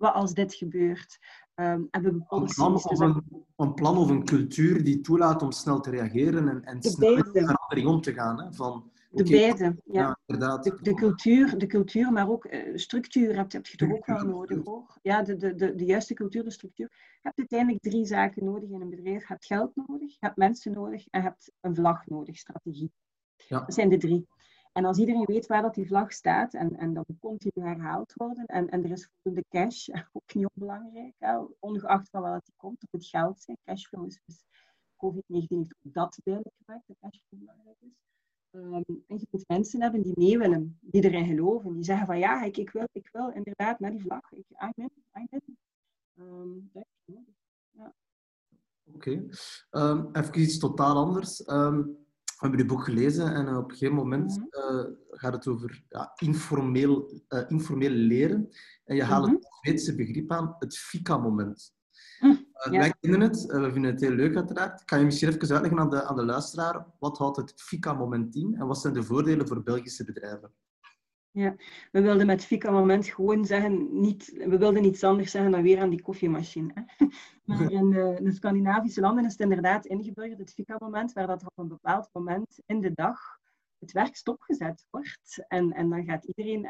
wat 0.00 0.14
als 0.14 0.34
dit 0.34 0.54
gebeurt. 0.54 1.18
Um, 1.54 1.88
hebben 1.90 2.12
we 2.12 2.36
een, 2.36 2.44
plan 2.54 2.74
of 2.74 3.00
een, 3.00 3.44
een, 3.56 3.74
plan 3.74 3.96
of 3.96 4.08
een 4.08 4.24
cultuur 4.24 4.84
die 4.84 5.00
toelaat 5.00 5.42
om 5.42 5.52
snel 5.52 5.80
te 5.80 5.90
reageren 5.90 6.48
en, 6.48 6.64
en 6.64 6.82
snel 6.82 7.14
met 7.14 7.30
verandering 7.32 7.86
om 7.86 8.00
te 8.00 8.12
gaan. 8.12 8.42
Hè, 8.42 8.52
van, 8.52 8.90
de 9.10 9.22
beide, 9.24 9.76
ja. 9.84 10.18
inderdaad. 10.26 10.64
De, 10.64 10.78
de, 10.82 10.94
cultuur, 10.94 11.58
de 11.58 11.66
cultuur, 11.66 12.12
maar 12.12 12.28
ook 12.28 12.44
uh, 12.44 12.76
structuur 12.76 13.36
heb, 13.36 13.52
heb 13.52 13.66
je 13.66 13.76
toch 13.76 13.92
ook 13.92 14.06
wel 14.06 14.24
nodig, 14.24 14.64
hoor. 14.64 14.98
Ja, 15.02 15.22
de, 15.22 15.36
de, 15.36 15.54
de, 15.54 15.74
de 15.74 15.84
juiste 15.84 16.14
cultuur, 16.14 16.44
de 16.44 16.50
structuur. 16.50 16.88
Je 16.90 17.18
hebt 17.22 17.38
uiteindelijk 17.38 17.82
drie 17.82 18.06
zaken 18.06 18.44
nodig 18.44 18.70
in 18.70 18.80
een 18.80 18.90
bedrijf. 18.90 19.20
Je 19.20 19.26
hebt 19.26 19.46
geld 19.46 19.76
nodig, 19.76 20.10
je 20.10 20.16
hebt 20.20 20.36
mensen 20.36 20.72
nodig 20.72 21.06
en 21.10 21.20
je 21.20 21.26
hebt 21.26 21.52
een 21.60 21.74
vlag 21.74 22.06
nodig, 22.06 22.36
strategie. 22.36 22.92
Ja. 23.36 23.60
Dat 23.60 23.74
zijn 23.74 23.88
de 23.88 23.96
drie. 23.96 24.26
En 24.72 24.84
als 24.84 24.98
iedereen 24.98 25.24
weet 25.24 25.46
waar 25.46 25.62
dat 25.62 25.74
die 25.74 25.86
vlag 25.86 26.12
staat 26.12 26.54
en, 26.54 26.76
en 26.76 26.94
dat 26.94 27.08
moet 27.08 27.18
continu 27.18 27.66
herhaald 27.66 28.12
worden 28.12 28.46
en, 28.46 28.68
en 28.68 28.84
er 28.84 28.90
is 28.90 29.10
voldoende 29.12 29.48
cash, 29.48 29.88
ook 30.12 30.34
niet 30.34 30.48
onbelangrijk, 30.54 31.14
hè, 31.18 31.38
ongeacht 31.58 32.10
van 32.10 32.22
waar 32.22 32.40
die 32.44 32.54
komt, 32.56 32.86
het 32.90 33.06
geld 33.06 33.40
zijn. 33.40 33.58
Cashflow 33.64 34.06
is, 34.06 34.20
is 34.26 34.44
COVID-19 34.96 35.46
heeft 35.48 35.74
ook 35.74 35.92
dat 35.92 36.18
duidelijk 36.24 36.56
gemaakt, 36.64 36.86
dat 36.86 36.96
cashflow 37.00 37.40
belangrijk 37.40 37.76
is. 37.80 37.98
Um, 38.52 38.84
en 39.06 39.18
je 39.18 39.26
moet 39.30 39.48
mensen 39.48 39.82
hebben 39.82 40.02
die 40.02 40.12
mee 40.16 40.38
willen, 40.38 40.78
die 40.80 41.04
erin 41.04 41.26
geloven. 41.26 41.74
Die 41.74 41.84
zeggen 41.84 42.06
van 42.06 42.18
ja, 42.18 42.42
ik, 42.42 42.56
ik, 42.56 42.70
wil, 42.70 42.88
ik 42.92 43.08
wil 43.12 43.30
inderdaad 43.30 43.80
naar 43.80 43.90
die 43.90 44.00
vlag. 44.00 44.32
Ik, 44.32 44.44
I'm 44.48 44.72
in. 44.74 45.58
Um, 46.14 46.70
ja. 47.70 47.94
Oké. 48.84 49.28
Um, 49.70 50.08
even 50.12 50.40
iets 50.40 50.58
totaal 50.58 50.96
anders. 50.96 51.46
We 52.40 52.46
hebben 52.46 52.66
je 52.66 52.74
boek 52.74 52.84
gelezen 52.84 53.34
en 53.34 53.56
op 53.56 53.70
een 53.70 53.76
gegeven 53.76 53.94
moment 53.94 54.38
uh, 54.50 54.84
gaat 55.10 55.32
het 55.32 55.46
over 55.46 55.84
ja, 55.88 56.12
informeel, 56.16 57.22
uh, 57.28 57.42
informeel 57.48 57.90
leren. 57.90 58.48
En 58.84 58.96
je 58.96 59.04
haalt 59.04 59.26
mm 59.26 59.32
-hmm. 59.32 59.40
het 59.40 59.58
Zweedse 59.60 59.94
begrip 59.94 60.32
aan, 60.32 60.56
het 60.58 60.78
FICA-moment. 60.78 61.74
Uh, 62.20 62.36
Wij 62.70 62.94
kennen 63.00 63.20
het, 63.20 63.46
we 63.46 63.72
vinden 63.72 63.90
het 63.90 64.00
heel 64.00 64.10
leuk 64.10 64.36
uiteraard. 64.36 64.84
Kan 64.84 64.98
je 64.98 65.04
misschien 65.04 65.28
even 65.28 65.40
uitleggen 65.40 65.78
aan 65.80 65.90
de, 65.90 66.04
aan 66.04 66.16
de 66.16 66.24
luisteraar, 66.24 66.86
wat 66.98 67.18
houdt 67.18 67.36
het 67.36 67.52
FICA-moment 67.56 68.34
in 68.34 68.54
en 68.54 68.66
wat 68.66 68.80
zijn 68.80 68.94
de 68.94 69.02
voordelen 69.02 69.48
voor 69.48 69.62
Belgische 69.62 70.04
bedrijven? 70.04 70.52
Ja, 71.32 71.56
we 71.92 72.00
wilden 72.00 72.26
met 72.26 72.44
FICA-moment 72.44 73.06
gewoon 73.06 73.44
zeggen, 73.44 74.00
niet, 74.00 74.32
we 74.32 74.58
wilden 74.58 74.82
niets 74.82 75.04
anders 75.04 75.30
zeggen 75.30 75.50
dan 75.50 75.62
weer 75.62 75.80
aan 75.80 75.90
die 75.90 76.02
koffiemachine. 76.02 76.72
Hè? 76.74 77.06
Maar 77.44 77.70
in 77.70 77.90
de, 77.90 78.18
de, 78.22 78.32
Scandinavische 78.32 79.00
landen 79.00 79.24
is 79.24 79.32
het 79.32 79.40
inderdaad 79.40 79.86
ingeburgerd, 79.86 80.38
het 80.38 80.52
FICA-moment, 80.52 81.12
waar 81.12 81.26
dat 81.26 81.44
op 81.44 81.58
een 81.58 81.68
bepaald 81.68 82.08
moment 82.12 82.60
in 82.66 82.80
de 82.80 82.92
dag 82.92 83.40
het 83.80 83.92
werk 83.92 84.16
stopgezet 84.16 84.86
wordt. 84.90 85.44
En, 85.48 85.72
en 85.72 85.88
dan 85.88 86.04
gaat 86.04 86.24
iedereen, 86.24 86.66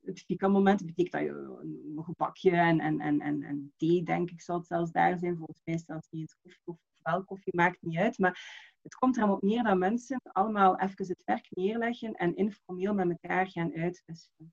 het 0.00 0.20
fika-moment 0.20 0.86
betekent 0.86 1.12
dat 1.12 1.22
je 1.22 1.58
een 1.96 2.04
gebakje 2.04 2.50
en, 2.50 2.80
en, 2.80 3.00
en, 3.00 3.20
en, 3.20 3.42
en 3.42 3.72
thee, 3.76 4.02
denk 4.02 4.30
ik, 4.30 4.40
zal 4.40 4.56
het 4.56 4.66
zelfs 4.66 4.90
daar 4.90 5.18
zijn. 5.18 5.36
Volgens 5.36 5.60
mij 5.64 5.78
zelfs 5.78 6.08
niet 6.10 6.20
eens 6.20 6.36
koffie 6.42 6.62
of 6.66 6.78
wel 7.02 7.24
koffie, 7.24 7.56
maakt 7.56 7.82
niet 7.82 7.98
uit. 7.98 8.18
Maar 8.18 8.74
het 8.86 8.94
komt 8.94 9.16
er 9.16 9.30
op 9.30 9.42
neer 9.42 9.62
dat 9.62 9.78
mensen 9.78 10.20
allemaal 10.22 10.78
even 10.78 11.06
het 11.06 11.22
werk 11.24 11.46
neerleggen 11.50 12.14
en 12.14 12.36
informeel 12.36 12.94
met 12.94 13.08
elkaar 13.08 13.50
gaan 13.50 13.74
uitwisselen. 13.74 14.52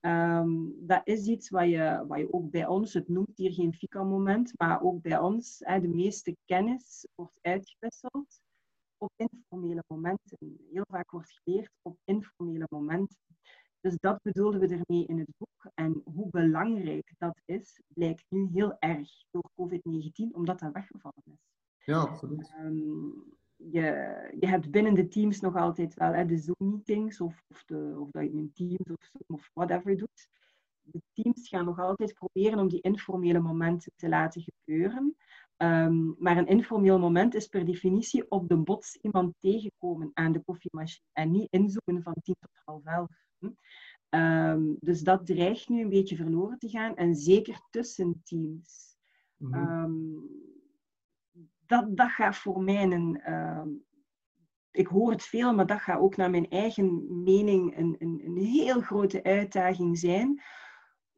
Um, 0.00 0.74
dat 0.86 1.00
is 1.04 1.26
iets 1.26 1.48
wat 1.48 1.68
je, 1.68 2.04
wat 2.08 2.18
je 2.18 2.32
ook 2.32 2.50
bij 2.50 2.66
ons, 2.66 2.94
het 2.94 3.08
noemt 3.08 3.36
hier 3.36 3.52
geen 3.52 3.74
fika-moment, 3.74 4.52
maar 4.56 4.82
ook 4.82 5.02
bij 5.02 5.18
ons, 5.18 5.60
hè, 5.64 5.80
de 5.80 5.88
meeste 5.88 6.36
kennis 6.44 7.06
wordt 7.14 7.38
uitgewisseld 7.40 8.40
op 8.96 9.12
informele 9.16 9.84
momenten. 9.86 10.58
Heel 10.70 10.84
vaak 10.88 11.10
wordt 11.10 11.40
geleerd 11.42 11.70
op 11.82 11.98
informele 12.04 12.66
momenten. 12.70 13.16
Dus 13.80 13.96
dat 13.96 14.22
bedoelden 14.22 14.60
we 14.60 14.66
ermee 14.66 15.06
in 15.06 15.18
het 15.18 15.30
boek. 15.36 15.70
En 15.74 16.02
hoe 16.04 16.30
belangrijk 16.30 17.14
dat 17.18 17.40
is, 17.44 17.82
blijkt 17.88 18.24
nu 18.28 18.48
heel 18.52 18.76
erg 18.78 19.10
door 19.30 19.50
COVID-19, 19.54 20.32
omdat 20.32 20.58
dat 20.58 20.72
weggevallen 20.72 21.22
is. 21.24 21.50
Ja, 21.84 21.98
absoluut. 21.98 22.52
Um, 22.58 23.40
je, 23.70 24.36
je 24.40 24.46
hebt 24.46 24.70
binnen 24.70 24.94
de 24.94 25.08
teams 25.08 25.40
nog 25.40 25.56
altijd 25.56 25.94
wel 25.94 26.12
hè, 26.12 26.26
de 26.26 26.38
Zoom-meetings, 26.38 27.20
of, 27.20 27.42
of, 27.48 27.64
de, 27.64 27.96
of 27.98 28.10
dat 28.10 28.22
je 28.22 28.32
een 28.32 28.52
Teams 28.54 28.90
of 28.90 29.10
Zoom 29.10 29.36
of 29.36 29.50
whatever 29.54 29.96
doet. 29.96 30.28
De 30.82 31.02
teams 31.12 31.48
gaan 31.48 31.64
nog 31.64 31.78
altijd 31.78 32.14
proberen 32.14 32.58
om 32.58 32.68
die 32.68 32.80
informele 32.80 33.40
momenten 33.40 33.92
te 33.96 34.08
laten 34.08 34.42
gebeuren. 34.42 35.16
Um, 35.56 36.14
maar 36.18 36.36
een 36.36 36.46
informeel 36.46 36.98
moment 36.98 37.34
is 37.34 37.46
per 37.46 37.64
definitie 37.64 38.30
op 38.30 38.48
de 38.48 38.56
bots 38.56 38.96
iemand 38.96 39.34
tegenkomen 39.38 40.10
aan 40.14 40.32
de 40.32 40.40
koffiemachine 40.40 41.06
en 41.12 41.30
niet 41.30 41.50
inzoomen 41.50 42.02
van 42.02 42.16
tien 42.22 42.36
tot 42.40 42.60
half 42.64 42.84
elf. 42.84 43.10
Um, 44.08 44.76
dus 44.80 45.00
dat 45.00 45.26
dreigt 45.26 45.68
nu 45.68 45.82
een 45.82 45.88
beetje 45.88 46.16
verloren 46.16 46.58
te 46.58 46.68
gaan 46.68 46.96
en 46.96 47.14
zeker 47.14 47.60
tussen 47.70 48.20
teams. 48.24 48.96
Mm 49.36 49.52
-hmm. 49.52 49.84
um, 49.84 50.51
dat, 51.72 51.96
dat 51.96 52.10
gaat 52.10 52.36
voor 52.36 52.62
mij 52.62 52.82
een. 52.82 53.20
ik 54.70 54.86
hoor 54.86 55.10
het 55.10 55.22
veel, 55.22 55.54
maar 55.54 55.66
dat 55.66 55.80
gaat 55.80 56.00
ook 56.00 56.16
naar 56.16 56.30
mijn 56.30 56.50
eigen 56.50 57.22
mening 57.22 57.76
een, 57.76 57.96
een, 57.98 58.20
een 58.24 58.36
heel 58.36 58.80
grote 58.80 59.22
uitdaging 59.22 59.98
zijn 59.98 60.42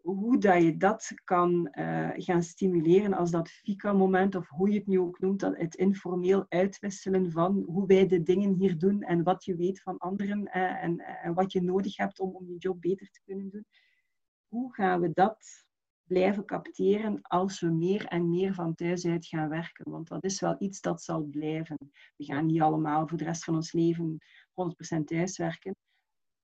hoe 0.04 0.38
dat 0.38 0.62
je 0.62 0.76
dat 0.76 1.12
kan 1.24 1.68
uh, 1.72 2.10
gaan 2.14 2.42
stimuleren 2.42 3.14
als 3.14 3.30
dat 3.30 3.48
FICA-moment, 3.48 4.34
of 4.34 4.48
hoe 4.48 4.70
je 4.70 4.78
het 4.78 4.86
nu 4.86 5.00
ook 5.00 5.20
noemt, 5.20 5.40
dat 5.40 5.56
het 5.56 5.74
informeel 5.74 6.46
uitwisselen 6.48 7.30
van 7.30 7.62
hoe 7.66 7.86
wij 7.86 8.06
de 8.06 8.22
dingen 8.22 8.52
hier 8.54 8.78
doen 8.78 9.02
en 9.02 9.22
wat 9.22 9.44
je 9.44 9.56
weet 9.56 9.82
van 9.82 9.98
anderen 9.98 10.40
uh, 10.40 10.82
en, 10.82 11.00
en, 11.00 11.34
wat 11.34 11.52
je 11.52 11.62
nodig 11.62 11.96
hebt 11.96 12.20
om, 12.20 12.34
om 12.34 12.48
je 12.48 12.56
job 12.56 12.80
beter 12.80 13.10
te 13.10 13.20
kunnen 13.24 13.50
doen. 13.50 13.66
Hoe 14.48 14.74
gaan 14.74 15.00
we 15.00 15.10
dat 15.12 15.66
blijven 16.04 16.44
capteren 16.44 17.22
als 17.22 17.60
we 17.60 17.66
meer 17.66 18.06
en 18.06 18.30
meer 18.30 18.54
van 18.54 18.74
thuis 18.74 19.06
uit 19.06 19.26
gaan 19.26 19.48
werken. 19.48 19.90
Want 19.90 20.08
dat 20.08 20.24
is 20.24 20.40
wel 20.40 20.56
iets 20.58 20.80
dat 20.80 21.02
zal 21.02 21.22
blijven. 21.22 21.78
We 22.16 22.24
gaan 22.24 22.46
niet 22.46 22.60
allemaal 22.60 23.08
voor 23.08 23.18
de 23.18 23.24
rest 23.24 23.44
van 23.44 23.54
ons 23.54 23.72
leven 23.72 24.18
100% 24.98 25.04
thuiswerken. 25.04 25.76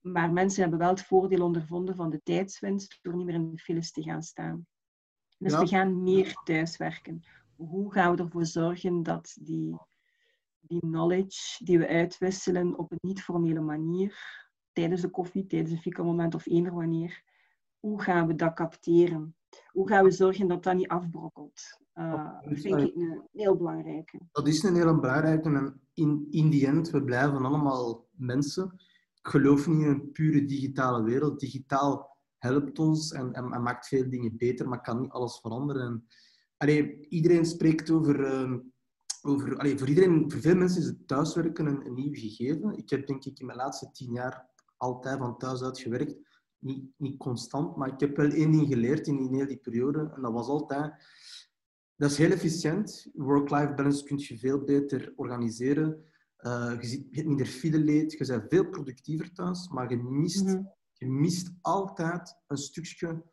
Maar 0.00 0.32
mensen 0.32 0.61
hebben 0.61 0.78
wel 0.78 0.88
het 0.88 1.04
voordeel 1.04 1.44
ondervonden 1.44 1.94
van 1.96 2.11
de 2.11 2.20
tijdswinst 2.22 2.98
door 3.02 3.16
niet 3.16 3.26
meer 3.26 3.34
in 3.34 3.50
de 3.50 3.58
files 3.58 3.92
te 3.92 4.02
gaan 4.02 4.22
staan. 4.22 4.66
Dus 5.38 5.58
we 5.58 5.66
gaan 5.66 6.02
meer 6.02 6.34
thuiswerken. 6.44 7.22
Hoe 7.56 7.92
gaan 7.92 8.16
we 8.16 8.22
ervoor 8.22 8.46
zorgen 8.46 9.02
dat 9.02 9.36
die, 9.40 9.76
die 10.61 10.80
knowledge 10.80 11.64
die 11.64 11.78
we 11.78 11.88
uitwisselen 11.88 12.78
op 12.78 12.92
een 12.92 12.98
niet-formele 13.00 13.61
manier, 13.61 14.18
tijdens 14.72 15.00
de 15.00 15.11
koffie, 15.11 15.46
tijdens 15.46 15.72
een 15.72 15.80
fika-moment 15.80 16.34
of 16.34 16.46
eender 16.46 16.74
wanneer, 16.74 17.22
hoe 17.78 18.02
gaan 18.02 18.26
we 18.26 18.34
dat 18.34 18.54
capteren? 18.54 19.34
Hoe 19.72 19.88
gaan 19.88 20.05
we 20.05 20.11
zorgen 20.11 20.48
dat 20.48 20.62
dat 20.62 20.74
niet 20.74 20.88
afbrokkelt? 20.88 21.78
Uh, 21.94 22.40
dat 22.42 22.59
vind 22.59 22.80
ik 22.80 22.94
een 22.94 23.22
heel 23.32 23.57
belangrijke. 23.57 24.20
Dat 24.32 24.48
is 24.48 24.62
een 24.62 24.74
heel 24.74 25.01
belangrijke. 25.01 25.48
En 25.48 25.80
in, 25.94 26.26
in 26.30 26.51
die 26.51 26.66
end, 26.66 26.90
we 26.90 27.05
blijven 27.05 27.44
allemaal 27.44 28.09
mensen. 28.11 28.72
Ik 29.14 29.28
geloof 29.28 29.66
niet 29.66 29.80
in 29.80 29.88
een 29.88 30.12
pure 30.12 30.44
digitale 30.44 31.03
wereld. 31.03 31.40
Digitaal 31.40 32.16
helpt 32.38 32.78
ons 32.78 33.12
en, 33.12 33.32
en, 33.32 33.62
maakt 33.62 33.88
veel 33.88 34.11
dingen 34.11 34.36
beter, 34.36 34.68
maar 34.68 34.80
kan 34.80 35.01
niet 35.01 35.11
alles 35.11 35.38
veranderen. 35.40 36.07
En, 36.57 37.09
iedereen 37.09 37.46
spreekt 37.46 37.90
over... 37.90 38.20
Uh, 38.20 38.59
over 39.22 39.59
allee, 39.59 39.78
voor, 39.78 39.88
iedereen, 39.88 40.30
voor 40.30 40.40
veel 40.40 40.55
mensen 40.57 40.80
is 40.80 40.86
het 40.86 41.09
thuiswerken 41.09 41.66
een, 41.66 41.86
een 41.86 41.94
nieuw 41.94 42.12
gegeven. 42.12 42.76
Ik 42.76 42.90
heb 42.90 43.07
denk 43.07 43.24
ik 43.24 43.38
in 43.38 43.46
mijn 43.46 43.59
laatste 43.59 43.90
tien 43.90 44.12
jaar 44.12 44.46
altijd 44.76 45.18
van 45.18 45.38
thuis 45.38 45.62
uit 45.62 45.78
gewerkt 45.78 46.30
niet, 46.61 46.84
niet 46.96 47.18
constant, 47.18 47.76
maar 47.76 47.92
ik 47.92 48.00
heb 48.00 48.16
wel 48.16 48.30
één 48.30 48.50
ding 48.50 48.66
geleerd 48.66 49.06
in 49.06 49.16
die, 49.16 49.28
hele 49.28 49.46
die 49.46 49.56
periode. 49.56 50.12
En 50.14 50.22
dat 50.22 50.32
was 50.32 50.46
altijd... 50.46 50.94
Dat 51.96 52.11
is 52.11 52.18
heel 52.18 52.30
efficiënt. 52.30 53.11
Work-life 53.12 53.74
balance 53.74 54.04
kun 54.04 54.18
je 54.18 54.38
veel 54.38 54.64
beter 54.64 55.12
organiseren. 55.16 56.04
Uh, 56.38 56.76
je, 56.80 56.86
ziet, 56.86 57.06
je 57.11 57.16
hebt 57.16 57.28
minder 57.28 57.46
fileleed. 57.46 58.12
Je 58.12 58.26
bent 58.26 58.44
veel 58.48 58.68
productiever 58.68 59.32
thuis. 59.32 59.68
Maar 59.68 59.90
je 59.90 59.96
mist, 59.96 60.44
mhm. 60.44 60.62
je 60.92 61.06
mist 61.06 61.50
altijd 61.61 62.36
een 62.46 62.56
stukje 62.56 63.24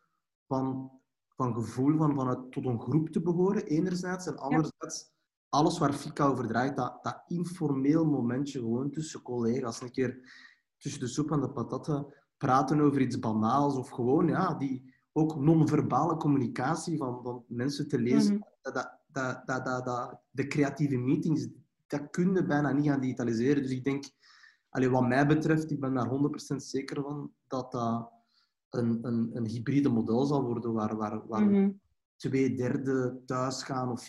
van, 0.47 0.91
van 1.27 1.53
gevoel 1.53 1.97
van, 1.97 2.15
van 2.15 2.27
het, 2.27 2.51
tot 2.51 2.65
een 2.65 2.81
groep 2.81 3.09
te 3.09 3.21
behoren, 3.21 3.65
enerzijds. 3.65 4.27
En 4.27 4.37
anderzijds, 4.37 5.11
alles 5.49 5.77
waar 5.77 5.93
Fika 5.93 6.25
over 6.25 6.47
draait, 6.47 6.75
dat, 6.75 7.03
dat 7.03 7.23
informeel 7.27 8.05
momentje 8.05 8.59
gewoon 8.59 8.91
tussen 8.91 9.21
collega's. 9.21 9.81
Een 9.81 9.91
keer 9.91 10.29
tussen 10.77 11.01
de 11.01 11.07
soep 11.07 11.31
en 11.31 11.41
de 11.41 11.51
patatten 11.51 12.13
praten 12.37 12.81
over 12.81 13.01
iets 13.01 13.19
banaals 13.19 13.75
of 13.75 13.89
gewoon 13.89 14.27
ja, 14.27 14.53
die 14.53 14.95
ook 15.11 15.35
non-verbale 15.35 16.17
communicatie 16.17 16.97
van, 16.97 17.23
van 17.23 17.43
mensen 17.47 17.87
te 17.87 17.99
lezen. 17.99 18.33
Mm 18.33 18.45
dat, 18.73 18.97
dat, 19.07 19.41
dat, 19.45 19.65
dat, 19.65 19.85
dat, 19.85 20.19
de 20.31 20.47
creatieve 20.47 20.97
meetings, 20.97 21.47
dat 21.87 22.09
kun 22.09 22.33
je 22.33 22.45
bijna 22.45 22.71
niet 22.71 22.87
gaan 22.87 22.99
digitaliseren. 22.99 23.61
Dus 23.61 23.71
ik 23.71 23.83
denk, 23.83 24.05
allee, 24.69 24.89
wat 24.89 25.07
mij 25.07 25.27
betreft, 25.27 25.71
ik 25.71 25.79
ben 25.79 25.93
daar 25.93 26.09
100% 26.09 26.55
zeker 26.55 27.01
van 27.01 27.31
dat 27.47 27.71
dat 27.71 28.11
een, 28.69 28.99
een, 29.01 29.29
een 29.33 29.45
hybride 29.45 29.89
model 29.89 30.25
zal 30.25 30.43
worden 30.43 30.73
waar, 30.73 30.95
waar, 30.95 31.27
waar 31.27 31.45
mhm. 31.45 31.69
twee 32.15 32.55
derde 32.55 33.21
thuis 33.25 33.63
gaan 33.63 33.91
of 33.91 34.01
50-50 34.01 34.05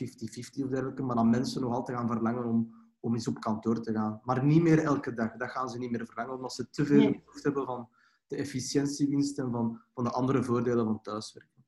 of 0.62 0.68
dergelijke, 0.68 1.02
maar 1.02 1.16
dat 1.16 1.24
mensen 1.24 1.60
nog 1.60 1.72
altijd 1.72 1.98
gaan 1.98 2.08
verlangen 2.08 2.44
om, 2.44 2.74
om 3.00 3.14
eens 3.14 3.28
op 3.28 3.40
kantoor 3.40 3.80
te 3.80 3.92
gaan. 3.92 4.20
Maar 4.24 4.44
niet 4.44 4.62
meer 4.62 4.78
elke 4.78 5.14
dag. 5.14 5.36
Dat 5.36 5.50
gaan 5.50 5.68
ze 5.68 5.78
niet 5.78 5.90
meer 5.90 6.06
verlangen, 6.06 6.34
omdat 6.34 6.52
ze 6.52 6.70
te 6.70 6.86
veel 6.86 6.98
nee. 6.98 7.22
hebben 7.42 7.64
van 7.64 7.88
de 8.28 8.36
efficiëntiewinst 8.36 9.38
en 9.38 9.50
van, 9.50 9.80
van 9.94 10.04
de 10.04 10.10
andere 10.10 10.42
voordelen 10.42 10.84
van 10.84 11.00
thuiswerken. 11.00 11.64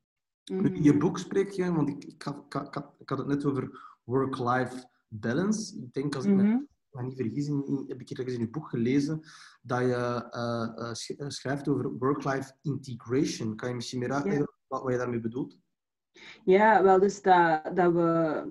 Mm 0.53 0.65
In 0.65 0.83
je 0.83 0.97
boek 0.97 1.19
spreek 1.19 1.51
je, 1.51 1.73
want 1.73 1.89
ik, 1.89 2.05
ik, 2.05 2.23
had, 2.23 2.45
ik, 2.47 2.53
had, 2.75 2.95
ik 2.99 3.09
had 3.09 3.19
het 3.19 3.27
net 3.27 3.45
over 3.45 3.99
work-life 4.05 4.89
balance. 5.09 5.77
Ik 5.83 5.93
denk, 5.93 6.15
als 6.15 6.25
ik 6.25 6.35
me 6.35 6.43
mhm. 6.43 7.05
niet 7.05 7.17
vergis, 7.17 7.49
heb 7.87 8.01
ik 8.01 8.09
hier 8.09 8.29
in 8.29 8.39
je 8.39 8.51
boek 8.51 8.69
gelezen 8.69 9.21
dat 9.63 9.81
je 9.81 10.29
uh, 10.31 11.19
uh, 11.19 11.29
schrijft 11.29 11.69
over 11.69 11.99
work-life 11.99 12.53
integration. 12.63 13.57
Kan 13.57 13.69
je 13.69 13.75
misschien 13.75 13.99
meer 13.99 14.13
uitleggen 14.13 14.53
wat, 14.67 14.83
wat 14.83 14.93
je 14.93 14.99
daarmee 14.99 15.21
bedoelt? 15.21 15.59
Ja, 16.45 16.83
wel, 16.83 16.99
dus 16.99 17.23
dat, 17.23 17.71
dat 17.75 17.93
we 17.93 18.45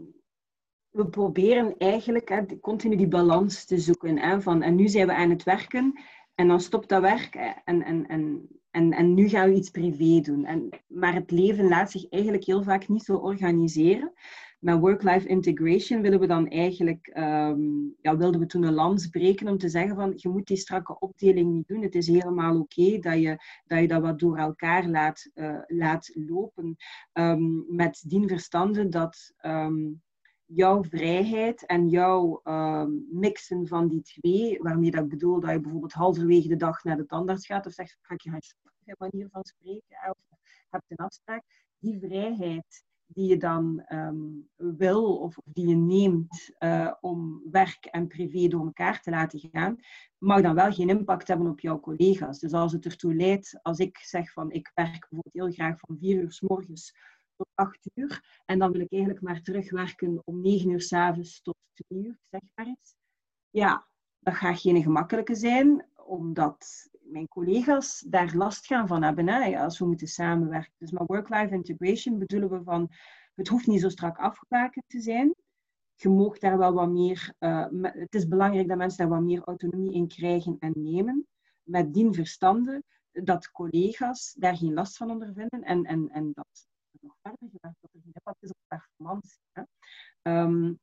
we 0.89 1.09
proberen 1.09 1.77
eigenlijk 1.77 2.29
hè, 2.29 2.59
continu 2.59 2.95
die 2.95 3.07
balans 3.07 3.65
te 3.65 3.77
zoeken. 3.77 4.19
Hè, 4.19 4.41
van, 4.41 4.61
en 4.61 4.75
nu 4.75 4.87
zijn 4.87 5.07
we 5.07 5.13
aan 5.13 5.29
het 5.29 5.43
werken 5.43 5.99
en 6.39 6.47
dan 6.47 6.59
stopt 6.59 6.89
dat 6.89 7.01
werk 7.01 7.35
en, 7.65 7.83
en, 7.83 8.07
en, 8.07 8.47
en, 8.71 8.91
en 8.91 9.13
nu 9.13 9.27
gaan 9.27 9.49
we 9.49 9.55
iets 9.55 9.69
privé 9.69 10.19
doen. 10.21 10.45
En, 10.45 10.69
maar 10.87 11.13
het 11.13 11.31
leven 11.31 11.67
laat 11.67 11.91
zich 11.91 12.09
eigenlijk 12.09 12.43
heel 12.43 12.63
vaak 12.63 12.87
niet 12.87 13.03
zo 13.03 13.15
organiseren. 13.15 14.13
Met 14.59 14.79
work-life 14.79 15.27
integration 15.27 16.01
willen 16.01 16.19
we 16.19 16.27
dan 16.27 16.47
eigenlijk, 16.47 17.11
um, 17.17 17.95
ja, 18.01 18.17
wilden 18.17 18.39
we 18.39 18.45
toen 18.45 18.63
een 18.63 18.73
lans 18.73 19.07
breken 19.07 19.47
om 19.47 19.57
te 19.57 19.69
zeggen 19.69 19.95
van 19.95 20.13
je 20.15 20.29
moet 20.29 20.47
die 20.47 20.57
strakke 20.57 20.99
opdeling 20.99 21.53
niet 21.53 21.67
doen. 21.67 21.81
Het 21.81 21.95
is 21.95 22.07
helemaal 22.07 22.59
oké 22.59 22.99
dat, 22.99 23.19
je, 23.19 23.37
dat 23.65 23.79
je 23.79 23.87
dat 23.87 24.01
wat 24.01 24.19
door 24.19 24.37
elkaar 24.37 24.87
laat, 24.87 25.29
uh, 25.35 25.59
laat 25.67 26.11
lopen. 26.13 26.75
Um, 27.13 27.65
met 27.67 28.03
dien 28.07 28.27
verstande 28.27 28.89
dat 28.89 29.33
um, 29.41 30.01
jouw 30.51 30.83
vrijheid 30.83 31.65
en 31.65 31.89
jouw 31.89 32.41
ehm, 32.43 32.91
mixen 33.11 33.67
van 33.67 33.87
die 33.87 34.01
twee, 34.01 34.59
waarmee 34.61 34.91
dat 34.91 35.03
ik 35.03 35.09
bedoel 35.09 35.39
dat 35.39 35.51
je 35.51 35.59
bijvoorbeeld 35.59 35.93
halverwege 35.93 36.47
de 36.47 36.55
dag 36.55 36.83
naar 36.83 36.97
de 36.97 37.05
tandarts 37.05 37.45
gaat 37.45 37.65
of 37.65 37.73
zegt, 37.73 37.97
ga 38.01 38.13
ik 38.13 38.21
je 38.21 38.29
gaan 38.29 38.39
manier 38.97 39.29
van 39.31 39.43
spreken, 39.43 39.97
of 40.09 40.17
hebt 40.69 40.91
een 40.91 40.97
afspraak, 40.97 41.43
die 41.79 41.99
vrijheid 41.99 42.83
die 43.05 43.27
je 43.27 43.37
dan 43.37 43.81
ehm, 43.85 44.17
wil 44.55 45.17
of, 45.17 45.37
die 45.45 45.67
je 45.67 45.75
neemt 45.75 46.51
uh, 46.59 46.93
om 47.01 47.41
werk 47.51 47.85
en 47.85 48.07
privé 48.07 48.47
door 48.47 48.65
elkaar 48.65 49.01
te 49.01 49.09
laten 49.09 49.39
gaan, 49.51 49.77
mag 50.17 50.41
dan 50.41 50.55
wel 50.55 50.71
geen 50.71 50.89
impact 50.89 51.27
hebben 51.27 51.47
op 51.47 51.59
jouw 51.59 51.79
collega's. 51.79 52.39
Dus 52.39 52.51
als 52.51 52.71
het 52.71 52.85
ertoe 52.85 53.15
leidt, 53.15 53.59
als 53.61 53.79
ik 53.79 53.97
zeg 53.97 54.31
van 54.31 54.51
ik 54.51 54.71
werk 54.73 55.07
bijvoorbeeld 55.09 55.33
heel 55.33 55.51
graag 55.51 55.79
van 55.79 55.97
vier 55.99 56.21
uur 56.21 56.31
s 56.31 56.41
morgens 56.41 56.95
tot 57.39 57.47
8 57.55 57.89
uur. 57.93 58.41
En 58.45 58.59
dan 58.59 58.71
wil 58.71 58.81
ik 58.81 58.91
eigenlijk 58.91 59.23
maar 59.23 59.41
terugwerken 59.41 60.21
om 60.25 60.41
9 60.41 60.69
uur 60.69 60.81
s'avonds 60.81 61.41
tot 61.41 61.55
2 61.87 62.03
uur, 62.03 62.17
zeg 62.29 62.41
maar 62.55 62.65
eens. 62.65 62.95
Ja, 63.49 63.87
dat 64.19 64.33
gaat 64.33 64.59
geen 64.59 64.81
gemakkelijke 64.81 65.35
zijn, 65.35 65.89
omdat 65.95 66.89
mijn 67.01 67.27
collega's 67.27 68.05
daar 68.07 68.35
last 68.35 68.65
gaan 68.65 68.87
van 68.87 69.03
hebben 69.03 69.57
als 69.57 69.79
we 69.79 69.85
moeten 69.85 70.07
samenwerken. 70.07 70.73
Dus 70.77 70.91
met 70.91 71.07
work-life 71.07 71.53
integration 71.53 72.19
bedoelen 72.19 72.49
we 72.49 72.63
van, 72.63 72.91
het 73.35 73.47
hoeft 73.47 73.67
niet 73.67 73.81
zo 73.81 73.89
strak 73.89 74.17
afgebakend 74.17 74.85
te 74.87 75.01
zijn. 75.01 75.35
Je 75.93 76.09
mag 76.09 76.37
daar 76.37 76.57
wel 76.57 76.73
wat 76.73 76.89
meer, 76.89 77.33
uh, 77.39 77.65
het 77.81 78.15
is 78.15 78.27
belangrijk 78.27 78.67
dat 78.67 78.77
mensen 78.77 78.97
daar 78.97 79.17
wat 79.17 79.25
meer 79.25 79.43
autonomie 79.43 79.93
in 79.93 80.07
krijgen 80.07 80.55
en 80.59 80.73
nemen. 80.75 81.27
Met 81.63 81.93
dien 81.93 82.13
verstande 82.13 82.83
dat 83.11 83.51
collega's 83.51 84.33
daar 84.37 84.57
geen 84.57 84.73
last 84.73 84.97
van 84.97 85.11
ondervinden 85.11 85.63
en, 85.63 85.83
en, 85.83 86.09
en 86.09 86.31
dat 86.33 86.67
nog 87.01 87.15
verder 87.21 87.49
gewerkt, 87.51 87.81
dat 87.81 87.93
er 87.93 87.99
geen 88.01 88.11
impact 88.13 88.43
is 88.43 88.49
op 88.49 88.57
performantie. 88.67 89.39
Hè. 89.51 89.63
Um, 90.41 90.79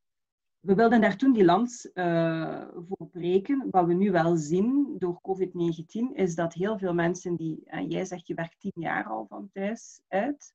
we 0.66 0.74
wilden 0.74 1.00
daar 1.00 1.16
toen 1.16 1.32
die 1.32 1.44
land 1.44 1.90
uh, 1.94 2.68
voor 2.88 3.08
breken. 3.08 3.66
Wat 3.70 3.86
we 3.86 3.94
nu 3.94 4.10
wel 4.10 4.36
zien 4.36 4.94
door 4.98 5.20
COVID-19 5.20 6.14
is 6.14 6.34
dat 6.34 6.54
heel 6.54 6.78
veel 6.78 6.94
mensen 6.94 7.36
die, 7.36 7.62
uh, 7.64 7.90
jij 7.90 8.04
zegt 8.04 8.26
je 8.26 8.34
werkt 8.34 8.60
tien 8.60 8.72
jaar 8.74 9.04
al 9.04 9.26
van 9.28 9.50
thuis 9.52 10.00
uit, 10.08 10.52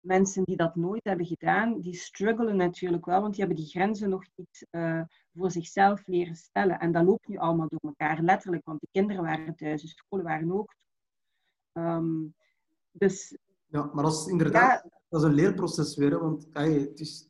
mensen 0.00 0.44
die 0.44 0.56
dat 0.56 0.76
nooit 0.76 1.04
hebben 1.04 1.26
gedaan, 1.26 1.80
die 1.80 1.94
struggelen 1.94 2.56
natuurlijk 2.56 3.04
wel, 3.04 3.20
want 3.20 3.34
die 3.34 3.44
hebben 3.44 3.62
die 3.62 3.70
grenzen 3.70 4.10
nog 4.10 4.24
niet 4.34 4.66
uh, 4.70 5.02
voor 5.34 5.50
zichzelf 5.50 6.06
leren 6.06 6.36
stellen. 6.36 6.78
En 6.78 6.92
dat 6.92 7.04
loopt 7.04 7.28
nu 7.28 7.36
allemaal 7.36 7.68
door 7.68 7.80
elkaar, 7.80 8.22
letterlijk, 8.22 8.64
want 8.64 8.80
de 8.80 8.88
kinderen 8.90 9.22
waren 9.22 9.56
thuis, 9.56 9.82
de 9.82 9.88
scholen 9.88 10.24
waren 10.24 10.52
ook. 10.52 10.74
Um, 11.72 12.34
dus 12.92 13.38
ja, 13.70 13.90
maar 13.92 14.04
dat 14.04 14.12
is 14.12 14.26
inderdaad 14.26 14.84
dat 15.10 15.20
is 15.20 15.26
een 15.26 15.34
leerproces 15.34 15.96
weer. 15.96 16.20
Want 16.20 16.46
het 16.52 17.00
is, 17.00 17.28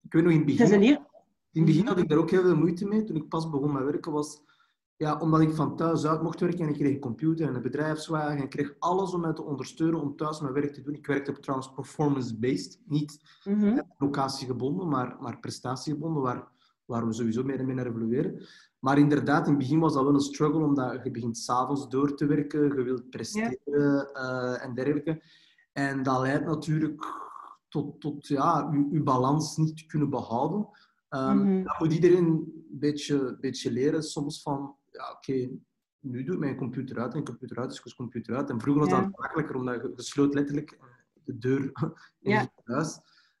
ik 0.00 0.12
weet 0.12 0.22
nog 0.22 0.32
in 0.32 0.38
het 0.38 0.46
begin... 0.46 0.72
Het 0.72 0.80
leer... 0.80 1.12
In 1.52 1.62
het 1.62 1.70
begin 1.70 1.86
had 1.86 1.98
ik 1.98 2.08
daar 2.08 2.18
ook 2.18 2.30
heel 2.30 2.42
veel 2.42 2.56
moeite 2.56 2.86
mee. 2.86 3.04
Toen 3.04 3.16
ik 3.16 3.28
pas 3.28 3.50
begon 3.50 3.72
met 3.72 3.84
werken 3.84 4.12
was... 4.12 4.42
Ja, 4.96 5.18
omdat 5.18 5.40
ik 5.40 5.52
van 5.52 5.76
thuis 5.76 6.04
uit 6.04 6.22
mocht 6.22 6.40
werken 6.40 6.60
en 6.60 6.68
ik 6.68 6.74
kreeg 6.74 6.92
een 6.92 7.00
computer 7.00 7.48
en 7.48 7.54
een 7.54 7.62
bedrijfswagen 7.62 8.36
en 8.36 8.42
ik 8.42 8.50
kreeg 8.50 8.74
alles 8.78 9.14
om 9.14 9.20
mij 9.20 9.32
te 9.32 9.42
ondersteunen 9.42 10.00
om 10.00 10.16
thuis 10.16 10.40
mijn 10.40 10.52
werk 10.52 10.72
te 10.72 10.82
doen. 10.82 10.94
Ik 10.94 11.06
werkte 11.06 11.32
trouwens 11.32 11.72
performance-based, 11.72 12.80
niet 12.86 13.20
mm 13.44 13.82
locatiegebonden, 13.98 14.88
maar, 14.88 15.16
maar 15.20 15.40
prestatiegebonden, 15.40 16.22
waar, 16.22 16.48
waar 16.84 17.06
we 17.06 17.12
sowieso 17.12 17.42
meer 17.42 17.58
en 17.58 17.66
meer 17.66 17.74
naar 17.74 17.86
evolueren. 17.86 18.46
Maar 18.78 18.98
inderdaad, 18.98 19.44
in 19.46 19.52
het 19.52 19.58
begin 19.58 19.80
was 19.80 19.94
dat 19.94 20.04
wel 20.04 20.14
een 20.14 20.20
struggle, 20.20 20.64
omdat 20.64 21.04
je 21.04 21.10
begint 21.10 21.38
s'avonds 21.38 21.88
door 21.88 22.14
te 22.14 22.26
werken, 22.26 22.76
je 22.76 22.82
wilt 22.82 23.10
presteren 23.10 24.08
uh, 24.14 24.64
en 24.64 24.74
dergelijke. 24.74 25.22
En 25.74 26.02
dat 26.02 26.20
leidt 26.20 26.44
natuurlijk 26.44 27.06
tot, 27.68 28.00
tot 28.00 28.26
ja, 28.26 28.68
uw, 28.90 29.02
balans 29.02 29.56
niet 29.56 29.76
te 29.76 29.86
kunnen 29.86 30.10
behouden. 30.10 30.68
Um, 31.10 31.64
Dat 31.64 31.78
moet 31.78 31.92
iedereen 31.92 32.24
een 32.24 32.66
beetje, 32.70 33.36
beetje 33.40 33.70
leren 33.70 34.02
soms 34.02 34.42
van, 34.42 34.76
ja 34.90 35.10
oké, 35.10 35.50
nu 36.00 36.24
doet 36.24 36.38
mijn 36.38 36.56
computer 36.56 36.98
uit 36.98 37.14
en 37.14 37.24
computer 37.24 37.58
uit 37.58 37.72
is 37.72 37.82
dus 37.82 37.94
computer 37.94 38.36
uit. 38.36 38.50
En 38.50 38.60
vroeger 38.60 38.82
was 38.82 38.92
dat 38.92 39.18
makkelijker, 39.18 39.56
omdat 39.56 39.82
je, 39.82 39.92
sloot 40.02 40.34
letterlijk, 40.34 40.78
de 41.24 41.38
deur 41.38 41.72
in 42.20 42.36
het 42.36 42.50
huis. 42.64 42.98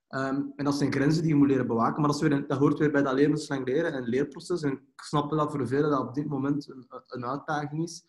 Ehm, 0.08 0.42
en 0.56 0.64
dat 0.64 0.74
zijn 0.74 0.92
grenzen 0.92 1.22
die 1.22 1.32
je 1.32 1.38
moet 1.38 1.48
leren 1.48 1.66
bewaken. 1.66 2.00
Maar 2.00 2.10
dat, 2.10 2.22
is 2.22 2.28
weer, 2.28 2.46
dat 2.46 2.58
hoort 2.58 2.78
weer 2.78 2.90
bij 2.90 3.02
dat 3.02 3.14
levenslang 3.14 3.66
leren 3.66 3.92
en 3.92 4.02
leerproces. 4.02 4.62
En 4.62 4.72
ik 4.72 5.02
snap 5.02 5.30
wel 5.30 5.38
dat 5.38 5.50
voor 5.50 5.68
velen 5.68 5.90
dat 5.90 6.00
op 6.00 6.14
dit 6.14 6.26
moment 6.26 6.68
een, 6.68 6.86
een 7.06 7.24
uitdaging 7.24 7.82
is. 7.82 8.04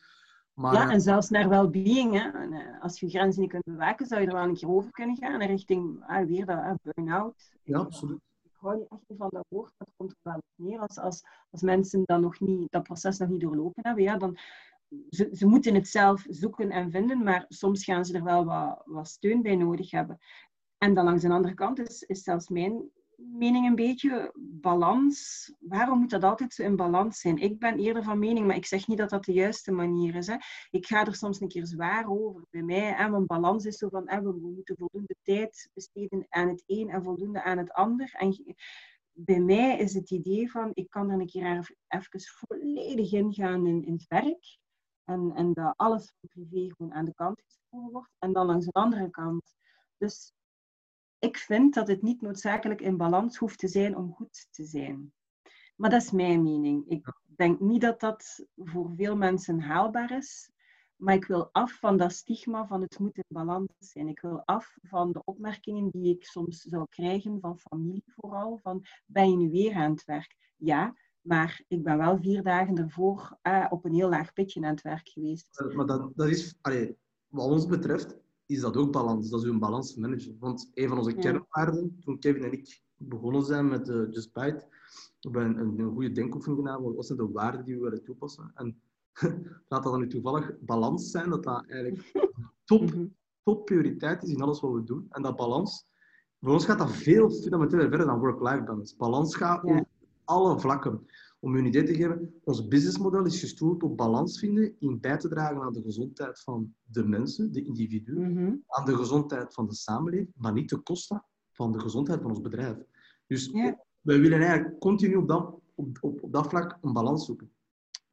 Maar, 0.55 0.73
ja, 0.73 0.89
en 0.89 1.01
zelfs 1.01 1.29
naar 1.29 1.49
well-being. 1.49 2.15
Eh, 2.15 2.81
als 2.81 2.99
je 2.99 3.09
grenzen 3.09 3.41
niet 3.41 3.49
kunt 3.49 3.63
bewaken, 3.63 4.05
zou 4.05 4.21
je 4.21 4.27
er 4.27 4.33
wel 4.33 4.43
een 4.43 4.55
keer 4.55 4.69
over 4.69 4.91
kunnen 4.91 5.17
gaan. 5.17 5.41
Richting 5.41 6.03
ah, 6.07 6.25
weer 6.25 6.45
dat 6.45 6.57
uh, 6.57 6.73
burn-out. 6.81 7.51
Ja, 7.63 7.77
absoluut. 7.77 8.19
Ik 8.43 8.51
hou 8.55 8.77
niet 8.77 8.87
echt 8.89 9.17
van 9.17 9.29
dat 9.31 9.45
woord, 9.47 9.73
dat 9.77 9.87
komt 9.95 10.11
er 10.11 10.17
wel 10.21 10.35
op 10.35 10.65
neer. 10.65 10.79
Als, 10.79 10.97
als, 10.97 11.23
als 11.49 11.61
mensen 11.61 12.01
dan 12.05 12.21
nog 12.21 12.39
niet, 12.39 12.71
dat 12.71 12.83
proces 12.83 13.17
nog 13.17 13.29
niet 13.29 13.41
doorlopen 13.41 13.83
hebben, 13.85 14.03
ja, 14.03 14.17
dan, 14.17 14.37
ze, 15.09 15.29
ze 15.31 15.45
moeten 15.45 15.75
het 15.75 15.87
zelf 15.87 16.25
zoeken 16.29 16.71
en 16.71 16.91
vinden, 16.91 17.23
maar 17.23 17.45
soms 17.47 17.83
gaan 17.83 18.05
ze 18.05 18.13
er 18.13 18.23
wel 18.23 18.45
wat, 18.45 18.81
wat 18.85 19.07
steun 19.07 19.41
bij 19.41 19.55
nodig 19.55 19.91
hebben. 19.91 20.19
En 20.77 20.93
dan 20.93 21.05
langs 21.05 21.21
de 21.21 21.29
andere 21.29 21.53
kant 21.53 21.79
is, 21.79 22.01
is 22.01 22.23
zelfs 22.23 22.49
mijn 22.49 22.89
mening 23.17 23.65
een 23.65 23.75
beetje 23.75 24.31
balans. 24.37 25.51
Waarom 25.59 25.99
moet 25.99 26.09
dat 26.09 26.23
altijd 26.23 26.53
zo 26.53 26.63
in 26.63 26.75
balans 26.75 27.19
zijn? 27.19 27.37
Ik 27.37 27.59
ben 27.59 27.79
eerder 27.79 28.03
van 28.03 28.19
mening, 28.19 28.47
maar 28.47 28.55
ik 28.55 28.65
zeg 28.65 28.87
niet 28.87 28.97
dat 28.97 29.09
dat 29.09 29.25
de 29.25 29.33
juiste 29.33 29.71
manier 29.71 30.15
is. 30.15 30.27
Hè. 30.27 30.35
Ik 30.69 30.85
ga 30.85 31.05
er 31.05 31.15
soms 31.15 31.41
een 31.41 31.47
keer 31.47 31.65
zwaar 31.65 32.09
over 32.09 32.45
bij 32.49 32.61
mij. 32.61 32.93
Hè, 32.93 33.09
want 33.09 33.27
balans 33.27 33.65
is 33.65 33.77
zo 33.77 33.89
van, 33.89 34.03
hè, 34.05 34.21
we 34.21 34.31
moeten 34.31 34.77
voldoende 34.77 35.15
tijd 35.21 35.69
besteden 35.73 36.25
aan 36.29 36.47
het 36.47 36.63
een 36.65 36.89
en 36.89 37.03
voldoende 37.03 37.43
aan 37.43 37.57
het 37.57 37.71
ander. 37.71 38.13
En 38.13 38.55
bij 39.11 39.39
mij 39.39 39.77
is 39.77 39.93
het 39.93 40.11
idee 40.11 40.51
van, 40.51 40.71
ik 40.73 40.89
kan 40.89 41.09
er 41.09 41.19
een 41.19 41.27
keer 41.27 41.75
even 41.87 42.21
volledig 42.21 43.11
in 43.11 43.33
gaan 43.33 43.67
in, 43.67 43.85
in 43.85 43.93
het 43.93 44.07
werk. 44.07 44.57
En, 45.03 45.31
en 45.35 45.53
dat 45.53 45.73
alles 45.77 46.13
van 46.19 46.29
privé 46.29 46.73
gewoon 46.75 46.93
aan 46.93 47.05
de 47.05 47.13
kant 47.13 47.41
geschoven 47.41 47.91
wordt. 47.91 48.15
En 48.19 48.33
dan 48.33 48.45
langs 48.45 48.65
de 48.65 48.71
andere 48.71 49.09
kant. 49.09 49.55
Dus 49.97 50.33
ik 51.25 51.37
vind 51.37 51.73
dat 51.73 51.87
het 51.87 52.01
niet 52.01 52.21
noodzakelijk 52.21 52.81
in 52.81 52.97
balans 52.97 53.37
hoeft 53.37 53.59
te 53.59 53.67
zijn 53.67 53.97
om 53.97 54.13
goed 54.13 54.47
te 54.51 54.63
zijn. 54.63 55.13
Maar 55.75 55.89
dat 55.89 56.01
is 56.01 56.11
mijn 56.11 56.43
mening. 56.43 56.89
Ik 56.89 57.13
denk 57.35 57.59
niet 57.59 57.81
dat 57.81 57.99
dat 57.99 58.45
voor 58.55 58.93
veel 58.95 59.15
mensen 59.15 59.59
haalbaar 59.59 60.17
is. 60.17 60.51
Maar 60.95 61.15
ik 61.15 61.25
wil 61.25 61.49
af 61.51 61.79
van 61.79 61.97
dat 61.97 62.11
stigma 62.11 62.67
van 62.67 62.81
het 62.81 62.99
moet 62.99 63.17
in 63.17 63.23
balans 63.27 63.69
zijn. 63.79 64.07
Ik 64.07 64.19
wil 64.19 64.41
af 64.45 64.77
van 64.81 65.11
de 65.11 65.21
opmerkingen 65.23 65.89
die 65.89 66.15
ik 66.15 66.25
soms 66.25 66.61
zou 66.61 66.85
krijgen 66.89 67.39
van 67.39 67.59
familie 67.59 68.03
vooral. 68.05 68.57
Van, 68.57 68.85
ben 69.05 69.29
je 69.29 69.37
nu 69.37 69.49
weer 69.49 69.73
aan 69.73 69.91
het 69.91 70.05
werk? 70.05 70.35
Ja, 70.55 70.93
maar 71.21 71.63
ik 71.67 71.83
ben 71.83 71.97
wel 71.97 72.17
vier 72.17 72.43
dagen 72.43 72.77
ervoor 72.77 73.37
eh, 73.41 73.65
op 73.69 73.85
een 73.85 73.93
heel 73.93 74.09
laag 74.09 74.33
pitje 74.33 74.61
aan 74.61 74.73
het 74.73 74.81
werk 74.81 75.09
geweest. 75.09 75.65
Maar 75.73 75.85
dat, 75.85 76.11
dat 76.15 76.27
is, 76.27 76.55
allee, 76.61 76.97
wat 77.27 77.49
ons 77.49 77.65
betreft, 77.65 78.17
is 78.45 78.59
dat 78.59 78.77
ook 78.77 78.91
balans. 78.91 79.29
Dat 79.29 79.41
is 79.43 79.49
een 79.49 79.59
balans 79.59 79.95
managen. 79.95 80.37
Want 80.39 80.71
een 80.73 80.87
van 80.87 80.97
onze 80.97 81.13
kernwaarden, 81.13 81.97
toen 81.99 82.19
Kevin 82.19 82.43
en 82.43 82.51
ik 82.51 82.81
begonnen 82.97 83.43
zijn 83.43 83.67
met 83.67 83.89
uh, 83.89 84.11
Just 84.11 84.33
Bite, 84.33 84.67
hebben 85.19 85.55
we 85.55 85.61
een, 85.61 85.79
een, 85.79 85.93
goede 85.93 86.11
denkoefening 86.11 86.61
gedaan. 86.61 86.95
Wat 86.95 87.05
zijn 87.05 87.17
de 87.17 87.31
waarden 87.31 87.65
die 87.65 87.75
we 87.75 87.81
willen 87.81 88.03
toepassen? 88.03 88.51
En 88.53 88.81
laat 89.69 89.83
dat 89.83 89.91
dan 89.91 89.99
nu 89.99 90.07
toevallig 90.07 90.51
balans 90.59 91.11
zijn, 91.11 91.29
dat 91.29 91.43
dat 91.43 91.65
eigenlijk 91.67 92.11
top, 92.65 92.81
mhm. 92.81 93.05
top 93.43 93.65
prioriteit 93.65 94.23
is 94.23 94.29
in 94.29 94.41
alles 94.41 94.59
wat 94.59 94.73
we 94.73 94.83
doen. 94.83 95.05
En 95.09 95.21
dat 95.21 95.35
balans, 95.35 95.85
voor 96.39 96.53
ons 96.53 96.65
gaat 96.65 96.77
dat 96.77 96.91
veel 96.91 97.31
fundamenteler 97.31 97.89
verder 97.89 98.07
dan 98.07 98.19
work-life 98.19 98.63
balance. 98.63 98.95
Balans 98.95 99.35
gaat 99.35 99.67
ja. 99.67 99.77
op 99.77 99.87
alle 100.23 100.59
vlakken. 100.59 101.05
Om 101.45 101.53
je 101.53 101.59
een 101.59 101.65
idee 101.65 101.83
te 101.83 101.95
geven, 101.95 102.33
ons 102.43 102.67
businessmodel 102.67 103.25
is 103.25 103.39
gestoeld 103.39 103.83
op 103.83 103.97
balans 103.97 104.39
vinden 104.39 104.75
in 104.79 104.99
bij 104.99 105.17
te 105.17 105.27
dragen 105.27 105.61
aan 105.61 105.73
de 105.73 105.81
gezondheid 105.81 106.41
van 106.41 106.73
de 106.83 107.07
mensen, 107.07 107.51
de 107.51 107.63
individuen, 107.63 108.33
mhm. 108.33 108.55
aan 108.67 108.85
de 108.85 108.95
gezondheid 108.95 109.53
van 109.53 109.67
de 109.67 109.75
samenleving, 109.75 110.31
maar 110.35 110.53
niet 110.53 110.67
ten 110.67 110.83
koste 110.83 111.23
van 111.51 111.71
de 111.71 111.79
gezondheid 111.79 112.21
van 112.21 112.29
ons 112.29 112.41
bedrijf. 112.41 112.77
Dus 113.27 113.51
wij 114.01 114.19
willen 114.19 114.39
eigenlijk 114.39 114.79
continu 114.79 115.15
op 115.15 115.27
dat, 115.27 115.55
op, 115.75 115.97
op, 116.01 116.23
op 116.23 116.33
dat 116.33 116.47
vlak 116.47 116.77
een 116.81 116.93
balans 116.93 117.25
zoeken. 117.25 117.51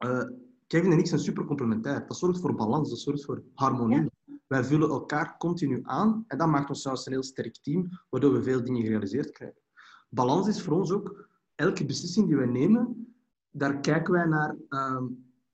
Uh, 0.05 0.23
Kevin 0.67 0.91
en 0.91 0.99
ik 0.99 1.07
zijn 1.07 1.21
super 1.21 1.45
complementair. 1.45 2.07
Dat 2.07 2.17
zorgt 2.17 2.39
voor 2.39 2.55
balans, 2.55 2.89
dat 2.89 2.99
zorgt 2.99 3.25
voor 3.25 3.43
harmonie. 3.53 4.09
Wij 4.47 4.63
vullen 4.63 4.89
elkaar 4.89 5.37
continu 5.37 5.79
aan 5.83 6.23
en 6.27 6.37
dat 6.37 6.47
maakt 6.47 6.69
ons 6.69 6.81
zelfs 6.81 7.05
een 7.05 7.11
heel 7.11 7.23
sterk 7.23 7.57
team, 7.61 7.89
waardoor 8.09 8.33
we 8.33 8.43
veel 8.43 8.63
dingen 8.63 8.81
gerealiseerd 8.81 9.31
krijgen. 9.31 9.61
Balans 10.09 10.47
is 10.47 10.61
voor 10.61 10.73
ons 10.73 10.91
ook 10.91 11.29
elke 11.55 11.85
beslissing 11.85 12.27
die 12.27 12.35
wij 12.35 12.45
nemen, 12.45 13.12
daar 13.53 13.79
kijken 13.79 14.13
wij 14.13 14.25
naar 14.25 14.55
ehm, 14.69 15.05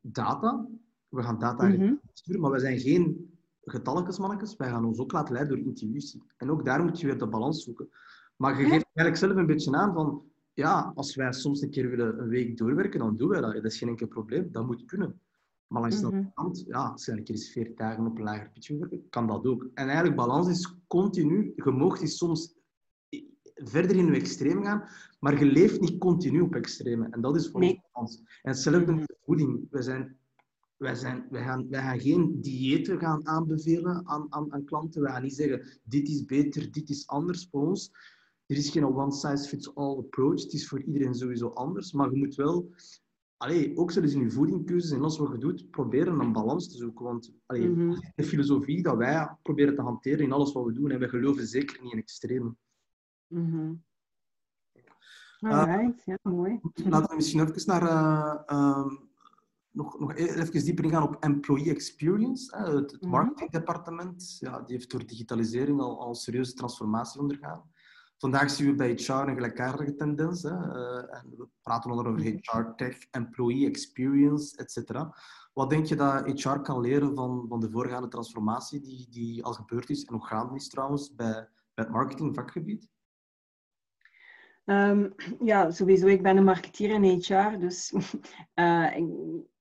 data. 0.02 0.68
We 1.08 1.24
gaan 1.24 1.40
data 1.40 1.68
mm 1.68 2.00
sturen, 2.14 2.42
maar 2.42 2.52
wij 2.52 2.60
zijn 2.60 2.80
geen 2.80 3.38
getalletjesmannetjes. 3.62 4.56
Wij 4.56 4.70
gaan 4.70 4.86
ons 4.86 5.00
ook 5.00 5.12
laten 5.12 5.34
leiden 5.34 5.58
door 5.58 5.66
intuïtie. 5.66 6.24
En 6.38 6.52
ook 6.52 6.66
daar 6.66 6.84
moet 6.84 7.00
je 7.00 7.06
weer 7.06 7.18
de 7.18 7.28
balans 7.28 7.64
zoeken. 7.64 7.90
Maar 8.36 8.52
je 8.60 8.68
geeft 8.68 8.86
eigenlijk 8.94 9.16
zelf 9.16 9.36
een 9.36 9.46
beetje 9.46 9.76
aan 9.76 9.94
van, 9.94 10.24
ja, 10.54 10.92
als 10.96 11.16
wij 11.16 11.34
soms 11.34 11.62
een 11.62 11.70
keer 11.70 11.90
willen 11.90 12.20
een 12.20 12.28
week 12.28 12.58
doorwerken, 12.58 13.00
dan 13.00 13.18
doen 13.18 13.30
wij 13.30 13.42
dat. 13.42 13.54
Dat 13.54 13.66
is 13.66 13.78
geen 13.78 13.90
enkel 13.90 14.08
probleem. 14.08 14.52
Dat 14.52 14.66
moet 14.66 14.86
kunnen. 14.86 15.22
Maar 15.68 15.82
langs 15.82 16.00
de 16.00 16.06
andere 16.06 16.22
mhm. 16.22 16.34
kant, 16.34 16.64
ja, 16.68 16.88
als 16.88 17.06
je 17.06 17.12
een 17.12 17.24
keer 17.24 17.36
eens 17.36 17.52
40 17.52 17.76
dagen 17.76 18.06
op 18.06 18.18
een 18.18 18.24
lager 18.24 18.50
pitje 18.50 18.78
werken, 18.78 19.10
kan 19.10 19.28
dat 19.28 19.46
ook. 19.46 19.64
En 19.74 19.86
eigenlijk, 19.86 20.16
balans 20.16 20.48
is 20.48 20.76
continu. 20.88 21.54
Je 21.56 21.98
is 22.02 22.18
soms 22.18 22.59
verder 23.64 23.96
in 23.96 24.06
je 24.06 24.12
extreem 24.12 24.64
gaan, 24.64 24.84
maar 25.20 25.40
je 25.40 25.46
leeft 25.46 25.80
niet 25.80 25.98
continu 25.98 26.42
op 26.42 26.56
extreme. 26.56 27.08
En 27.12 27.22
dat 27.22 27.36
is 27.36 27.50
voor 27.50 27.60
nee. 27.60 27.82
ons. 27.94 28.18
En 28.18 28.52
hetzelfde 28.52 28.94
met 28.94 29.08
de 29.08 29.18
voeding. 29.26 29.68
Wij, 29.70 29.82
zijn, 29.82 30.18
wij, 30.78 30.96
zijn, 30.96 31.28
wij, 31.30 31.44
gaan, 31.44 31.70
wij 31.70 31.82
gaan 31.82 32.00
geen 32.00 32.42
diëten 32.42 33.00
gaan 33.00 33.28
aanbevelen 33.28 34.08
aan, 34.08 34.26
aan, 34.30 34.54
aan 34.54 34.64
klanten. 34.64 35.02
We 35.02 35.10
gaan 35.10 35.24
niet 35.24 35.36
zeggen, 35.36 35.80
dit 35.84 36.10
is 36.10 36.26
beter, 36.26 36.72
dit 36.72 36.90
is 36.90 37.08
anders 37.08 37.48
voor 37.52 37.68
ons. 37.68 37.92
Er 38.46 38.58
is 38.58 38.70
geen 38.70 38.86
one-size-fits-all 38.86 39.98
approach. 39.98 40.42
Het 40.42 40.54
is 40.54 40.68
voor 40.68 40.82
iedereen 40.82 41.16
sowieso 41.16 41.48
anders. 41.48 41.92
Maar 41.92 42.12
je 42.12 42.18
moet 42.18 42.36
wel 42.36 42.70
allee, 43.38 43.78
ook 43.78 43.92
zelfs 43.92 44.14
in 44.14 44.22
je 44.22 44.32
voedingkeuzes 44.32 44.92
en 44.92 45.02
alles 45.02 45.18
wat 45.18 45.32
je 45.32 45.38
doet, 45.38 45.70
proberen 45.70 46.20
een 46.20 46.32
balans 46.32 46.72
te 46.72 46.78
zoeken. 46.78 47.06
Want 47.06 47.34
allee, 47.46 47.68
mm 47.68 47.76
-hmm. 47.76 48.12
de 48.16 48.24
filosofie 48.24 48.82
dat 48.82 48.98
wij 48.98 49.36
proberen 49.42 49.76
te 49.76 49.82
hanteren 49.82 50.20
in 50.20 50.32
alles 50.32 50.52
wat 50.52 50.66
we 50.66 50.74
doen, 50.74 50.92
en 50.92 51.00
we 51.00 51.10
geloven 51.10 51.48
zeker 51.48 51.84
niet 51.84 51.92
in 51.92 51.98
extreme. 51.98 52.56
Mm 53.30 53.88
Alright, 55.42 56.04
ja, 56.06 56.18
mooi. 56.22 56.60
Laten 56.74 57.10
we 57.10 57.16
misschien 57.16 57.42
even 57.42 57.64
naar, 57.66 57.84
uh, 57.84 58.78
um, 58.78 59.10
nog, 59.72 60.00
nog 60.00 60.16
e-, 60.16 60.34
even 60.34 60.64
dieper 60.66 60.84
ingaan 60.84 61.04
op 61.04 61.16
employee 61.20 61.70
experience. 61.70 62.58
Hè. 62.58 62.64
Het, 62.64 62.92
het 62.92 63.02
mhm. 63.02 63.10
marketingdepartement 63.10 64.38
ja, 64.40 64.62
die 64.62 64.76
heeft 64.76 64.92
door 64.92 65.06
digitalisering 65.06 65.82
al, 65.82 66.00
al 66.00 66.10
een 66.10 66.16
serieuze 66.16 66.54
transformatie 66.54 67.22
ondergaan. 67.22 67.64
Vandaag 68.18 68.50
zien 68.50 68.68
we 68.68 68.76
bij 68.76 68.92
HR 68.92 69.12
een 69.12 69.36
gelijkaardige 69.36 69.96
tendens. 69.96 70.44
Hè. 70.44 70.50
Uh, 70.52 71.16
en 71.16 71.34
we 71.38 71.48
praten 71.62 71.92
onder 71.92 72.08
over 72.08 72.22
HR 72.22 72.76
tech, 72.76 72.98
employee 73.12 73.68
experience, 73.68 74.58
etc. 74.58 74.92
Wat 75.54 75.70
denk 75.70 75.86
je 75.86 75.96
dat 75.96 76.42
HR 76.42 76.60
kan 76.60 76.80
leren 76.80 77.16
van, 77.16 77.46
van 77.48 77.60
de 77.60 77.70
voorgaande 77.70 78.08
transformatie 78.08 78.80
die, 78.82 79.08
die 79.10 79.44
al 79.44 79.54
gebeurd 79.54 79.90
is 79.90 80.04
en 80.04 80.14
nog 80.14 80.28
gaande 80.28 80.56
is 80.56 80.70
trouwens 80.70 81.16
bij, 81.16 81.50
bij 81.74 81.86
het 81.86 81.90
marketingvakgebied? 81.90 82.90
Um, 84.70 85.14
ja, 85.44 85.72
sowieso. 85.72 86.08
Ik 86.08 86.22
ben 86.22 86.38
een 86.38 86.44
marketeer 86.44 86.90
in 86.90 87.04
HR, 87.04 87.58
dus 87.60 87.94
uh, 88.56 88.96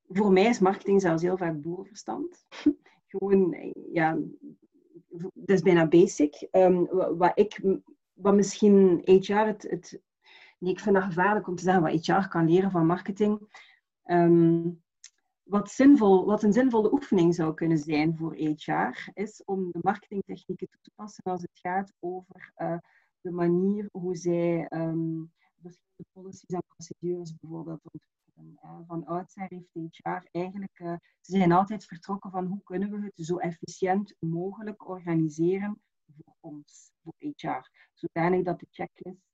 voor 0.09 0.33
mij 0.33 0.45
is 0.45 0.59
marketing 0.59 1.01
zelfs 1.01 1.23
heel 1.23 1.37
vaak 1.37 1.61
boerenverstand. 1.61 2.47
Gewoon, 3.07 3.73
ja, 3.93 4.19
dat 5.09 5.57
is 5.57 5.63
bijna 5.63 5.87
basic. 5.87 6.49
Um, 6.53 6.87
wat, 7.17 7.33
ik, 7.35 7.61
wat 8.13 8.35
misschien 8.35 9.01
HR 9.05 9.33
het, 9.33 9.63
het 9.71 10.01
nee, 10.59 10.73
ik 10.73 10.81
vind 10.81 10.95
dat 10.95 11.05
gevaarlijk 11.05 11.47
om 11.47 11.55
te 11.55 11.63
zeggen 11.63 11.83
wat 11.83 12.07
HR 12.07 12.29
kan 12.29 12.51
leren 12.51 12.71
van 12.71 12.87
marketing. 12.87 13.63
Um, 14.05 14.83
wat, 15.43 15.71
zinvol, 15.71 16.25
wat 16.25 16.43
een 16.43 16.53
zinvolle 16.53 16.93
oefening 16.93 17.35
zou 17.35 17.55
kunnen 17.55 17.79
zijn 17.79 18.17
voor 18.17 18.35
HR, 18.35 19.11
is 19.15 19.43
om 19.45 19.71
de 19.71 19.79
marketingtechnieken 19.83 20.69
toe 20.69 20.81
te 20.81 20.91
passen 20.95 21.25
als 21.25 21.43
het 21.43 21.59
gaat 21.59 21.93
over 22.01 22.53
uh, 22.57 22.79
de 23.21 23.31
manier 23.31 23.89
hoe 23.93 24.17
zij 24.17 24.67
um, 24.71 25.33
verschillende 25.61 26.07
policies 26.13 26.55
en 26.55 26.63
procedures 26.67 27.35
bijvoorbeeld 27.37 27.81
ontwikkelen. 27.83 28.59
Uh, 28.65 28.87
van 28.87 29.07
oudsher 29.07 29.47
heeft 29.49 29.97
HR 29.97 30.29
eigenlijk, 30.31 30.79
uh, 30.79 30.97
ze 31.21 31.37
zijn 31.37 31.53
altijd 31.53 31.85
vertrokken 31.85 32.31
van 32.31 32.47
hoe 32.47 32.63
kunnen 32.63 32.91
we 32.91 33.11
het 33.15 33.27
zo 33.27 33.37
efficiënt 33.37 34.15
mogelijk 34.19 34.89
organiseren 34.89 35.81
voor 36.07 36.35
ons, 36.41 36.93
voor 37.03 37.15
HR. 37.19 37.71
Zodanig 37.95 38.45
dat 38.45 38.61
de 38.61 38.67
checklists, 38.71 39.27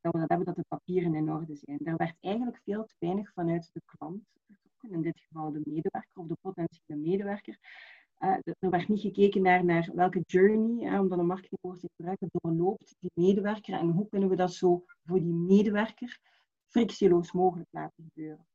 dat 0.00 0.12
we 0.12 0.18
dat 0.18 0.28
hebben, 0.28 0.46
dat 0.46 0.56
de 0.56 0.64
papieren 0.68 1.14
in 1.14 1.32
orde 1.32 1.56
zijn. 1.56 1.78
Er 1.84 1.96
werd 1.96 2.16
eigenlijk 2.20 2.60
veel 2.64 2.84
te 2.84 2.94
weinig 2.98 3.32
vanuit 3.32 3.70
de 3.72 3.82
klant 3.84 4.22
vertrokken, 4.46 4.90
in 4.90 5.02
dit 5.02 5.20
geval 5.20 5.52
de 5.52 5.60
medewerker 5.64 6.20
of 6.20 6.26
de 6.26 6.36
potentiële 6.40 6.98
medewerker. 6.98 7.58
Uh, 8.18 8.36
er 8.58 8.70
werd 8.70 8.88
niet 8.88 9.00
gekeken 9.00 9.42
naar, 9.42 9.64
naar 9.64 9.90
welke 9.94 10.22
journey, 10.26 10.92
uh, 10.92 11.00
om 11.00 11.08
dan 11.08 11.18
een 11.18 11.26
marketingwoord 11.26 11.80
te 11.80 11.88
gebruiken, 11.96 12.28
doorloopt. 12.32 12.96
Die 13.00 13.10
medewerker 13.14 13.74
en 13.74 13.90
hoe 13.90 14.08
kunnen 14.08 14.28
we 14.28 14.36
dat 14.36 14.52
zo 14.52 14.84
voor 15.04 15.20
die 15.20 15.32
medewerker 15.32 16.18
frictieloos 16.66 17.32
mogelijk 17.32 17.68
laten 17.70 18.04
gebeuren. 18.04 18.46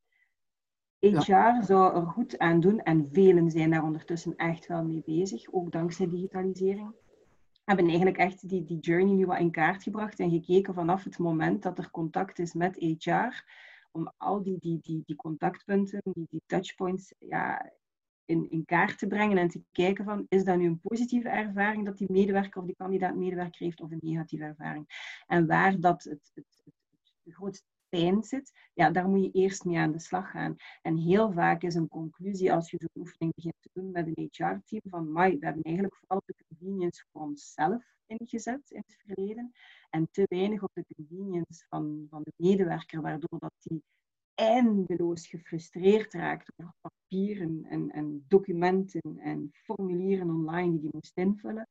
HR 0.98 1.62
zou 1.64 1.94
er 1.94 2.06
goed 2.06 2.38
aan 2.38 2.60
doen 2.60 2.80
en 2.80 3.08
velen 3.12 3.50
zijn 3.50 3.70
daar 3.70 3.82
ondertussen 3.82 4.36
echt 4.36 4.66
wel 4.66 4.84
mee 4.84 5.02
bezig, 5.04 5.52
ook 5.52 5.72
dankzij 5.72 6.08
digitalisering, 6.08 6.94
hebben 7.64 7.86
eigenlijk 7.86 8.16
echt 8.16 8.48
die, 8.48 8.64
die 8.64 8.78
journey 8.78 9.14
nu 9.14 9.26
wat 9.26 9.38
in 9.38 9.50
kaart 9.50 9.82
gebracht 9.82 10.18
en 10.18 10.30
gekeken 10.30 10.74
vanaf 10.74 11.04
het 11.04 11.18
moment 11.18 11.62
dat 11.62 11.78
er 11.78 11.90
contact 11.90 12.38
is 12.38 12.52
met 12.52 12.76
HR, 12.98 13.44
om 13.92 14.12
al 14.16 14.42
die, 14.42 14.58
die, 14.58 14.78
die, 14.80 15.02
die 15.06 15.16
contactpunten, 15.16 16.00
die, 16.04 16.26
die 16.30 16.42
touchpoints, 16.46 17.14
ja, 17.18 17.72
in, 18.24 18.50
in 18.50 18.64
kaart 18.64 18.98
te 18.98 19.06
brengen 19.06 19.38
en 19.38 19.48
te 19.48 19.62
kijken 19.72 20.04
van, 20.04 20.26
is 20.28 20.44
dat 20.44 20.56
nu 20.56 20.66
een 20.66 20.80
positieve 20.80 21.28
ervaring 21.28 21.84
dat 21.84 21.98
die 21.98 22.12
medewerker 22.12 22.60
of 22.60 22.66
die 22.66 22.76
kandidaat-medewerker 22.76 23.64
heeft 23.64 23.80
of 23.80 23.90
een 23.90 23.98
negatieve 24.00 24.44
ervaring? 24.44 25.12
En 25.26 25.46
waar 25.46 25.80
dat 25.80 26.02
het, 26.02 26.30
het, 26.34 26.62
het, 26.64 27.34
grootste 27.34 27.66
pijn 27.88 28.22
zit, 28.22 28.52
ja, 28.74 28.90
daar 28.90 29.08
moet 29.08 29.24
je 29.24 29.30
eerst 29.30 29.64
mee 29.64 29.78
aan 29.78 29.92
de 29.92 29.98
slag 29.98 30.30
gaan. 30.30 30.56
En 30.82 30.96
heel 30.96 31.32
vaak 31.32 31.62
is 31.62 31.74
een 31.74 31.88
conclusie 31.88 32.52
als 32.52 32.70
je 32.70 32.76
zo'n 32.80 33.02
oefening 33.02 33.34
begint 33.34 33.54
te 33.60 33.70
doen 33.72 33.90
met 33.90 34.06
een 34.06 34.28
HR-team 34.30 34.82
van, 34.84 35.12
mai, 35.12 35.38
we 35.38 35.44
hebben 35.44 35.62
eigenlijk 35.62 35.96
vooral 35.96 36.22
de 36.26 36.34
convenience 36.48 37.04
voor 37.12 37.22
onszelf 37.22 37.82
ingezet 38.06 38.70
in 38.70 38.82
het 38.86 38.96
verleden 39.06 39.52
en 39.90 40.08
te 40.10 40.26
weinig 40.28 40.62
op 40.62 40.70
de 40.74 40.84
convenience 40.96 41.66
van, 41.68 42.06
van 42.10 42.22
de 42.22 42.32
medewerker, 42.36 43.00
waardoor 43.00 43.38
dat 43.38 43.54
die 43.58 43.82
eindeloos 44.34 45.26
gefrustreerd 45.26 46.12
raakt 46.12 46.52
over 46.56 46.74
papieren 46.80 47.64
en, 47.64 47.90
en 47.90 48.24
documenten 48.28 49.18
en 49.18 49.50
formulieren 49.52 50.30
online 50.30 50.70
die 50.70 50.80
die 50.80 50.90
moest 50.92 51.16
invullen. 51.16 51.68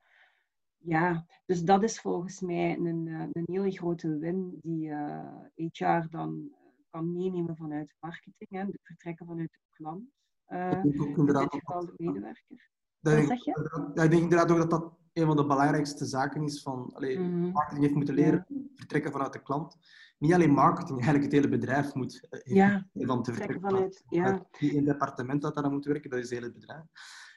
Ja, 0.77 1.25
dus 1.45 1.63
dat 1.63 1.83
is 1.83 1.99
volgens 1.99 2.39
mij 2.41 2.77
een, 2.77 3.07
eh, 3.07 3.27
een 3.31 3.43
hele 3.45 3.71
grote 3.71 4.17
win 4.17 4.59
die 4.61 4.87
uh, 4.87 5.17
eh, 5.55 5.69
HR 5.71 6.09
dan 6.09 6.49
eh, 6.51 6.57
kan 6.89 7.11
meenemen 7.11 7.55
vanuit 7.55 7.95
marketing, 7.99 8.49
hè, 8.49 8.65
vertrekken 8.81 9.25
vanuit 9.25 9.51
de 9.51 9.59
klant. 9.69 10.09
Uh, 10.47 10.83
in 10.83 10.91
dit 11.25 11.47
geval 11.49 11.85
de 11.85 11.93
medewerker. 11.97 12.69
Zeg 13.01 13.43
je? 13.43 13.91
Ja, 13.93 14.03
ik 14.03 14.09
denk 14.09 14.23
inderdaad 14.23 14.51
ook 14.51 14.57
dat 14.57 14.69
dat 14.69 14.97
een 15.13 15.25
van 15.25 15.35
de 15.35 15.45
belangrijkste 15.45 16.05
zaken 16.05 16.43
is 16.43 16.61
van 16.61 16.93
allee, 16.93 17.19
mm. 17.19 17.51
marketing 17.51 17.83
heeft 17.83 17.95
moeten 17.95 18.15
leren 18.15 18.45
vertrekken 18.75 19.11
vanuit 19.11 19.33
de 19.33 19.41
klant. 19.41 19.77
Niet 20.23 20.33
alleen 20.33 20.51
marketing, 20.51 21.01
eigenlijk 21.01 21.23
het 21.23 21.33
hele 21.33 21.57
bedrijf 21.57 21.93
moet 21.93 22.27
uh, 22.29 22.55
ja, 22.55 22.87
van 22.93 23.23
te 23.23 23.33
vertrekken 23.33 23.69
vanuit. 23.69 24.03
Ja. 24.09 24.45
Niet 24.59 24.75
een 24.75 24.83
departement 24.83 25.41
dat 25.41 25.55
daar 25.55 25.71
moet 25.71 25.85
werken, 25.85 26.09
dat 26.09 26.19
is 26.19 26.29
het 26.29 26.39
hele 26.39 26.51
bedrijf. 26.51 26.83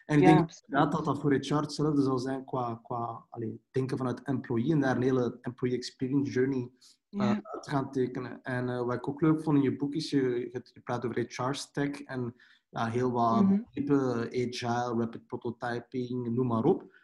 En 0.05 0.17
ik 0.17 0.23
ja, 0.23 0.35
denk 0.35 0.51
inderdaad 0.51 0.93
dat 0.93 1.05
dat 1.05 1.21
voor 1.21 1.33
HR 1.33 1.55
hetzelfde 1.55 2.03
zal 2.03 2.19
zijn 2.19 2.45
qua, 2.45 2.81
qua 2.83 3.25
allee, 3.31 3.61
denken 3.71 3.97
vanuit 3.97 4.23
employee 4.23 4.73
en 4.73 4.81
daar 4.81 4.97
een 4.97 5.03
hele 5.03 5.39
employee 5.41 5.77
experience 5.77 6.33
journey 6.33 6.71
uh, 7.11 7.31
uit 7.43 7.69
gaan 7.69 7.91
tekenen. 7.91 8.43
En 8.43 8.69
uh, 8.69 8.83
wat 8.83 8.95
ik 8.95 9.09
ook 9.09 9.21
leuk 9.21 9.43
vond 9.43 9.57
in 9.57 9.63
je 9.63 9.77
boek 9.77 9.95
is, 9.95 10.11
je, 10.11 10.49
je 10.53 10.81
praat 10.85 11.05
over 11.05 11.27
HR 11.29 11.53
stack 11.53 11.97
en 11.97 12.35
ja, 12.69 12.87
heel 12.87 13.11
wat 13.11 13.43
mm 13.43 13.49
-hmm. 13.49 13.67
type 13.71 14.29
agile, 14.31 14.95
rapid 14.99 15.27
prototyping, 15.27 16.35
noem 16.35 16.47
maar 16.47 16.65
op. 16.65 16.95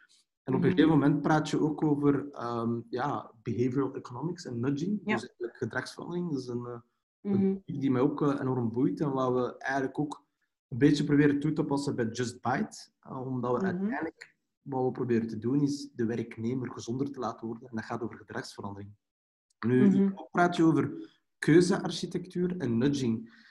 En 0.43 0.53
op 0.53 0.61
een 0.61 0.67
mhm. 0.67 0.77
gegeven 0.77 0.99
moment 0.99 1.21
praat 1.21 1.49
je 1.49 1.59
ook 1.59 1.83
over 1.83 2.43
um, 2.45 2.85
ja, 2.89 3.31
behavioral 3.43 3.95
economics 3.95 4.45
en 4.45 4.59
nudging, 4.59 5.01
ja. 5.05 5.15
dus 5.15 5.33
gedragsverandering. 5.37 6.29
Dat 6.29 6.39
is 6.39 6.47
een, 6.47 6.65
uh, 7.21 7.31
mm 7.33 7.61
die 7.65 7.91
mij 7.91 8.01
ook 8.01 8.21
uh, 8.21 8.39
enorm 8.39 8.71
boeit 8.71 9.01
en 9.01 9.11
wat 9.11 9.33
we 9.33 9.57
eigenlijk 9.57 9.99
ook 9.99 10.25
een 10.67 10.77
beetje 10.77 11.03
proberen 11.03 11.39
toe 11.39 11.53
te 11.53 11.63
passen 11.63 11.95
bij 11.95 12.05
Just 12.05 12.41
Bite. 12.41 12.89
Uh, 13.07 13.25
omdat 13.25 13.51
we 13.51 13.57
mm 13.57 13.63
-hmm. 13.63 13.79
uiteindelijk 13.79 14.35
wat 14.61 14.83
we 14.83 14.91
proberen 14.91 15.27
te 15.27 15.37
doen 15.37 15.61
is 15.61 15.91
de 15.95 16.05
werknemer 16.05 16.71
gezonder 16.71 17.11
te 17.11 17.19
laten 17.19 17.47
worden. 17.47 17.69
En 17.69 17.75
dat 17.75 17.85
gaat 17.85 18.01
over 18.01 18.17
gedragsverandering. 18.17 18.91
Nu, 19.65 19.89
mm 19.89 20.15
praat 20.31 20.55
je 20.55 20.63
over 20.63 21.11
keuzearchitectuur 21.37 22.57
en 22.57 22.77
nudging. 22.77 23.41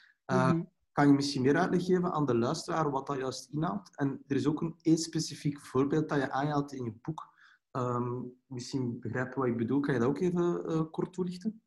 Kan 0.92 1.06
je 1.06 1.12
misschien 1.12 1.42
meer 1.42 1.56
uitleg 1.56 1.84
geven 1.84 2.12
aan 2.12 2.26
de 2.26 2.36
luisteraar 2.36 2.90
wat 2.90 3.06
dat 3.06 3.18
juist 3.18 3.48
inhoudt? 3.52 3.96
En 3.96 4.22
er 4.26 4.36
is 4.36 4.46
ook 4.46 4.60
een 4.60 4.74
één 4.82 4.98
specifiek 4.98 5.60
voorbeeld 5.60 6.08
dat 6.08 6.18
je 6.18 6.30
aanhaalt 6.30 6.72
in 6.72 6.84
je 6.84 6.94
boek. 7.02 7.30
Um, 7.72 8.32
misschien 8.46 9.00
begrijpen 9.00 9.38
wat 9.38 9.48
ik 9.48 9.56
bedoel. 9.56 9.80
Kan 9.80 9.94
je 9.94 10.00
dat 10.00 10.08
ook 10.08 10.18
even 10.18 10.62
uh, 10.66 10.82
kort 10.90 11.12
toelichten? 11.12 11.62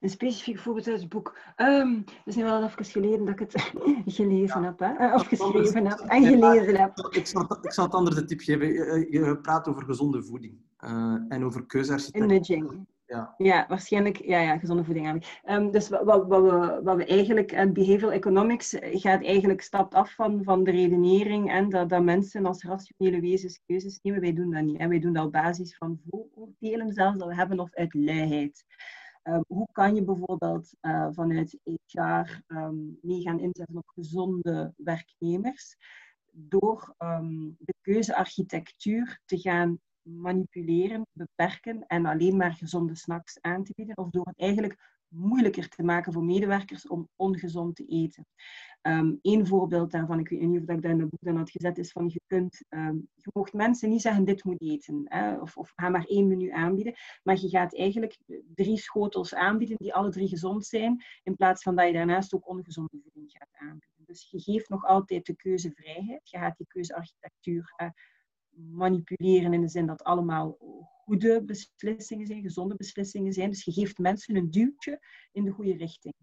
Een 0.00 0.10
specifiek 0.10 0.58
voorbeeld 0.58 0.88
uit 0.88 1.00
het 1.00 1.08
boek. 1.08 1.38
Um, 1.56 1.96
het 1.96 2.20
is 2.24 2.36
nu 2.36 2.42
wel 2.42 2.64
even 2.64 2.84
geleden 2.84 3.24
dat 3.24 3.40
ik 3.40 3.52
het 3.52 3.72
gelezen 4.16 4.62
ja. 4.62 4.66
heb. 4.66 4.78
Hè? 4.78 4.92
Eh, 4.92 5.14
of 5.14 5.26
geschreven 5.26 5.86
heb 5.86 5.98
en 5.98 6.24
gelezen 6.24 6.76
heb. 6.76 6.98
Ik 7.10 7.26
zal, 7.26 7.58
ik 7.62 7.72
zal 7.72 7.84
het 7.84 7.94
anders 7.94 8.16
de 8.16 8.24
tip 8.24 8.40
geven. 8.40 8.66
Je, 8.66 9.06
je 9.10 9.38
praat 9.38 9.68
over 9.68 9.84
gezonde 9.84 10.22
voeding 10.22 10.58
uh, 10.84 11.16
en 11.28 11.44
over 11.44 11.66
keuzearchitectuur. 11.66 12.26
Nudging. 12.26 12.86
Ja. 13.10 13.34
ja, 13.36 13.66
waarschijnlijk 13.68 14.24
ja, 14.24 14.40
ja, 14.40 14.58
gezonde 14.58 14.84
voeding 14.84 15.06
eigenlijk. 15.06 15.42
Um, 15.48 15.70
dus 15.70 15.88
wat, 15.88 16.04
wat, 16.04 16.42
we, 16.42 16.80
wat 16.82 16.96
we 16.96 17.04
eigenlijk, 17.04 17.52
en 17.52 17.72
behavioral 17.72 18.12
economics 18.12 18.76
gaat 18.80 19.24
eigenlijk 19.24 19.60
stapt 19.60 19.94
af 19.94 20.14
van, 20.14 20.44
van 20.44 20.64
de 20.64 20.70
redenering 20.70 21.50
en 21.50 21.68
dat, 21.68 21.88
dat 21.88 22.02
mensen 22.02 22.46
als 22.46 22.62
rationele 22.62 23.20
wezens 23.20 23.60
keuzes 23.66 23.98
nemen. 24.02 24.20
Wij 24.20 24.32
doen 24.32 24.50
dat 24.50 24.62
niet. 24.62 24.86
Wij 24.86 24.98
doen 24.98 25.12
dat 25.12 25.24
op 25.24 25.32
basis 25.32 25.76
van 25.76 26.00
vooroordelen 26.08 26.92
zelfs 26.92 27.18
dat 27.18 27.28
we 27.28 27.34
hebben 27.34 27.60
of 27.60 27.74
uit 27.74 27.94
luiheid. 27.94 28.64
Um, 29.22 29.44
hoe 29.46 29.68
kan 29.72 29.94
je 29.94 30.04
bijvoorbeeld 30.04 30.74
uh, 30.80 31.08
vanuit 31.10 31.58
HR 31.64 32.00
um, 32.00 32.36
ehm, 32.46 32.76
mee 33.00 33.22
gaan 33.22 33.40
inzetten 33.40 33.76
op 33.76 33.88
gezonde 33.88 34.72
werknemers? 34.76 35.76
Door 36.32 36.94
de 37.58 37.74
keuzearchitectuur 37.80 39.20
te 39.24 39.38
gaan 39.38 39.78
manipuleren, 40.10 41.06
beperken 41.12 41.86
en 41.86 42.06
alleen 42.06 42.36
maar 42.36 42.52
gezonde 42.52 42.94
snacks 42.94 43.40
aan 43.40 43.64
te 43.64 43.72
bieden, 43.76 43.96
of 43.96 44.10
door 44.10 44.26
het 44.26 44.38
eigenlijk 44.38 44.98
moeilijker 45.08 45.68
te 45.68 45.82
maken 45.82 46.12
voor 46.12 46.24
medewerkers 46.24 46.86
om 46.86 47.08
ongezond 47.16 47.76
te 47.76 47.84
eten. 47.86 48.26
Eén 49.22 49.46
voorbeeld 49.46 49.90
daarvan, 49.90 50.18
ik 50.18 50.28
weet 50.28 50.40
niet 50.40 50.56
of 50.56 50.62
ik 50.62 50.82
dat 50.82 50.90
in 50.90 51.00
het 51.00 51.10
boek 51.10 51.20
dan 51.22 51.36
had 51.36 51.50
gezet, 51.50 51.78
is 51.78 51.92
van 51.92 52.08
je 52.08 52.20
kunt, 52.26 52.64
um, 52.68 53.08
je 53.14 53.30
mocht 53.32 53.52
mensen 53.52 53.88
niet 53.88 54.00
zeggen 54.00 54.24
dit 54.24 54.44
moet 54.44 54.60
eten, 54.60 55.02
hè, 55.04 55.38
of, 55.38 55.56
of 55.56 55.72
ga 55.76 55.88
maar 55.88 56.04
één 56.04 56.28
menu 56.28 56.50
aanbieden, 56.50 56.94
maar 57.22 57.40
je 57.40 57.48
gaat 57.48 57.76
eigenlijk 57.76 58.16
drie 58.54 58.76
schotels 58.76 59.34
aanbieden 59.34 59.76
die 59.76 59.94
alle 59.94 60.10
drie 60.10 60.28
gezond 60.28 60.66
zijn, 60.66 61.04
in 61.22 61.36
plaats 61.36 61.62
van 61.62 61.76
dat 61.76 61.86
je 61.86 61.92
daarnaast 61.92 62.34
ook 62.34 62.48
ongezonde 62.48 62.98
voeding 63.02 63.30
gaat 63.30 63.52
aanbieden. 63.52 64.04
Dus 64.06 64.30
je 64.30 64.40
geeft 64.40 64.68
nog 64.68 64.84
altijd 64.84 65.26
de 65.26 65.36
keuzevrijheid, 65.36 66.30
je 66.30 66.38
gaat 66.38 66.56
die 66.56 66.66
keuzearchitectuur 66.66 67.74
uh, 67.82 67.88
manipuleren 68.72 69.52
in 69.52 69.60
de 69.60 69.68
zin 69.68 69.86
dat 69.86 70.02
allemaal 70.02 70.56
goede 71.04 71.44
beslissingen 71.44 72.26
zijn, 72.26 72.42
gezonde 72.42 72.74
beslissingen 72.74 73.32
zijn. 73.32 73.50
Dus 73.50 73.64
je 73.64 73.72
geeft 73.72 73.98
mensen 73.98 74.36
een 74.36 74.50
duwtje 74.50 75.00
in 75.32 75.44
de 75.44 75.50
goede 75.50 75.76
richting. 75.76 76.14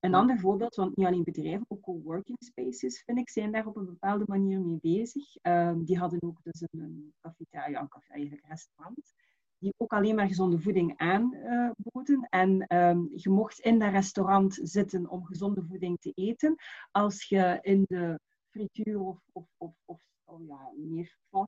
Een 0.00 0.14
ander 0.14 0.38
voorbeeld, 0.38 0.74
want 0.74 0.96
niet 0.96 1.06
alleen 1.06 1.24
bedrijven, 1.24 1.64
ook 1.68 1.80
co-working 1.80 2.38
spaces, 2.40 3.02
vind 3.02 3.18
ik, 3.18 3.30
zijn 3.30 3.52
daar 3.52 3.66
op 3.66 3.76
een 3.76 3.86
bepaalde 3.86 4.24
manier 4.26 4.60
mee 4.60 4.78
bezig. 4.80 5.36
Um, 5.42 5.84
die 5.84 5.98
hadden 5.98 6.22
ook 6.22 6.38
dus 6.42 6.60
een, 6.60 6.80
een 6.80 7.14
cafetaria, 7.20 7.80
een 7.80 7.88
café, 7.88 8.12
eigenlijk 8.12 8.46
restaurant, 8.46 9.14
die 9.58 9.74
ook 9.76 9.92
alleen 9.92 10.14
maar 10.14 10.26
gezonde 10.26 10.58
voeding 10.58 10.96
aanboden. 10.96 12.26
en 12.28 12.76
um, 12.76 13.10
je 13.14 13.30
mocht 13.30 13.58
in 13.58 13.78
dat 13.78 13.90
restaurant 13.90 14.58
zitten 14.62 15.08
om 15.08 15.24
gezonde 15.24 15.62
voeding 15.62 16.00
te 16.00 16.12
eten. 16.14 16.54
Als 16.90 17.28
je 17.28 17.58
in 17.60 17.84
de 17.86 18.20
frituur 18.48 19.00
of, 19.00 19.20
of, 19.32 19.46
of, 19.56 19.74
of 19.84 20.02
oh 20.24 20.46
ja, 20.46 20.72
meer 20.76 21.16
uh, 21.30 21.42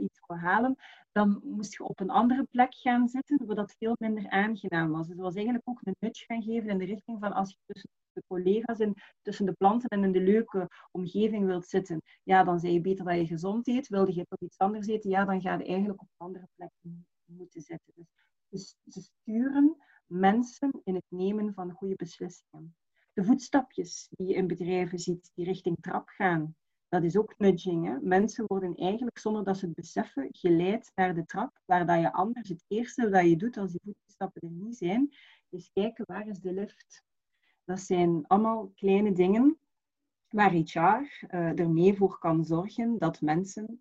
iets 0.00 0.20
wil 0.26 0.36
halen, 0.36 0.76
dan 1.12 1.40
moest 1.44 1.72
je 1.72 1.84
op 1.84 2.00
een 2.00 2.10
andere 2.10 2.44
plek 2.50 2.74
gaan 2.74 3.08
zitten, 3.08 3.46
waar 3.46 3.56
dat 3.56 3.74
veel 3.78 3.94
minder 3.98 4.28
aangenaam 4.28 4.90
was. 4.90 5.06
Dus 5.06 5.16
dat 5.16 5.24
was 5.24 5.34
eigenlijk 5.34 5.68
ook 5.68 5.80
een 5.82 5.96
nudge 5.98 6.24
gaan 6.24 6.42
geven 6.42 6.68
in 6.68 6.78
de 6.78 6.84
richting 6.84 7.18
van 7.20 7.32
als 7.32 7.50
je 7.50 7.56
tussen 7.66 7.90
de 8.12 8.22
collega's 8.26 8.78
en 8.78 8.94
tussen 9.22 9.46
de 9.46 9.52
planten 9.52 9.88
en 9.88 10.04
in 10.04 10.12
de 10.12 10.20
leuke 10.20 10.68
omgeving 10.90 11.46
wilt 11.46 11.66
zitten, 11.66 12.02
ja, 12.22 12.44
dan 12.44 12.58
zei 12.58 12.72
je 12.72 12.80
beter 12.80 13.04
dat 13.04 13.14
je 13.14 13.26
gezond 13.26 13.68
eet. 13.68 13.88
Wilde 13.88 14.14
je 14.14 14.24
toch 14.28 14.40
iets 14.40 14.58
anders 14.58 14.86
eten, 14.86 15.10
ja, 15.10 15.24
dan 15.24 15.40
ga 15.40 15.54
je 15.54 15.64
eigenlijk 15.64 16.00
op 16.00 16.08
een 16.08 16.26
andere 16.26 16.48
plek 16.54 16.70
moeten 17.24 17.60
zitten. 17.60 17.94
Dus, 17.96 18.06
dus 18.48 18.94
ze 18.94 19.00
sturen 19.00 19.76
mensen 20.06 20.80
in 20.84 20.94
het 20.94 21.04
nemen 21.08 21.54
van 21.54 21.70
goede 21.70 21.94
beslissingen. 21.96 22.76
De 23.12 23.24
voetstapjes 23.24 24.08
die 24.10 24.26
je 24.26 24.34
in 24.34 24.46
bedrijven 24.46 24.98
ziet, 24.98 25.30
die 25.34 25.44
richting 25.44 25.76
trap 25.80 26.08
gaan, 26.08 26.56
dat 26.88 27.04
is 27.04 27.16
ook 27.16 27.34
nudging. 27.38 27.86
Hè? 27.86 27.98
Mensen 28.00 28.44
worden 28.46 28.74
eigenlijk, 28.74 29.18
zonder 29.18 29.44
dat 29.44 29.58
ze 29.58 29.66
het 29.66 29.74
beseffen, 29.74 30.28
geleid 30.30 30.92
naar 30.94 31.14
de 31.14 31.24
trap, 31.24 31.60
waar 31.64 31.86
dat 31.86 32.00
je 32.00 32.12
anders 32.12 32.48
het 32.48 32.64
eerste 32.68 33.08
dat 33.08 33.28
je 33.28 33.36
doet 33.36 33.56
als 33.56 33.72
die 33.72 33.80
voetstappen 34.02 34.42
er 34.42 34.54
niet 34.54 34.76
zijn, 34.76 35.14
is 35.48 35.70
kijken 35.72 36.04
waar 36.06 36.26
is 36.26 36.40
de 36.40 36.52
lift. 36.52 37.04
Dat 37.64 37.80
zijn 37.80 38.26
allemaal 38.26 38.72
kleine 38.74 39.12
dingen 39.12 39.58
waar 40.28 40.50
HR 40.50 40.76
uh, 40.76 41.58
ermee 41.58 41.94
voor 41.94 42.18
kan 42.18 42.44
zorgen 42.44 42.98
dat 42.98 43.20
mensen 43.20 43.80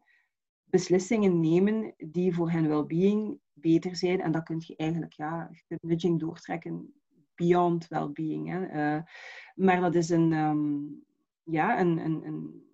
beslissingen 0.64 1.40
nemen 1.40 1.94
die 1.98 2.34
voor 2.34 2.52
hun 2.52 2.68
well-being 2.68 3.40
beter 3.54 3.96
zijn. 3.96 4.22
En 4.22 4.32
dat 4.32 4.44
kun 4.44 4.64
je 4.66 4.76
eigenlijk, 4.76 5.14
ja, 5.14 5.50
je 5.52 5.62
kunt 5.68 5.84
nudging 5.84 6.20
doortrekken 6.20 6.94
beyond 7.36 7.88
well-being. 7.88 8.74
Uh, 8.76 9.02
maar 9.56 9.82
dat 9.82 9.96
is 9.96 10.10
een, 10.10 10.32
um, 10.32 11.04
ja, 11.44 11.80
een, 11.80 11.98
een, 11.98 12.26
een 12.26 12.67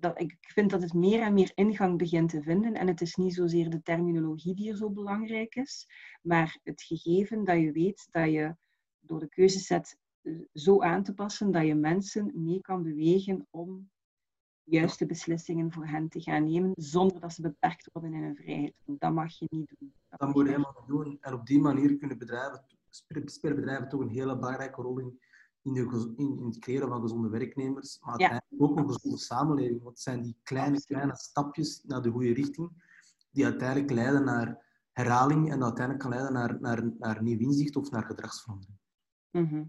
dat, 0.00 0.20
ik 0.20 0.36
vind 0.40 0.70
dat 0.70 0.82
het 0.82 0.92
meer 0.92 1.20
en 1.20 1.34
meer 1.34 1.52
ingang 1.54 1.98
begint 1.98 2.30
te 2.30 2.42
vinden. 2.42 2.74
En 2.74 2.86
het 2.86 3.00
is 3.00 3.14
niet 3.14 3.34
zozeer 3.34 3.70
de 3.70 3.82
terminologie 3.82 4.54
die 4.54 4.70
er 4.70 4.76
zo 4.76 4.90
belangrijk 4.90 5.54
is, 5.54 5.86
maar 6.22 6.58
het 6.62 6.82
gegeven 6.82 7.44
dat 7.44 7.60
je 7.60 7.72
weet 7.72 8.08
dat 8.10 8.30
je 8.30 8.56
door 9.00 9.20
de 9.20 9.28
keuzeset 9.28 9.98
eh, 10.22 10.32
zo 10.52 10.82
aan 10.82 11.02
te 11.02 11.14
passen 11.14 11.50
dat 11.50 11.66
je 11.66 11.74
mensen 11.74 12.32
mee 12.34 12.60
kan 12.60 12.82
bewegen 12.82 13.46
om 13.50 13.90
juiste 14.62 15.06
beslissingen 15.06 15.72
voor 15.72 15.86
hen 15.86 16.08
te 16.08 16.20
gaan 16.20 16.44
nemen, 16.44 16.72
zonder 16.74 17.20
dat 17.20 17.32
ze 17.32 17.42
beperkt 17.42 17.90
worden 17.92 18.14
in 18.14 18.22
hun 18.22 18.36
vrijheid. 18.36 18.74
Dat 18.84 19.12
mag 19.12 19.38
je 19.38 19.46
niet 19.50 19.74
doen. 19.78 19.92
Dat, 20.08 20.34
moet 20.34 20.44
je 20.44 20.50
helemaal 20.50 20.74
niet 20.78 20.88
doen. 20.88 21.18
En 21.20 21.34
op 21.34 21.46
die 21.46 21.60
manier 21.60 21.96
kunnen 21.96 22.18
bedrijven, 22.18 22.64
spelen 23.24 23.56
bedrijven 23.56 23.88
toch 23.88 24.00
een 24.00 24.08
hele 24.08 24.38
belangrijke 24.38 24.82
rol 24.82 24.98
in, 24.98 25.20
in, 25.76 25.88
de, 25.88 26.12
in, 26.16 26.44
het 26.44 26.58
creëren 26.58 26.88
van 26.88 27.00
gezonde 27.00 27.28
werknemers, 27.28 27.98
maar 28.00 28.10
uiteindelijk 28.10 28.62
ook 28.62 28.78
een 28.78 28.92
gezonde 28.92 29.18
samenleving. 29.18 29.82
Want 29.82 29.94
het 29.94 30.00
zijn 30.00 30.22
die 30.22 30.36
kleine, 30.42 30.84
kleine 30.84 31.16
stapjes 31.16 31.82
naar 31.84 32.02
de 32.02 32.10
goede 32.10 32.32
richting 32.32 32.70
die 33.30 33.44
uiteindelijk 33.44 33.90
leiden 33.90 34.24
naar 34.24 34.66
herhaling 34.92 35.50
en 35.50 35.62
uiteindelijk 35.62 35.98
kan 35.98 36.10
leiden 36.10 36.32
naar, 36.32 36.60
naar, 36.60 36.90
naar 36.98 37.22
nieuw 37.22 37.38
inzicht 37.38 37.76
of 37.76 37.90
naar 37.90 38.04
gedragsverandering. 38.04 38.78
Mhm. 39.30 39.64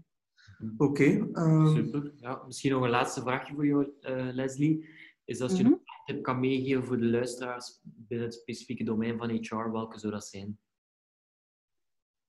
Oké. 0.76 0.84
Okay, 0.84 1.28
ehm, 1.32 1.74
Super. 1.74 2.12
Ja, 2.16 2.42
misschien 2.46 2.72
nog 2.72 2.82
een 2.82 2.90
laatste 2.90 3.20
vraagje 3.20 3.54
voor 3.54 3.66
jou, 3.66 3.92
uh, 4.00 4.32
Leslie. 4.32 4.88
Is 5.24 5.40
als 5.40 5.56
je 5.56 5.62
mm 5.62 5.70
-hmm. 5.70 5.80
een 5.84 6.14
tip 6.14 6.22
kan 6.22 6.40
meegeven 6.40 6.84
voor 6.84 6.98
de 6.98 7.10
luisteraars 7.10 7.80
binnen 7.82 8.26
het 8.26 8.36
specifieke 8.36 8.84
domein 8.84 9.18
van 9.18 9.30
HR, 9.30 9.70
welke 9.70 9.98
zou 9.98 10.12
dat 10.12 10.26
zijn? 10.26 10.58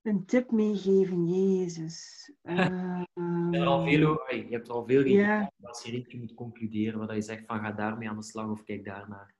Een 0.01 0.25
tip 0.25 0.51
meegeven, 0.51 1.27
Jezus. 1.27 2.31
Uh, 2.43 2.55
je, 3.51 3.57
hebt 3.57 3.67
al 3.67 3.83
veel, 3.83 4.19
je 4.29 4.47
hebt 4.49 4.67
er 4.67 4.73
al 4.73 4.85
veel 4.85 5.05
yeah. 5.05 5.47
als 5.61 5.83
je 5.83 5.91
niet 5.91 6.13
moet 6.13 6.33
concluderen, 6.33 6.99
wat 6.99 7.11
je 7.11 7.21
zegt 7.21 7.45
van 7.45 7.59
ga 7.59 7.71
daarmee 7.71 8.09
aan 8.09 8.15
de 8.15 8.23
slag 8.23 8.49
of 8.49 8.63
kijk 8.63 8.85
daarnaar. 8.85 9.35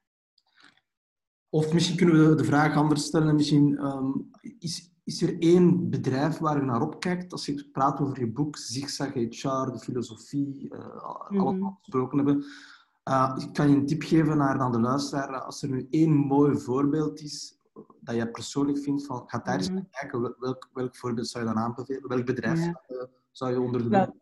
Of 1.49 1.73
misschien 1.73 1.97
kunnen 1.97 2.29
we 2.29 2.35
de 2.35 2.43
vraag 2.43 2.75
anders 2.75 3.05
stellen. 3.05 3.35
Misschien 3.35 3.85
um, 3.85 4.29
is, 4.59 4.91
is 5.03 5.21
er 5.21 5.39
één 5.39 5.89
bedrijf 5.89 6.37
waar 6.37 6.57
je 6.57 6.65
naar 6.65 6.81
opkijkt 6.81 7.31
als 7.31 7.45
je 7.45 7.69
praat 7.71 7.99
over 7.99 8.19
je 8.19 8.31
boek 8.31 8.57
Zigzag 8.57 9.13
HR, 9.13 9.71
de 9.71 9.79
filosofie, 9.79 10.69
uh, 10.69 11.29
mm 11.29 11.39
alles 11.39 11.59
wat 11.59 11.71
we 11.71 11.77
besproken 11.79 12.17
hebben. 12.17 12.45
Uh, 13.09 13.37
kan 13.53 13.69
je 13.69 13.75
een 13.75 13.85
tip 13.85 14.01
geven 14.01 14.37
naar, 14.37 14.57
naar 14.57 14.71
de 14.71 14.79
luisteraar? 14.79 15.41
Als 15.41 15.61
er 15.61 15.69
nu 15.69 15.87
één 15.89 16.11
mooi 16.11 16.57
voorbeeld 16.57 17.21
is 17.21 17.60
dat 17.99 18.15
jij 18.15 18.31
persoonlijk 18.31 18.77
vindt 18.79 19.05
van 19.05 19.23
ga 19.25 19.37
daar 19.37 19.57
eens 19.57 19.69
mm 19.69 19.75
-hmm. 19.75 19.87
kijken, 19.89 20.35
welk, 20.39 20.69
welk 20.73 20.95
voorbeeld 20.95 21.27
zou 21.27 21.45
je 21.45 21.53
dan 21.53 21.63
aanbevelen? 21.63 22.07
Welk 22.07 22.25
bedrijf 22.25 22.65
ja. 22.65 23.07
zou 23.31 23.51
je 23.51 23.61
onder 23.61 23.83
de 23.83 23.89
well, 23.89 24.13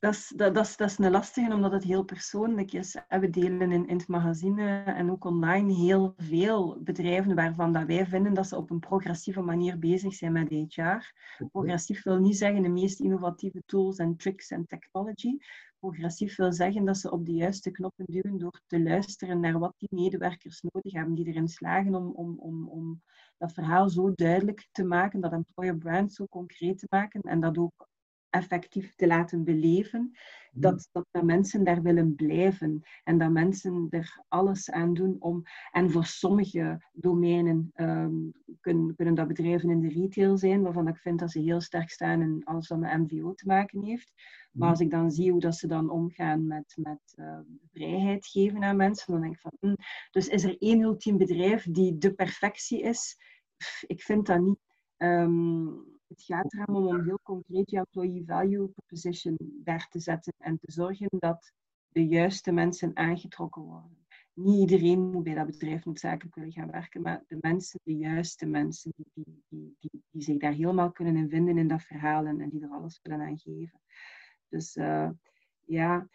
dat 0.00 0.14
is, 0.14 0.32
dat, 0.36 0.54
dat, 0.54 0.66
is, 0.66 0.76
dat 0.76 0.90
is 0.90 0.98
een 0.98 1.10
lastige, 1.10 1.54
omdat 1.54 1.72
het 1.72 1.84
heel 1.84 2.04
persoonlijk 2.04 2.72
is. 2.72 2.96
We 3.08 3.30
delen 3.30 3.72
in, 3.72 3.88
in 3.88 3.96
het 3.96 4.08
magazine 4.08 4.82
en 4.82 5.10
ook 5.10 5.24
online 5.24 5.72
heel 5.72 6.14
veel 6.16 6.78
bedrijven 6.80 7.34
waarvan 7.34 7.72
dat 7.72 7.86
wij 7.86 8.06
vinden 8.06 8.34
dat 8.34 8.46
ze 8.46 8.56
op 8.56 8.70
een 8.70 8.80
progressieve 8.80 9.40
manier 9.40 9.78
bezig 9.78 10.14
zijn 10.14 10.32
met 10.32 10.48
HR. 10.48 11.12
Progressief 11.50 12.02
wil 12.02 12.18
niet 12.18 12.38
zeggen 12.38 12.62
de 12.62 12.68
meest 12.68 13.00
innovatieve 13.00 13.62
tools 13.66 13.96
en 13.96 14.16
tricks 14.16 14.50
en 14.50 14.66
technology. 14.66 15.36
Progressief 15.78 16.36
wil 16.36 16.52
zeggen 16.52 16.84
dat 16.84 16.98
ze 16.98 17.10
op 17.10 17.26
de 17.26 17.32
juiste 17.32 17.70
knoppen 17.70 18.04
duwen 18.04 18.38
door 18.38 18.60
te 18.66 18.82
luisteren 18.82 19.40
naar 19.40 19.58
wat 19.58 19.74
die 19.78 19.88
medewerkers 19.92 20.60
nodig 20.60 20.92
hebben, 20.92 21.14
die 21.14 21.26
erin 21.26 21.48
slagen 21.48 21.94
om, 21.94 22.12
om, 22.14 22.38
om, 22.38 22.68
om 22.68 23.02
dat 23.36 23.52
verhaal 23.52 23.88
zo 23.88 24.12
duidelijk 24.14 24.68
te 24.72 24.84
maken, 24.84 25.20
dat 25.20 25.32
employer 25.32 25.78
brand 25.78 26.12
zo 26.12 26.26
concreet 26.26 26.78
te 26.78 26.86
maken 26.90 27.20
en 27.20 27.40
dat 27.40 27.58
ook 27.58 27.88
effectief 28.30 28.94
te 28.94 29.06
laten 29.06 29.44
beleven, 29.44 30.12
dat, 30.52 30.88
dat 30.92 31.06
de 31.10 31.22
mensen 31.22 31.64
daar 31.64 31.82
willen 31.82 32.14
blijven 32.14 32.82
en 33.04 33.18
dat 33.18 33.30
mensen 33.30 33.86
er 33.90 34.24
alles 34.28 34.70
aan 34.70 34.94
doen 34.94 35.16
om. 35.18 35.42
En 35.70 35.90
voor 35.90 36.04
sommige 36.04 36.88
domeinen 36.92 37.70
um, 37.74 38.32
kunnen, 38.60 38.94
kunnen 38.94 39.14
dat 39.14 39.28
bedrijven 39.28 39.70
in 39.70 39.80
de 39.80 39.88
retail 39.88 40.36
zijn, 40.36 40.62
waarvan 40.62 40.88
ik 40.88 40.96
vind 40.96 41.18
dat 41.18 41.30
ze 41.30 41.40
heel 41.40 41.60
sterk 41.60 41.90
staan 41.90 42.20
in 42.20 42.44
alles 42.44 42.68
wat 42.68 42.78
met 42.78 42.98
MVO 42.98 43.34
te 43.34 43.46
maken 43.46 43.82
heeft. 43.82 44.12
Maar 44.52 44.68
als 44.68 44.80
ik 44.80 44.90
dan 44.90 45.10
zie 45.10 45.30
hoe 45.30 45.40
dat 45.40 45.56
ze 45.56 45.66
dan 45.66 45.90
omgaan 45.90 46.46
met, 46.46 46.76
met 46.82 47.14
uh, 47.16 47.38
vrijheid 47.72 48.26
geven 48.26 48.64
aan 48.64 48.76
mensen, 48.76 49.12
dan 49.12 49.20
denk 49.20 49.34
ik 49.34 49.40
van, 49.40 49.52
hm, 49.60 49.74
dus 50.10 50.28
is 50.28 50.44
er 50.44 50.56
één 50.58 50.80
ultiem 50.80 51.16
bedrijf 51.16 51.66
die 51.70 51.98
de 51.98 52.14
perfectie 52.14 52.82
is? 52.82 53.16
Pff, 53.56 53.82
ik 53.86 54.02
vind 54.02 54.26
dat 54.26 54.40
niet. 54.40 54.58
Um, 54.96 55.97
het 56.08 56.22
gaat 56.22 56.52
erom 56.52 56.86
om 56.86 57.04
heel 57.04 57.20
concreet 57.22 57.70
je 57.70 57.76
employee 57.76 58.24
value 58.24 58.68
proposition 58.68 59.36
daar 59.40 59.88
te 59.88 59.98
zetten 59.98 60.32
en 60.38 60.58
te 60.58 60.72
zorgen 60.72 61.08
dat 61.10 61.52
de 61.88 62.06
juiste 62.06 62.52
mensen 62.52 62.96
aangetrokken 62.96 63.62
worden. 63.62 64.06
Niet 64.32 64.70
iedereen 64.70 65.10
moet 65.10 65.22
bij 65.22 65.34
dat 65.34 65.46
bedrijf 65.46 65.84
noodzakelijk 65.84 66.34
willen 66.34 66.52
gaan 66.52 66.70
werken, 66.70 67.02
maar 67.02 67.24
de 67.26 67.38
mensen, 67.40 67.80
de 67.82 67.96
juiste 67.96 68.46
mensen, 68.46 68.92
die, 68.96 69.06
die, 69.48 69.76
die, 69.78 70.02
die, 70.10 70.22
zich 70.22 70.38
daar 70.38 70.52
helemaal 70.52 70.92
kunnen 70.92 71.16
in 71.16 71.28
vinden 71.28 71.58
in 71.58 71.68
dat 71.68 71.82
verhaal 71.82 72.26
en, 72.26 72.48
die 72.48 72.62
er 72.62 72.70
alles 72.70 73.00
willen 73.02 73.20
aan 73.20 73.38
geven. 73.38 73.80
Dus 74.48 74.76
uh, 74.76 75.10
ja, 75.64 76.08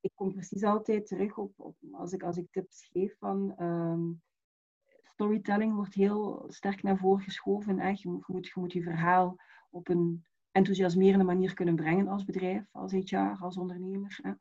ik 0.00 0.12
kom 0.14 0.32
precies 0.32 0.62
altijd 0.62 1.06
terug 1.06 1.38
op, 1.38 1.52
op 1.56 1.76
als, 1.92 2.12
ik, 2.12 2.22
als 2.22 2.36
ik 2.36 2.46
tips 2.50 2.88
geef 2.92 3.16
van 3.18 3.62
um, 3.62 4.22
storytelling 5.16 5.74
wordt 5.74 5.94
heel 5.94 6.44
sterk 6.48 6.82
naar 6.82 6.96
voren 6.96 7.24
geschoven. 7.24 7.78
Hè. 7.78 7.88
Je, 7.88 8.20
moet, 8.26 8.46
je 8.46 8.52
moet 8.54 8.72
verhaal 8.72 9.36
op 9.70 9.88
een 9.88 10.24
enthousiasmerende 10.50 11.24
manier 11.24 11.54
kunnen 11.54 11.76
brengen 11.76 12.08
als 12.08 12.24
bedrijf, 12.24 12.68
als 12.72 12.92
HR, 12.92 13.36
als 13.40 13.56
ondernemer. 13.56 14.18
Hè. 14.22 14.32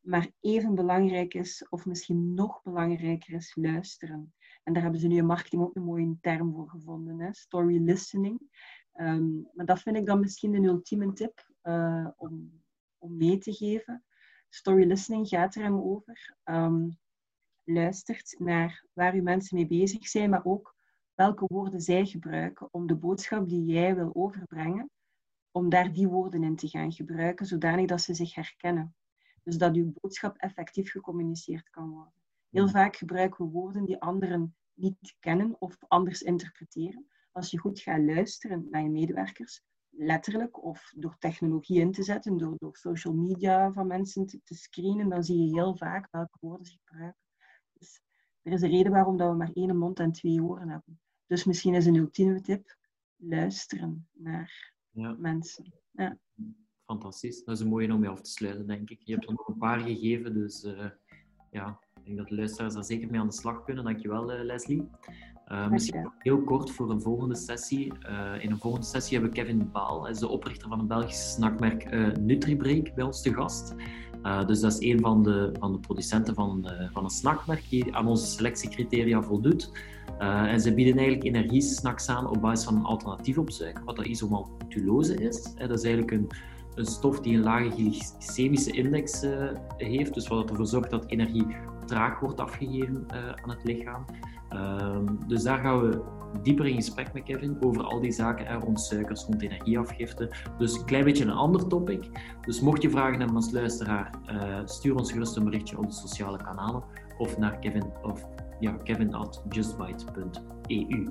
Maar 0.00 0.30
even 0.40 0.74
belangrijk 0.74 1.34
is, 1.34 1.66
of 1.68 1.86
misschien 1.86 2.34
nog 2.34 2.62
belangrijker 2.62 3.34
is, 3.34 3.54
luisteren. 3.54 4.34
En 4.62 4.72
daar 4.72 4.82
hebben 4.82 5.00
ze 5.00 5.06
nu 5.06 5.16
in 5.16 5.26
marketing 5.26 5.62
ook 5.62 5.76
een 5.76 5.82
mooie 5.82 6.16
term 6.20 6.52
voor 6.52 6.68
gevonden, 6.68 7.20
hè? 7.20 7.32
story 7.32 7.82
listening. 7.84 8.40
Um, 8.94 9.48
maar 9.52 9.66
dat 9.66 9.80
vind 9.80 9.96
ik 9.96 10.06
dan 10.06 10.20
misschien 10.20 10.54
een 10.54 10.64
ultieme 10.64 11.12
tip 11.12 11.52
uh, 11.62 12.08
om, 12.16 12.62
om 12.98 13.16
mee 13.16 13.38
te 13.38 13.52
geven. 13.52 14.04
Story 14.48 14.86
listening 14.86 15.28
gaat 15.28 15.54
er 15.54 15.62
hem 15.62 15.80
over. 15.80 16.36
Um, 16.44 16.98
luistert 17.72 18.34
naar 18.38 18.84
waar 18.92 19.14
uw 19.14 19.22
mensen 19.22 19.56
mee 19.56 19.66
bezig 19.66 20.08
zijn, 20.08 20.30
maar 20.30 20.44
ook 20.44 20.74
welke 21.14 21.44
woorden 21.46 21.80
zij 21.80 22.06
gebruiken 22.06 22.68
om 22.70 22.86
de 22.86 22.96
boodschap 22.96 23.48
die 23.48 23.64
jij 23.64 23.94
wil 23.94 24.10
overbrengen, 24.14 24.90
om 25.50 25.68
daar 25.68 25.92
die 25.92 26.08
woorden 26.08 26.42
in 26.42 26.56
te 26.56 26.68
gaan 26.68 26.92
gebruiken, 26.92 27.46
zodanig 27.46 27.86
dat 27.86 28.00
ze 28.00 28.14
zich 28.14 28.34
herkennen. 28.34 28.94
Dus 29.42 29.56
dat 29.58 29.74
uw 29.74 29.92
boodschap 30.00 30.36
effectief 30.36 30.90
gecommuniceerd 30.90 31.70
kan 31.70 31.90
worden. 31.90 32.12
Heel 32.50 32.68
vaak 32.68 32.96
gebruiken 32.96 33.44
we 33.44 33.50
woorden 33.50 33.84
die 33.84 34.00
anderen 34.00 34.54
niet 34.74 35.16
kennen 35.20 35.56
of 35.58 35.76
anders 35.88 36.22
interpreteren. 36.22 37.06
Als 37.32 37.50
je 37.50 37.58
goed 37.58 37.80
gaat 37.80 38.00
luisteren 38.00 38.66
naar 38.70 38.82
je 38.82 38.90
medewerkers, 38.90 39.62
letterlijk 39.90 40.64
of 40.64 40.92
door 40.96 41.16
technologie 41.18 41.80
in 41.80 41.92
te 41.92 42.02
zetten, 42.02 42.36
door, 42.36 42.54
door 42.58 42.76
social 42.76 43.14
media 43.14 43.72
van 43.72 43.86
mensen 43.86 44.26
te, 44.26 44.40
te 44.44 44.54
screenen, 44.54 45.08
dan 45.08 45.24
zie 45.24 45.38
je 45.38 45.54
heel 45.54 45.76
vaak 45.76 46.08
welke 46.10 46.38
woorden 46.40 46.66
ze 46.66 46.78
gebruiken. 46.84 47.29
Er 48.50 48.56
is 48.56 48.62
een 48.62 48.70
reden 48.70 48.92
waarom 48.92 49.16
dat 49.16 49.30
we 49.30 49.36
maar 49.36 49.50
één 49.54 49.76
mond 49.76 49.98
en 49.98 50.12
twee 50.12 50.42
oren 50.42 50.68
hebben. 50.68 51.00
Dus 51.26 51.44
misschien 51.44 51.74
is 51.74 51.86
een 51.86 51.96
ultieme 51.96 52.40
tip 52.40 52.76
luisteren 53.16 54.08
naar 54.12 54.72
ja. 54.90 55.16
mensen. 55.18 55.72
Ja. 55.90 56.18
Fantastisch. 56.84 57.44
Dat 57.44 57.56
is 57.56 57.62
een 57.62 57.68
mooie 57.68 57.92
om 57.92 58.00
mee 58.00 58.08
af 58.08 58.20
te 58.20 58.30
sluiten, 58.30 58.66
denk 58.66 58.90
ik. 58.90 59.00
Je 59.04 59.12
hebt 59.12 59.26
er 59.26 59.32
nog 59.32 59.48
een 59.48 59.58
paar 59.58 59.80
gegeven, 59.80 60.34
dus 60.34 60.64
uh, 60.64 60.90
ja, 61.50 61.80
ik 61.94 62.04
denk 62.04 62.16
dat 62.16 62.28
de 62.28 62.34
luisteraars 62.34 62.74
daar 62.74 62.84
zeker 62.84 63.10
mee 63.10 63.20
aan 63.20 63.26
de 63.26 63.32
slag 63.32 63.64
kunnen. 63.64 63.84
Dankjewel, 63.84 64.34
uh, 64.34 64.44
Leslie. 64.44 64.88
Uh, 65.52 65.68
misschien 65.68 66.10
heel 66.18 66.42
kort 66.42 66.70
voor 66.70 66.90
een 66.90 67.00
volgende 67.00 67.36
sessie. 67.36 67.92
Uh, 68.02 68.44
in 68.44 68.50
een 68.50 68.58
volgende 68.58 68.86
sessie 68.86 69.18
hebben 69.18 69.34
we 69.34 69.42
Kevin 69.42 69.70
Baal, 69.72 70.02
hij 70.02 70.10
is 70.10 70.18
de 70.18 70.28
oprichter 70.28 70.68
van 70.68 70.78
het 70.78 70.88
Belgische 70.88 71.28
snackmerk 71.28 71.92
uh, 71.92 72.12
Nutribreak, 72.14 72.94
bij 72.94 73.04
ons 73.04 73.22
te 73.22 73.34
gast. 73.34 73.74
Dus 74.46 74.60
dat 74.60 74.72
is 74.72 74.80
een 74.80 75.00
van 75.00 75.22
de, 75.22 75.52
van 75.58 75.72
de 75.72 75.78
producenten 75.78 76.34
van, 76.34 76.70
van 76.92 77.04
een 77.04 77.10
snackmerk 77.10 77.68
die 77.68 77.94
aan 77.94 78.06
onze 78.06 78.26
selectiecriteria 78.26 79.22
voldoet. 79.22 79.72
En 80.18 80.60
ze 80.60 80.74
bieden 80.74 80.96
eigenlijk 80.96 81.26
energiesnacks 81.26 82.08
aan 82.08 82.26
op 82.26 82.40
basis 82.40 82.64
van 82.64 82.76
een 82.76 82.84
alternatief 82.84 83.38
op 83.38 83.50
suiker, 83.50 83.84
wat 83.84 83.96
dat 83.96 84.06
isomaltulose 84.06 85.14
is. 85.14 85.54
dat 85.54 85.70
is 85.70 85.82
eigenlijk 85.82 86.10
een, 86.10 86.28
een 86.74 86.86
stof 86.86 87.20
die 87.20 87.36
een 87.36 87.42
lage 87.42 87.70
glycemische 87.70 88.70
index 88.72 89.24
heeft, 89.76 90.14
dus 90.14 90.28
wat 90.28 90.50
ervoor 90.50 90.66
zorgt 90.66 90.90
dat 90.90 91.06
energie 91.06 91.46
traag 91.86 92.20
wordt 92.20 92.40
afgegeven 92.40 93.04
aan 93.42 93.50
het 93.50 93.64
lichaam. 93.64 94.04
Ehm, 94.50 95.06
dus 95.26 95.42
daar 95.42 95.58
gaan 95.58 95.80
we 95.80 96.02
dieper 96.42 96.66
in 96.66 96.74
gesprek 96.74 97.12
met 97.12 97.22
Kevin 97.22 97.56
over 97.60 97.82
al 97.82 98.00
die 98.00 98.12
zaken 98.12 98.46
en 98.46 98.60
rond 98.60 98.80
suikers, 98.80 99.24
rond 99.24 99.42
energieafgifte. 99.42 100.30
Dus 100.58 100.78
een 100.78 100.84
klein 100.84 101.04
beetje 101.04 101.24
een 101.24 101.30
ander 101.30 101.66
topic. 101.66 102.08
Dus 102.46 102.60
mocht 102.60 102.82
je 102.82 102.90
vragen 102.90 103.18
hebben 103.18 103.36
als 103.36 103.50
luisteraar, 103.50 104.10
uh, 104.26 104.58
stuur 104.64 104.96
ons 104.96 105.12
gerust 105.12 105.36
een 105.36 105.44
berichtje 105.44 105.78
op 105.78 105.86
de 105.86 105.92
sociale 105.92 106.36
kanalen 106.36 106.82
of 107.18 107.38
naar 107.38 107.58
Kevin 107.58 107.84
of 108.02 108.28
ja, 108.60 108.72
kevin 108.72 109.14
at 109.14 109.42
justbite.eu. 109.48 111.08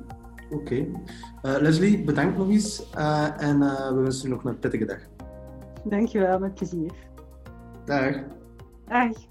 Oké. 0.50 0.56
Okay. 0.56 0.78
Uh, 0.78 1.56
eh, 1.56 1.62
Leslie, 1.62 2.04
bedankt 2.04 2.38
nog 2.38 2.50
eens 2.50 2.90
uh, 2.96 3.42
en 3.42 3.60
we 3.96 4.00
wensen 4.02 4.30
je 4.30 4.36
nog 4.36 4.46
een 4.46 4.60
prettige 4.60 4.86
dag. 4.86 5.00
Dankjewel, 5.84 6.40
met 6.40 6.54
plezier. 6.54 6.92
Dag. 7.86 8.16
Dag. 8.86 9.29